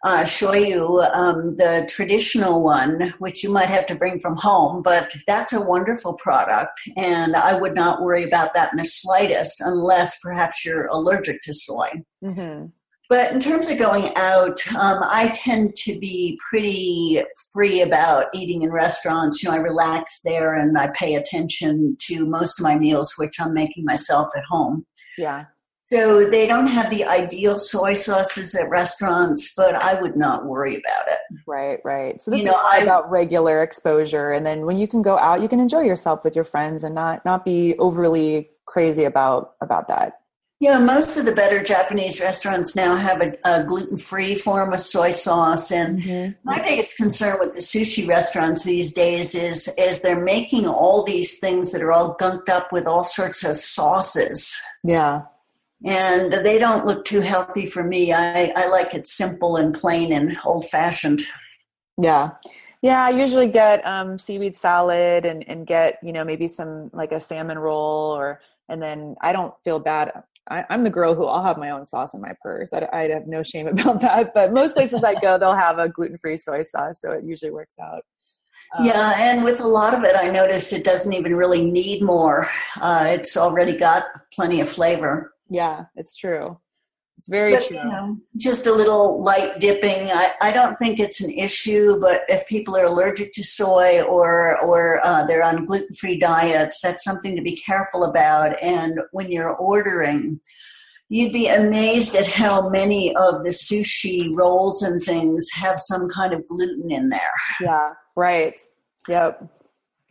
uh, 0.03 0.23
shoyu, 0.23 1.09
um, 1.15 1.55
the 1.57 1.87
traditional 1.89 2.63
one, 2.63 3.13
which 3.19 3.43
you 3.43 3.51
might 3.51 3.69
have 3.69 3.85
to 3.87 3.95
bring 3.95 4.19
from 4.19 4.35
home, 4.35 4.81
but 4.81 5.13
that's 5.27 5.53
a 5.53 5.61
wonderful 5.61 6.13
product, 6.13 6.79
and 6.97 7.35
I 7.35 7.59
would 7.59 7.75
not 7.75 8.01
worry 8.01 8.23
about 8.23 8.53
that 8.53 8.71
in 8.71 8.77
the 8.77 8.85
slightest, 8.85 9.61
unless 9.61 10.19
perhaps 10.19 10.65
you're 10.65 10.87
allergic 10.87 11.41
to 11.43 11.53
soy. 11.53 11.89
Mm-hmm. 12.23 12.67
But 13.11 13.33
in 13.33 13.41
terms 13.41 13.69
of 13.69 13.77
going 13.77 14.15
out, 14.15 14.65
um, 14.73 14.99
I 15.03 15.33
tend 15.35 15.75
to 15.75 15.99
be 15.99 16.39
pretty 16.49 17.21
free 17.51 17.81
about 17.81 18.27
eating 18.33 18.61
in 18.61 18.71
restaurants. 18.71 19.43
You 19.43 19.49
know, 19.49 19.55
I 19.55 19.59
relax 19.59 20.21
there 20.23 20.53
and 20.53 20.77
I 20.77 20.87
pay 20.95 21.15
attention 21.15 21.97
to 22.03 22.25
most 22.25 22.57
of 22.57 22.63
my 22.63 22.79
meals, 22.79 23.15
which 23.17 23.37
I'm 23.37 23.53
making 23.53 23.83
myself 23.83 24.29
at 24.33 24.45
home. 24.49 24.85
Yeah. 25.17 25.47
So 25.91 26.25
they 26.25 26.47
don't 26.47 26.67
have 26.67 26.89
the 26.89 27.03
ideal 27.03 27.57
soy 27.57 27.93
sauces 27.93 28.55
at 28.55 28.69
restaurants, 28.69 29.53
but 29.55 29.75
I 29.75 29.99
would 30.01 30.15
not 30.15 30.45
worry 30.45 30.75
about 30.75 31.07
it. 31.07 31.41
Right, 31.45 31.79
right. 31.83 32.21
So 32.21 32.31
this 32.31 32.41
you 32.41 32.47
is 32.47 32.51
know, 32.53 32.61
I, 32.63 32.79
about 32.79 33.11
regular 33.11 33.61
exposure, 33.61 34.31
and 34.31 34.45
then 34.45 34.65
when 34.65 34.77
you 34.77 34.87
can 34.87 35.01
go 35.01 35.17
out, 35.17 35.41
you 35.41 35.49
can 35.49 35.59
enjoy 35.59 35.81
yourself 35.81 36.23
with 36.23 36.35
your 36.35 36.45
friends 36.45 36.83
and 36.83 36.95
not 36.95 37.25
not 37.25 37.43
be 37.43 37.75
overly 37.77 38.49
crazy 38.65 39.03
about 39.03 39.55
about 39.61 39.89
that. 39.89 40.21
Yeah, 40.61 40.77
most 40.77 41.17
of 41.17 41.25
the 41.25 41.31
better 41.31 41.63
Japanese 41.63 42.21
restaurants 42.21 42.75
now 42.75 42.95
have 42.95 43.19
a, 43.19 43.33
a 43.43 43.63
gluten-free 43.63 44.35
form 44.35 44.73
of 44.73 44.79
soy 44.79 45.09
sauce, 45.09 45.71
and 45.71 45.99
mm-hmm. 45.99 46.33
my 46.43 46.61
biggest 46.61 46.97
concern 46.97 47.37
with 47.39 47.53
the 47.53 47.61
sushi 47.61 48.07
restaurants 48.07 48.63
these 48.63 48.93
days 48.93 49.33
is 49.33 49.73
is 49.77 50.01
they're 50.01 50.23
making 50.23 50.67
all 50.67 51.03
these 51.03 51.39
things 51.39 51.71
that 51.71 51.81
are 51.81 51.91
all 51.91 52.15
gunked 52.15 52.47
up 52.47 52.71
with 52.71 52.85
all 52.85 53.03
sorts 53.03 53.43
of 53.43 53.57
sauces. 53.57 54.61
Yeah, 54.83 55.23
and 55.83 56.31
they 56.31 56.59
don't 56.59 56.85
look 56.85 57.05
too 57.05 57.21
healthy 57.21 57.65
for 57.65 57.83
me. 57.83 58.13
I, 58.13 58.53
I 58.55 58.69
like 58.69 58.93
it 58.93 59.07
simple 59.07 59.55
and 59.57 59.73
plain 59.73 60.13
and 60.13 60.37
old 60.45 60.69
fashioned. 60.69 61.21
Yeah. 62.01 62.31
Yeah, 62.81 63.03
I 63.03 63.09
usually 63.11 63.47
get 63.47 63.85
um, 63.85 64.17
seaweed 64.17 64.55
salad 64.55 65.25
and, 65.25 65.47
and 65.47 65.67
get, 65.67 65.99
you 66.01 66.11
know, 66.11 66.23
maybe 66.23 66.47
some 66.47 66.89
like 66.93 67.11
a 67.11 67.19
salmon 67.19 67.59
roll 67.59 68.15
or, 68.15 68.41
and 68.69 68.81
then 68.81 69.15
I 69.21 69.33
don't 69.33 69.53
feel 69.63 69.79
bad. 69.79 70.11
I, 70.49 70.65
am 70.69 70.83
the 70.83 70.89
girl 70.89 71.13
who 71.13 71.25
I'll 71.25 71.43
have 71.43 71.57
my 71.57 71.69
own 71.69 71.85
sauce 71.85 72.15
in 72.15 72.21
my 72.21 72.33
purse. 72.41 72.73
I, 72.73 72.87
I 72.91 73.09
have 73.09 73.27
no 73.27 73.43
shame 73.43 73.67
about 73.67 74.01
that. 74.01 74.33
But 74.33 74.51
most 74.51 74.75
places 74.75 75.03
I 75.03 75.13
go, 75.15 75.37
they'll 75.37 75.53
have 75.53 75.77
a 75.77 75.89
gluten 75.89 76.17
free 76.17 76.37
soy 76.37 76.63
sauce. 76.63 76.99
So 76.99 77.11
it 77.11 77.23
usually 77.23 77.51
works 77.51 77.77
out. 77.79 78.03
Um, 78.77 78.85
yeah, 78.85 79.13
and 79.17 79.43
with 79.43 79.59
a 79.59 79.67
lot 79.67 79.93
of 79.93 80.03
it, 80.03 80.15
I 80.15 80.29
notice 80.29 80.71
it 80.71 80.85
doesn't 80.85 81.11
even 81.13 81.35
really 81.35 81.69
need 81.69 82.01
more. 82.01 82.49
Uh, 82.79 83.05
it's 83.09 83.35
already 83.35 83.77
got 83.77 84.05
plenty 84.33 84.61
of 84.61 84.69
flavor. 84.69 85.33
Yeah, 85.51 85.85
it's 85.95 86.15
true. 86.15 86.57
It's 87.17 87.27
very 87.27 87.53
but, 87.53 87.67
true. 87.67 87.77
You 87.77 87.83
know, 87.83 88.17
just 88.37 88.65
a 88.65 88.73
little 88.73 89.21
light 89.21 89.59
dipping. 89.59 90.09
I, 90.09 90.31
I 90.41 90.51
don't 90.51 90.75
think 90.79 90.99
it's 90.99 91.21
an 91.21 91.29
issue, 91.29 91.99
but 91.99 92.23
if 92.29 92.47
people 92.47 92.75
are 92.75 92.85
allergic 92.85 93.33
to 93.33 93.43
soy 93.43 94.01
or 94.01 94.57
or 94.63 95.05
uh, 95.05 95.25
they're 95.25 95.43
on 95.43 95.65
gluten 95.65 95.93
free 95.93 96.17
diets, 96.17 96.81
that's 96.81 97.03
something 97.03 97.35
to 97.35 97.41
be 97.43 97.57
careful 97.57 98.05
about. 98.05 98.59
And 98.63 98.97
when 99.11 99.29
you're 99.29 99.53
ordering, 99.53 100.39
you'd 101.09 101.33
be 101.33 101.47
amazed 101.47 102.15
at 102.15 102.25
how 102.25 102.69
many 102.69 103.13
of 103.15 103.43
the 103.43 103.51
sushi 103.51 104.35
rolls 104.35 104.81
and 104.81 105.03
things 105.03 105.47
have 105.53 105.79
some 105.79 106.09
kind 106.09 106.33
of 106.33 106.47
gluten 106.47 106.89
in 106.89 107.09
there. 107.09 107.19
Yeah, 107.59 107.93
right. 108.15 108.57
Yep. 109.07 109.47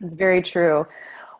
It's 0.01 0.15
very 0.15 0.41
true. 0.41 0.87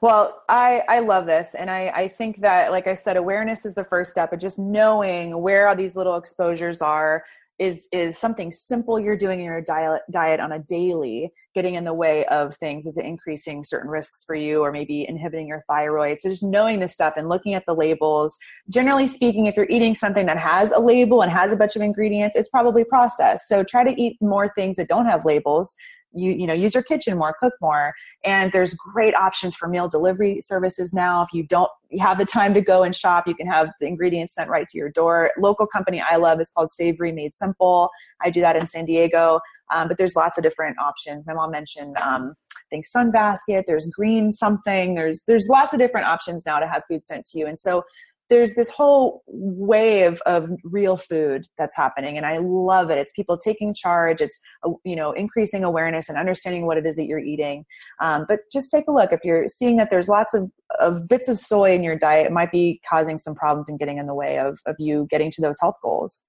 Well, 0.02 0.42
I, 0.50 0.82
I 0.90 1.00
love 1.00 1.28
this. 1.28 1.54
And 1.54 1.70
I, 1.70 1.92
I 1.94 2.08
think 2.08 2.42
that, 2.42 2.72
like 2.72 2.88
I 2.88 2.96
said, 2.96 3.18
awareness 3.18 3.68
is 3.68 3.76
the 3.76 3.84
first 3.84 4.10
step, 4.10 4.32
but 4.32 4.42
just 4.42 4.58
knowing 4.58 5.40
where 5.42 5.68
all 5.68 5.76
these 5.76 5.96
little 5.96 6.16
exposures 6.18 6.82
are 6.82 7.24
is, 7.60 7.88
is 7.92 8.18
something 8.18 8.50
simple 8.52 9.00
you're 9.00 9.16
doing 9.16 9.42
in 9.42 9.46
your 9.46 9.62
diet, 9.62 10.02
diet 10.10 10.40
on 10.40 10.54
a 10.54 10.58
daily, 10.58 11.32
getting 11.54 11.76
in 11.76 11.84
the 11.84 11.94
way 11.94 12.26
of 12.26 12.56
things. 12.56 12.88
Is 12.88 12.98
it 12.98 13.06
increasing 13.06 13.64
certain 13.64 13.92
risks 13.92 14.24
for 14.26 14.36
you 14.36 14.64
or 14.64 14.72
maybe 14.72 15.06
inhibiting 15.08 15.48
your 15.48 15.64
thyroid? 15.70 16.20
So 16.20 16.30
just 16.30 16.44
knowing 16.44 16.80
this 16.80 16.94
stuff 16.94 17.14
and 17.16 17.30
looking 17.30 17.54
at 17.54 17.64
the 17.68 17.76
labels. 17.76 18.40
Generally 18.70 19.06
speaking, 19.06 19.46
if 19.46 19.56
you're 19.56 19.70
eating 19.70 19.94
something 19.94 20.26
that 20.26 20.40
has 20.40 20.72
a 20.72 20.80
label 20.80 21.22
and 21.22 21.32
has 21.32 21.52
a 21.52 21.56
bunch 21.56 21.76
of 21.76 21.84
ingredients, 21.84 22.36
it's 22.36 22.50
probably 22.50 22.84
processed. 22.84 23.48
So 23.48 23.64
try 23.64 23.84
to 23.84 24.02
eat 24.02 24.18
more 24.20 24.52
things 24.56 24.78
that 24.78 24.88
don't 24.88 25.06
have 25.06 25.26
labels 25.26 25.76
you 26.14 26.32
you 26.32 26.48
know 26.48 26.54
use 26.54 26.74
your 26.74 26.84
kitchen 26.84 27.18
more 27.18 27.36
cook 27.40 27.54
more. 27.62 27.94
And 28.24 28.52
there's 28.52 28.74
great 28.74 29.16
options 29.16 29.56
for 29.56 29.68
meal 29.68 29.88
delivery 29.88 30.40
services 30.42 30.94
now. 30.94 31.22
If 31.22 31.30
you 31.34 31.44
don't 31.44 31.70
have 32.00 32.18
the 32.18 32.26
time 32.26 32.54
to 32.54 32.62
go 32.62 32.84
and 32.84 32.96
shop 32.96 33.28
you 33.28 33.36
can 33.36 33.48
have 33.48 33.70
the 33.80 33.88
ingredients 33.88 34.36
sent 34.36 34.50
right 34.50 34.68
to 34.68 34.78
your 34.78 34.90
door. 34.90 35.32
Local 35.38 35.68
company 35.68 36.02
i 36.02 36.16
love 36.16 36.40
is 36.40 36.50
called 36.50 36.72
savory 36.72 37.12
made 37.12 37.36
simple. 37.36 37.90
I 38.22 38.30
do 38.30 38.42
that 38.42 38.56
in 38.56 38.68
san 38.68 38.86
diego. 38.86 39.40
Um, 39.74 39.88
but 39.88 39.98
there's 39.98 40.16
lots 40.16 40.38
of 40.38 40.44
different 40.44 40.78
options. 40.80 41.26
My 41.26 41.34
mom 41.34 41.52
mentioned 41.52 41.98
um, 42.00 42.34
i 42.56 42.64
think 42.70 42.86
sunbasket 42.86 43.64
there's 43.68 43.88
green 43.88 44.32
something 44.32 44.96
there's 44.96 45.24
there's 45.28 45.48
lots 45.50 45.74
of 45.74 45.80
different 45.80 46.08
options 46.08 46.46
now 46.46 46.60
to 46.60 46.68
have 46.68 46.84
food 46.88 47.04
sent 47.06 47.26
to 47.26 47.40
you. 47.40 47.48
And 47.48 47.60
so 47.60 47.84
there's 48.32 48.54
this 48.54 48.70
whole 48.70 49.24
wave 49.28 50.22
of 50.26 50.50
real 50.64 50.96
food 50.96 51.46
that's 51.58 51.76
happening 51.76 52.16
and 52.16 52.26
i 52.26 52.38
love 52.38 52.90
it. 52.90 52.98
It's 52.98 53.12
people 53.12 53.38
taking 53.38 53.74
charge. 53.74 54.22
It's 54.22 54.40
uh, 54.66 54.72
you 54.86 54.96
know 54.96 55.12
increasing 55.12 55.64
awareness 55.64 56.08
and 56.08 56.18
understanding 56.18 56.66
what 56.66 56.78
it 56.78 56.86
is 56.86 56.96
that 56.96 57.06
you're 57.06 57.20
eating. 57.20 57.66
Um, 58.00 58.26
but 58.28 58.40
just 58.52 58.72
take 58.72 58.86
a 58.88 58.92
look. 58.92 59.12
If 59.12 59.20
you're 59.24 59.48
seeing 59.50 59.76
that 59.78 59.90
there's 59.90 60.08
lots 60.08 60.34
of, 60.34 60.50
of 60.80 61.08
bits 61.10 61.28
of 61.28 61.38
soy 61.38 61.76
in 61.76 61.84
your 61.84 61.98
diet 61.98 62.26
it 62.26 62.32
might 62.32 62.52
be 62.52 62.80
causing 62.90 63.18
some 63.18 63.36
problems 63.36 63.68
and 63.68 63.78
getting 63.78 63.98
in 63.98 64.08
the 64.08 64.16
way 64.16 64.40
of, 64.40 64.58
of 64.66 64.76
you 64.80 65.08
getting 65.10 65.30
to 65.32 65.42
those 65.42 65.58
health 65.60 65.76
goals. 65.84 66.24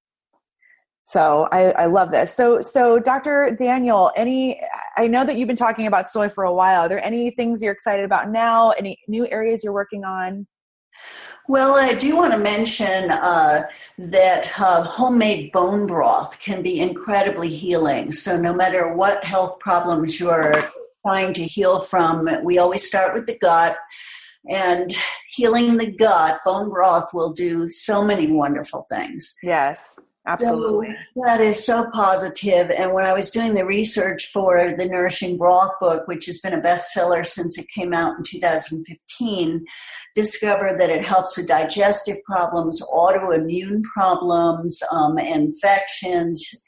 So 1.04 1.48
I, 1.52 1.70
I 1.70 1.86
love 1.86 2.10
this. 2.10 2.34
So 2.34 2.60
so 2.60 2.98
dr 2.98 3.54
daniel 3.56 4.10
any 4.16 4.60
i 4.96 5.06
know 5.06 5.24
that 5.24 5.36
you've 5.36 5.48
been 5.48 5.56
talking 5.56 5.86
about 5.86 6.08
soy 6.08 6.28
for 6.28 6.42
a 6.42 6.52
while. 6.52 6.82
Are 6.82 6.88
there 6.88 7.04
any 7.04 7.30
things 7.30 7.62
you're 7.62 7.72
excited 7.72 8.04
about 8.04 8.30
now? 8.30 8.70
Any 8.70 8.98
new 9.06 9.28
areas 9.30 9.62
you're 9.62 9.72
working 9.72 10.04
on 10.04 10.48
well, 11.48 11.74
I 11.74 11.94
do 11.94 12.16
want 12.16 12.32
to 12.32 12.38
mention 12.38 13.10
uh, 13.10 13.68
that 13.98 14.60
uh, 14.60 14.84
homemade 14.84 15.52
bone 15.52 15.86
broth 15.86 16.38
can 16.38 16.62
be 16.62 16.80
incredibly 16.80 17.48
healing. 17.48 18.12
So, 18.12 18.40
no 18.40 18.54
matter 18.54 18.94
what 18.94 19.24
health 19.24 19.58
problems 19.58 20.20
you're 20.20 20.70
trying 21.04 21.34
to 21.34 21.44
heal 21.44 21.80
from, 21.80 22.28
we 22.44 22.58
always 22.58 22.86
start 22.86 23.14
with 23.14 23.26
the 23.26 23.38
gut. 23.38 23.76
And 24.48 24.94
healing 25.30 25.76
the 25.76 25.90
gut, 25.90 26.40
bone 26.44 26.70
broth 26.70 27.12
will 27.14 27.32
do 27.32 27.68
so 27.68 28.04
many 28.04 28.26
wonderful 28.26 28.86
things. 28.90 29.36
Yes. 29.42 29.98
Absolutely. 30.24 30.88
So 31.16 31.24
that 31.24 31.40
is 31.40 31.64
so 31.64 31.90
positive. 31.92 32.70
And 32.70 32.92
when 32.92 33.04
I 33.04 33.12
was 33.12 33.32
doing 33.32 33.54
the 33.54 33.66
research 33.66 34.30
for 34.32 34.72
the 34.76 34.86
Nourishing 34.86 35.36
Broth 35.36 35.72
book, 35.80 36.06
which 36.06 36.26
has 36.26 36.38
been 36.38 36.54
a 36.54 36.60
bestseller 36.60 37.26
since 37.26 37.58
it 37.58 37.66
came 37.74 37.92
out 37.92 38.16
in 38.16 38.22
2015, 38.24 39.64
discovered 40.14 40.80
that 40.80 40.90
it 40.90 41.04
helps 41.04 41.36
with 41.36 41.48
digestive 41.48 42.18
problems, 42.24 42.80
autoimmune 42.94 43.82
problems, 43.82 44.80
um, 44.92 45.18
infections. 45.18 46.62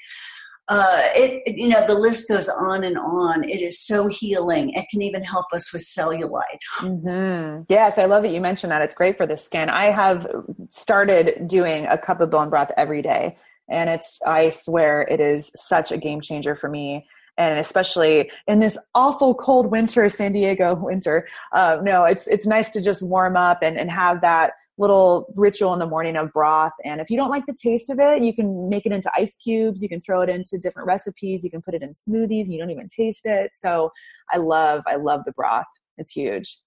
Uh, 0.69 1.01
it, 1.15 1.57
you 1.57 1.69
know, 1.69 1.87
the 1.87 1.95
list 1.95 2.29
goes 2.29 2.49
on 2.49 2.85
and 2.85 2.97
on. 2.97 3.45
It 3.45 3.61
is 3.61 3.81
so 3.81 4.07
healing. 4.07 4.71
It 4.71 4.87
can 4.91 5.03
even 5.03 5.23
help 5.23 5.47
us 5.53 5.73
with 5.73 5.83
cellulite. 5.83 6.43
Mm-hmm. 6.85 7.63
Yes, 7.69 7.99
I 7.99 8.05
love 8.05 8.23
that 8.23 8.33
you 8.33 8.41
mentioned 8.41 8.71
that. 8.71 8.83
It's 8.83 8.95
great 8.95 9.17
for 9.17 9.27
the 9.27 9.37
skin. 9.37 9.69
I 9.69 9.91
have 9.91 10.27
started 10.71 11.49
doing 11.49 11.87
a 11.87 11.99
cup 11.99 12.21
of 12.21 12.31
bone 12.31 12.51
broth 12.51 12.71
every 12.77 13.03
day 13.03 13.37
and 13.69 13.89
it's 13.89 14.21
i 14.27 14.49
swear 14.49 15.03
it 15.03 15.21
is 15.21 15.51
such 15.55 15.93
a 15.93 15.99
game 15.99 16.21
changer 16.21 16.55
for 16.55 16.69
me 16.69 17.07
and 17.37 17.59
especially 17.59 18.31
in 18.47 18.61
this 18.61 18.79
awful 18.95 19.35
cold 19.35 19.71
winter 19.71 20.09
san 20.09 20.33
diego 20.33 20.75
winter 20.75 21.27
uh, 21.53 21.79
no 21.83 22.05
it's 22.05 22.27
it's 22.27 22.47
nice 22.47 22.71
to 22.71 22.81
just 22.81 23.03
warm 23.03 23.37
up 23.37 23.59
and, 23.63 23.79
and 23.79 23.91
have 23.91 24.21
that 24.21 24.53
little 24.77 25.33
ritual 25.37 25.73
in 25.73 25.79
the 25.79 25.87
morning 25.87 26.17
of 26.17 26.33
broth 26.33 26.73
and 26.85 27.01
if 27.01 27.09
you 27.09 27.17
don't 27.17 27.31
like 27.31 27.47
the 27.47 27.57
taste 27.63 27.91
of 27.91 27.99
it 28.01 28.23
you 28.23 28.35
can 28.35 28.69
make 28.69 28.87
it 28.87 28.93
into 28.93 29.11
ice 29.17 29.37
cubes 29.37 29.83
you 29.83 29.89
can 29.89 30.01
throw 30.01 30.21
it 30.21 30.29
into 30.29 30.59
different 30.59 30.87
recipes 30.87 31.45
you 31.45 31.51
can 31.51 31.63
put 31.63 31.75
it 31.75 31.83
in 31.83 31.91
smoothies 31.91 32.49
you 32.49 32.59
don't 32.59 32.71
even 32.71 32.89
taste 32.89 33.27
it 33.27 33.51
so 33.55 33.91
i 34.33 34.37
love 34.37 34.83
i 34.87 34.97
love 34.97 35.21
the 35.25 35.33
broth 35.33 35.67
it's 35.99 36.13
huge 36.13 36.59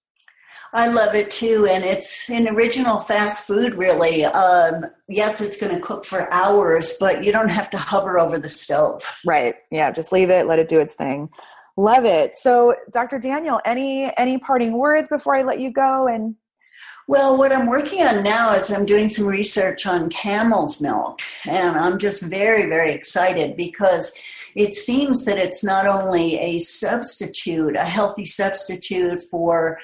I 0.72 0.88
love 0.88 1.14
it 1.14 1.30
too, 1.30 1.66
and 1.66 1.82
it's 1.82 2.28
an 2.28 2.48
original 2.48 2.98
fast 2.98 3.46
food. 3.46 3.74
Really, 3.74 4.24
um, 4.24 4.86
yes, 5.08 5.40
it's 5.40 5.58
going 5.58 5.74
to 5.74 5.80
cook 5.80 6.04
for 6.04 6.32
hours, 6.32 6.96
but 7.00 7.24
you 7.24 7.32
don't 7.32 7.48
have 7.48 7.70
to 7.70 7.78
hover 7.78 8.18
over 8.18 8.38
the 8.38 8.48
stove. 8.48 9.02
Right? 9.24 9.54
Yeah, 9.70 9.90
just 9.90 10.12
leave 10.12 10.30
it, 10.30 10.46
let 10.46 10.58
it 10.58 10.68
do 10.68 10.78
its 10.78 10.94
thing. 10.94 11.30
Love 11.76 12.04
it. 12.04 12.36
So, 12.36 12.74
Dr. 12.92 13.18
Daniel, 13.18 13.60
any 13.64 14.12
any 14.18 14.36
parting 14.38 14.76
words 14.76 15.08
before 15.08 15.36
I 15.36 15.42
let 15.42 15.60
you 15.60 15.72
go? 15.72 16.06
And 16.06 16.34
well, 17.06 17.38
what 17.38 17.52
I'm 17.52 17.66
working 17.66 18.02
on 18.02 18.22
now 18.22 18.54
is 18.54 18.70
I'm 18.70 18.84
doing 18.84 19.08
some 19.08 19.26
research 19.26 19.86
on 19.86 20.10
camel's 20.10 20.80
milk, 20.80 21.20
and 21.46 21.76
I'm 21.76 21.98
just 21.98 22.22
very, 22.22 22.68
very 22.68 22.92
excited 22.92 23.56
because 23.56 24.16
it 24.54 24.74
seems 24.74 25.24
that 25.24 25.38
it's 25.38 25.64
not 25.64 25.86
only 25.86 26.38
a 26.38 26.58
substitute, 26.58 27.76
a 27.76 27.84
healthy 27.84 28.24
substitute 28.24 29.22
for 29.30 29.78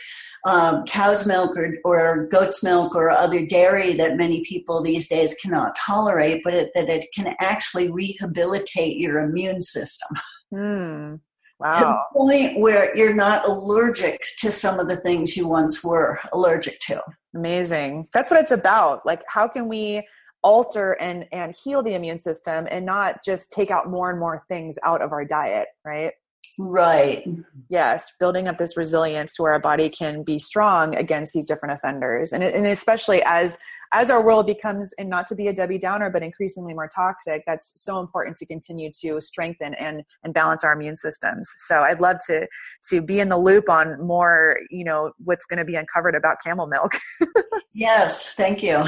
um, 0.46 0.84
cow's 0.84 1.26
milk 1.26 1.56
or, 1.56 1.76
or 1.84 2.26
goat's 2.26 2.62
milk 2.62 2.94
or 2.94 3.10
other 3.10 3.46
dairy 3.46 3.94
that 3.94 4.16
many 4.16 4.44
people 4.44 4.82
these 4.82 5.08
days 5.08 5.34
cannot 5.40 5.76
tolerate, 5.76 6.42
but 6.44 6.54
it, 6.54 6.70
that 6.74 6.88
it 6.88 7.06
can 7.14 7.34
actually 7.40 7.90
rehabilitate 7.90 8.98
your 8.98 9.18
immune 9.20 9.60
system. 9.60 10.18
Mm. 10.52 11.20
Wow. 11.64 11.70
To 11.72 11.84
the 11.84 12.18
point 12.18 12.60
where 12.60 12.94
you're 12.94 13.14
not 13.14 13.48
allergic 13.48 14.20
to 14.38 14.50
some 14.50 14.78
of 14.78 14.88
the 14.88 14.96
things 14.98 15.34
you 15.34 15.48
once 15.48 15.82
were 15.82 16.20
allergic 16.34 16.78
to. 16.80 17.02
Amazing. 17.34 18.08
That's 18.12 18.30
what 18.30 18.38
it's 18.40 18.52
about. 18.52 19.06
Like, 19.06 19.22
how 19.26 19.48
can 19.48 19.66
we 19.66 20.06
alter 20.42 20.92
and 20.92 21.24
and 21.32 21.56
heal 21.56 21.82
the 21.82 21.94
immune 21.94 22.18
system 22.18 22.68
and 22.70 22.84
not 22.84 23.24
just 23.24 23.50
take 23.50 23.70
out 23.70 23.90
more 23.90 24.10
and 24.10 24.20
more 24.20 24.44
things 24.46 24.78
out 24.84 25.00
of 25.00 25.10
our 25.12 25.24
diet, 25.24 25.68
right? 25.86 26.12
Right. 26.58 27.26
Yes, 27.68 28.12
building 28.20 28.46
up 28.46 28.58
this 28.58 28.76
resilience 28.76 29.32
to 29.34 29.42
where 29.42 29.52
our 29.52 29.58
body 29.58 29.88
can 29.88 30.22
be 30.22 30.38
strong 30.38 30.94
against 30.94 31.32
these 31.32 31.46
different 31.46 31.74
offenders, 31.74 32.32
and 32.32 32.44
and 32.44 32.66
especially 32.66 33.22
as 33.24 33.56
as 33.94 34.10
our 34.10 34.22
world 34.22 34.46
becomes 34.46 34.92
and 34.98 35.08
not 35.08 35.28
to 35.28 35.36
be 35.36 35.46
a 35.46 35.52
Debbie 35.52 35.78
Downer, 35.78 36.10
but 36.10 36.22
increasingly 36.22 36.74
more 36.74 36.88
toxic, 36.88 37.44
that's 37.46 37.80
so 37.80 38.00
important 38.00 38.36
to 38.38 38.46
continue 38.46 38.90
to 39.00 39.20
strengthen 39.20 39.72
and 39.74 40.02
and 40.24 40.34
balance 40.34 40.64
our 40.64 40.72
immune 40.72 40.96
systems. 40.96 41.50
So 41.58 41.82
I'd 41.82 42.00
love 42.00 42.16
to 42.26 42.46
to 42.90 43.00
be 43.00 43.20
in 43.20 43.28
the 43.28 43.38
loop 43.38 43.70
on 43.70 44.04
more, 44.04 44.58
you 44.70 44.84
know, 44.84 45.12
what's 45.24 45.46
going 45.46 45.58
to 45.58 45.64
be 45.64 45.76
uncovered 45.76 46.16
about 46.16 46.42
camel 46.44 46.66
milk. 46.66 46.96
yes, 47.72 48.34
thank 48.34 48.62
you. 48.62 48.84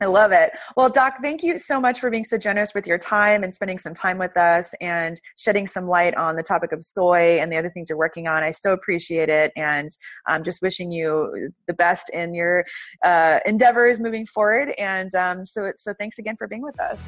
I 0.00 0.06
love 0.06 0.30
it. 0.30 0.52
Well, 0.76 0.88
Doc, 0.88 1.14
thank 1.22 1.42
you 1.42 1.58
so 1.58 1.80
much 1.80 1.98
for 1.98 2.08
being 2.08 2.24
so 2.24 2.38
generous 2.38 2.72
with 2.72 2.86
your 2.86 2.98
time 2.98 3.42
and 3.42 3.52
spending 3.52 3.80
some 3.80 3.94
time 3.94 4.16
with 4.16 4.36
us 4.36 4.72
and 4.80 5.20
shedding 5.36 5.66
some 5.66 5.88
light 5.88 6.14
on 6.14 6.36
the 6.36 6.42
topic 6.42 6.70
of 6.70 6.84
soy 6.84 7.40
and 7.40 7.50
the 7.50 7.56
other 7.56 7.70
things 7.70 7.88
you're 7.88 7.98
working 7.98 8.28
on. 8.28 8.44
I 8.44 8.52
so 8.52 8.72
appreciate 8.72 9.28
it. 9.28 9.52
And 9.56 9.90
I'm 10.26 10.44
just 10.44 10.62
wishing 10.62 10.92
you 10.92 11.50
the 11.66 11.74
best 11.74 12.10
in 12.10 12.32
your 12.32 12.64
uh, 13.04 13.40
endeavors 13.44 13.98
moving 13.98 14.26
forward. 14.26 14.70
And 14.78 15.12
um, 15.16 15.44
so, 15.44 15.72
so 15.76 15.92
thanks 15.94 16.18
again 16.20 16.36
for 16.36 16.46
being 16.46 16.62
with 16.62 16.78
us. 16.80 17.02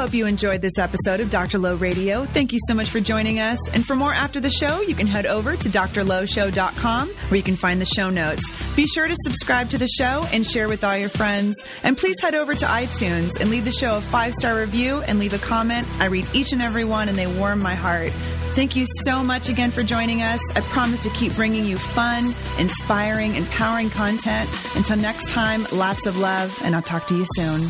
Hope 0.00 0.14
you 0.14 0.24
enjoyed 0.24 0.62
this 0.62 0.78
episode 0.78 1.20
of 1.20 1.28
Dr. 1.28 1.58
Lo 1.58 1.76
Radio. 1.76 2.24
Thank 2.24 2.54
you 2.54 2.58
so 2.66 2.72
much 2.72 2.88
for 2.88 3.00
joining 3.00 3.38
us. 3.38 3.68
And 3.68 3.84
for 3.84 3.94
more 3.94 4.14
after 4.14 4.40
the 4.40 4.48
show, 4.48 4.80
you 4.80 4.94
can 4.94 5.06
head 5.06 5.26
over 5.26 5.56
to 5.56 5.68
drlowshow.com 5.68 7.08
where 7.08 7.36
you 7.36 7.42
can 7.42 7.54
find 7.54 7.78
the 7.78 7.84
show 7.84 8.08
notes. 8.08 8.50
Be 8.74 8.86
sure 8.86 9.06
to 9.06 9.14
subscribe 9.24 9.68
to 9.68 9.76
the 9.76 9.86
show 9.86 10.26
and 10.32 10.46
share 10.46 10.68
with 10.68 10.84
all 10.84 10.96
your 10.96 11.10
friends. 11.10 11.62
And 11.82 11.98
please 11.98 12.18
head 12.18 12.34
over 12.34 12.54
to 12.54 12.64
iTunes 12.64 13.38
and 13.38 13.50
leave 13.50 13.66
the 13.66 13.72
show 13.72 13.98
a 13.98 14.00
five 14.00 14.32
star 14.32 14.58
review 14.58 15.02
and 15.02 15.18
leave 15.18 15.34
a 15.34 15.38
comment. 15.38 15.86
I 16.00 16.06
read 16.06 16.26
each 16.32 16.54
and 16.54 16.62
every 16.62 16.86
one 16.86 17.10
and 17.10 17.18
they 17.18 17.26
warm 17.26 17.60
my 17.60 17.74
heart. 17.74 18.10
Thank 18.54 18.76
you 18.76 18.86
so 19.04 19.22
much 19.22 19.50
again 19.50 19.70
for 19.70 19.82
joining 19.82 20.22
us. 20.22 20.40
I 20.56 20.60
promise 20.60 21.00
to 21.00 21.10
keep 21.10 21.34
bringing 21.34 21.66
you 21.66 21.76
fun, 21.76 22.34
inspiring, 22.58 23.34
empowering 23.34 23.90
content. 23.90 24.48
Until 24.76 24.96
next 24.96 25.28
time, 25.28 25.66
lots 25.72 26.06
of 26.06 26.16
love, 26.16 26.58
and 26.64 26.74
I'll 26.74 26.80
talk 26.80 27.06
to 27.08 27.16
you 27.16 27.26
soon. 27.34 27.60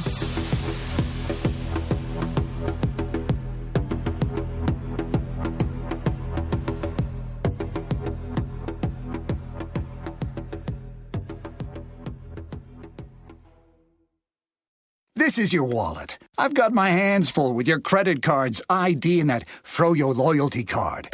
This 15.31 15.39
is 15.47 15.53
your 15.53 15.63
wallet. 15.63 16.19
I've 16.39 16.55
got 16.55 16.73
my 16.73 16.89
hands 16.89 17.31
full 17.31 17.55
with 17.55 17.69
your 17.69 17.79
credit 17.79 18.21
cards, 18.21 18.61
ID, 18.69 19.21
and 19.21 19.31
that 19.31 19.45
Froyo 19.63 20.13
loyalty 20.13 20.65
card. 20.65 21.09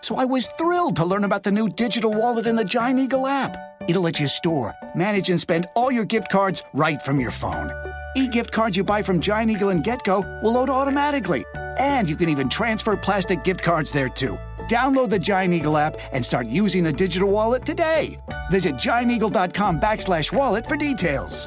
So 0.00 0.16
I 0.16 0.24
was 0.24 0.48
thrilled 0.56 0.96
to 0.96 1.04
learn 1.04 1.24
about 1.24 1.42
the 1.42 1.50
new 1.52 1.68
digital 1.68 2.10
wallet 2.10 2.46
in 2.46 2.56
the 2.56 2.64
Giant 2.64 3.00
Eagle 3.00 3.26
app. 3.26 3.54
It'll 3.86 4.00
let 4.00 4.18
you 4.18 4.28
store, 4.28 4.72
manage, 4.94 5.28
and 5.28 5.38
spend 5.38 5.66
all 5.76 5.92
your 5.92 6.06
gift 6.06 6.30
cards 6.30 6.62
right 6.72 7.02
from 7.02 7.20
your 7.20 7.30
phone. 7.30 7.70
E-gift 8.16 8.50
cards 8.50 8.78
you 8.78 8.82
buy 8.82 9.02
from 9.02 9.20
Giant 9.20 9.50
Eagle 9.50 9.68
and 9.68 9.84
GetGo 9.84 10.42
will 10.42 10.54
load 10.54 10.70
automatically. 10.70 11.44
And 11.78 12.08
you 12.08 12.16
can 12.16 12.30
even 12.30 12.48
transfer 12.48 12.96
plastic 12.96 13.44
gift 13.44 13.62
cards 13.62 13.92
there 13.92 14.08
too. 14.08 14.38
Download 14.68 15.10
the 15.10 15.18
Giant 15.18 15.52
Eagle 15.52 15.76
app 15.76 15.98
and 16.14 16.24
start 16.24 16.46
using 16.46 16.82
the 16.82 16.94
digital 16.94 17.30
wallet 17.30 17.66
today. 17.66 18.18
Visit 18.50 18.76
gianteagle.com 18.76 19.78
backslash 19.78 20.34
wallet 20.34 20.66
for 20.66 20.76
details. 20.76 21.46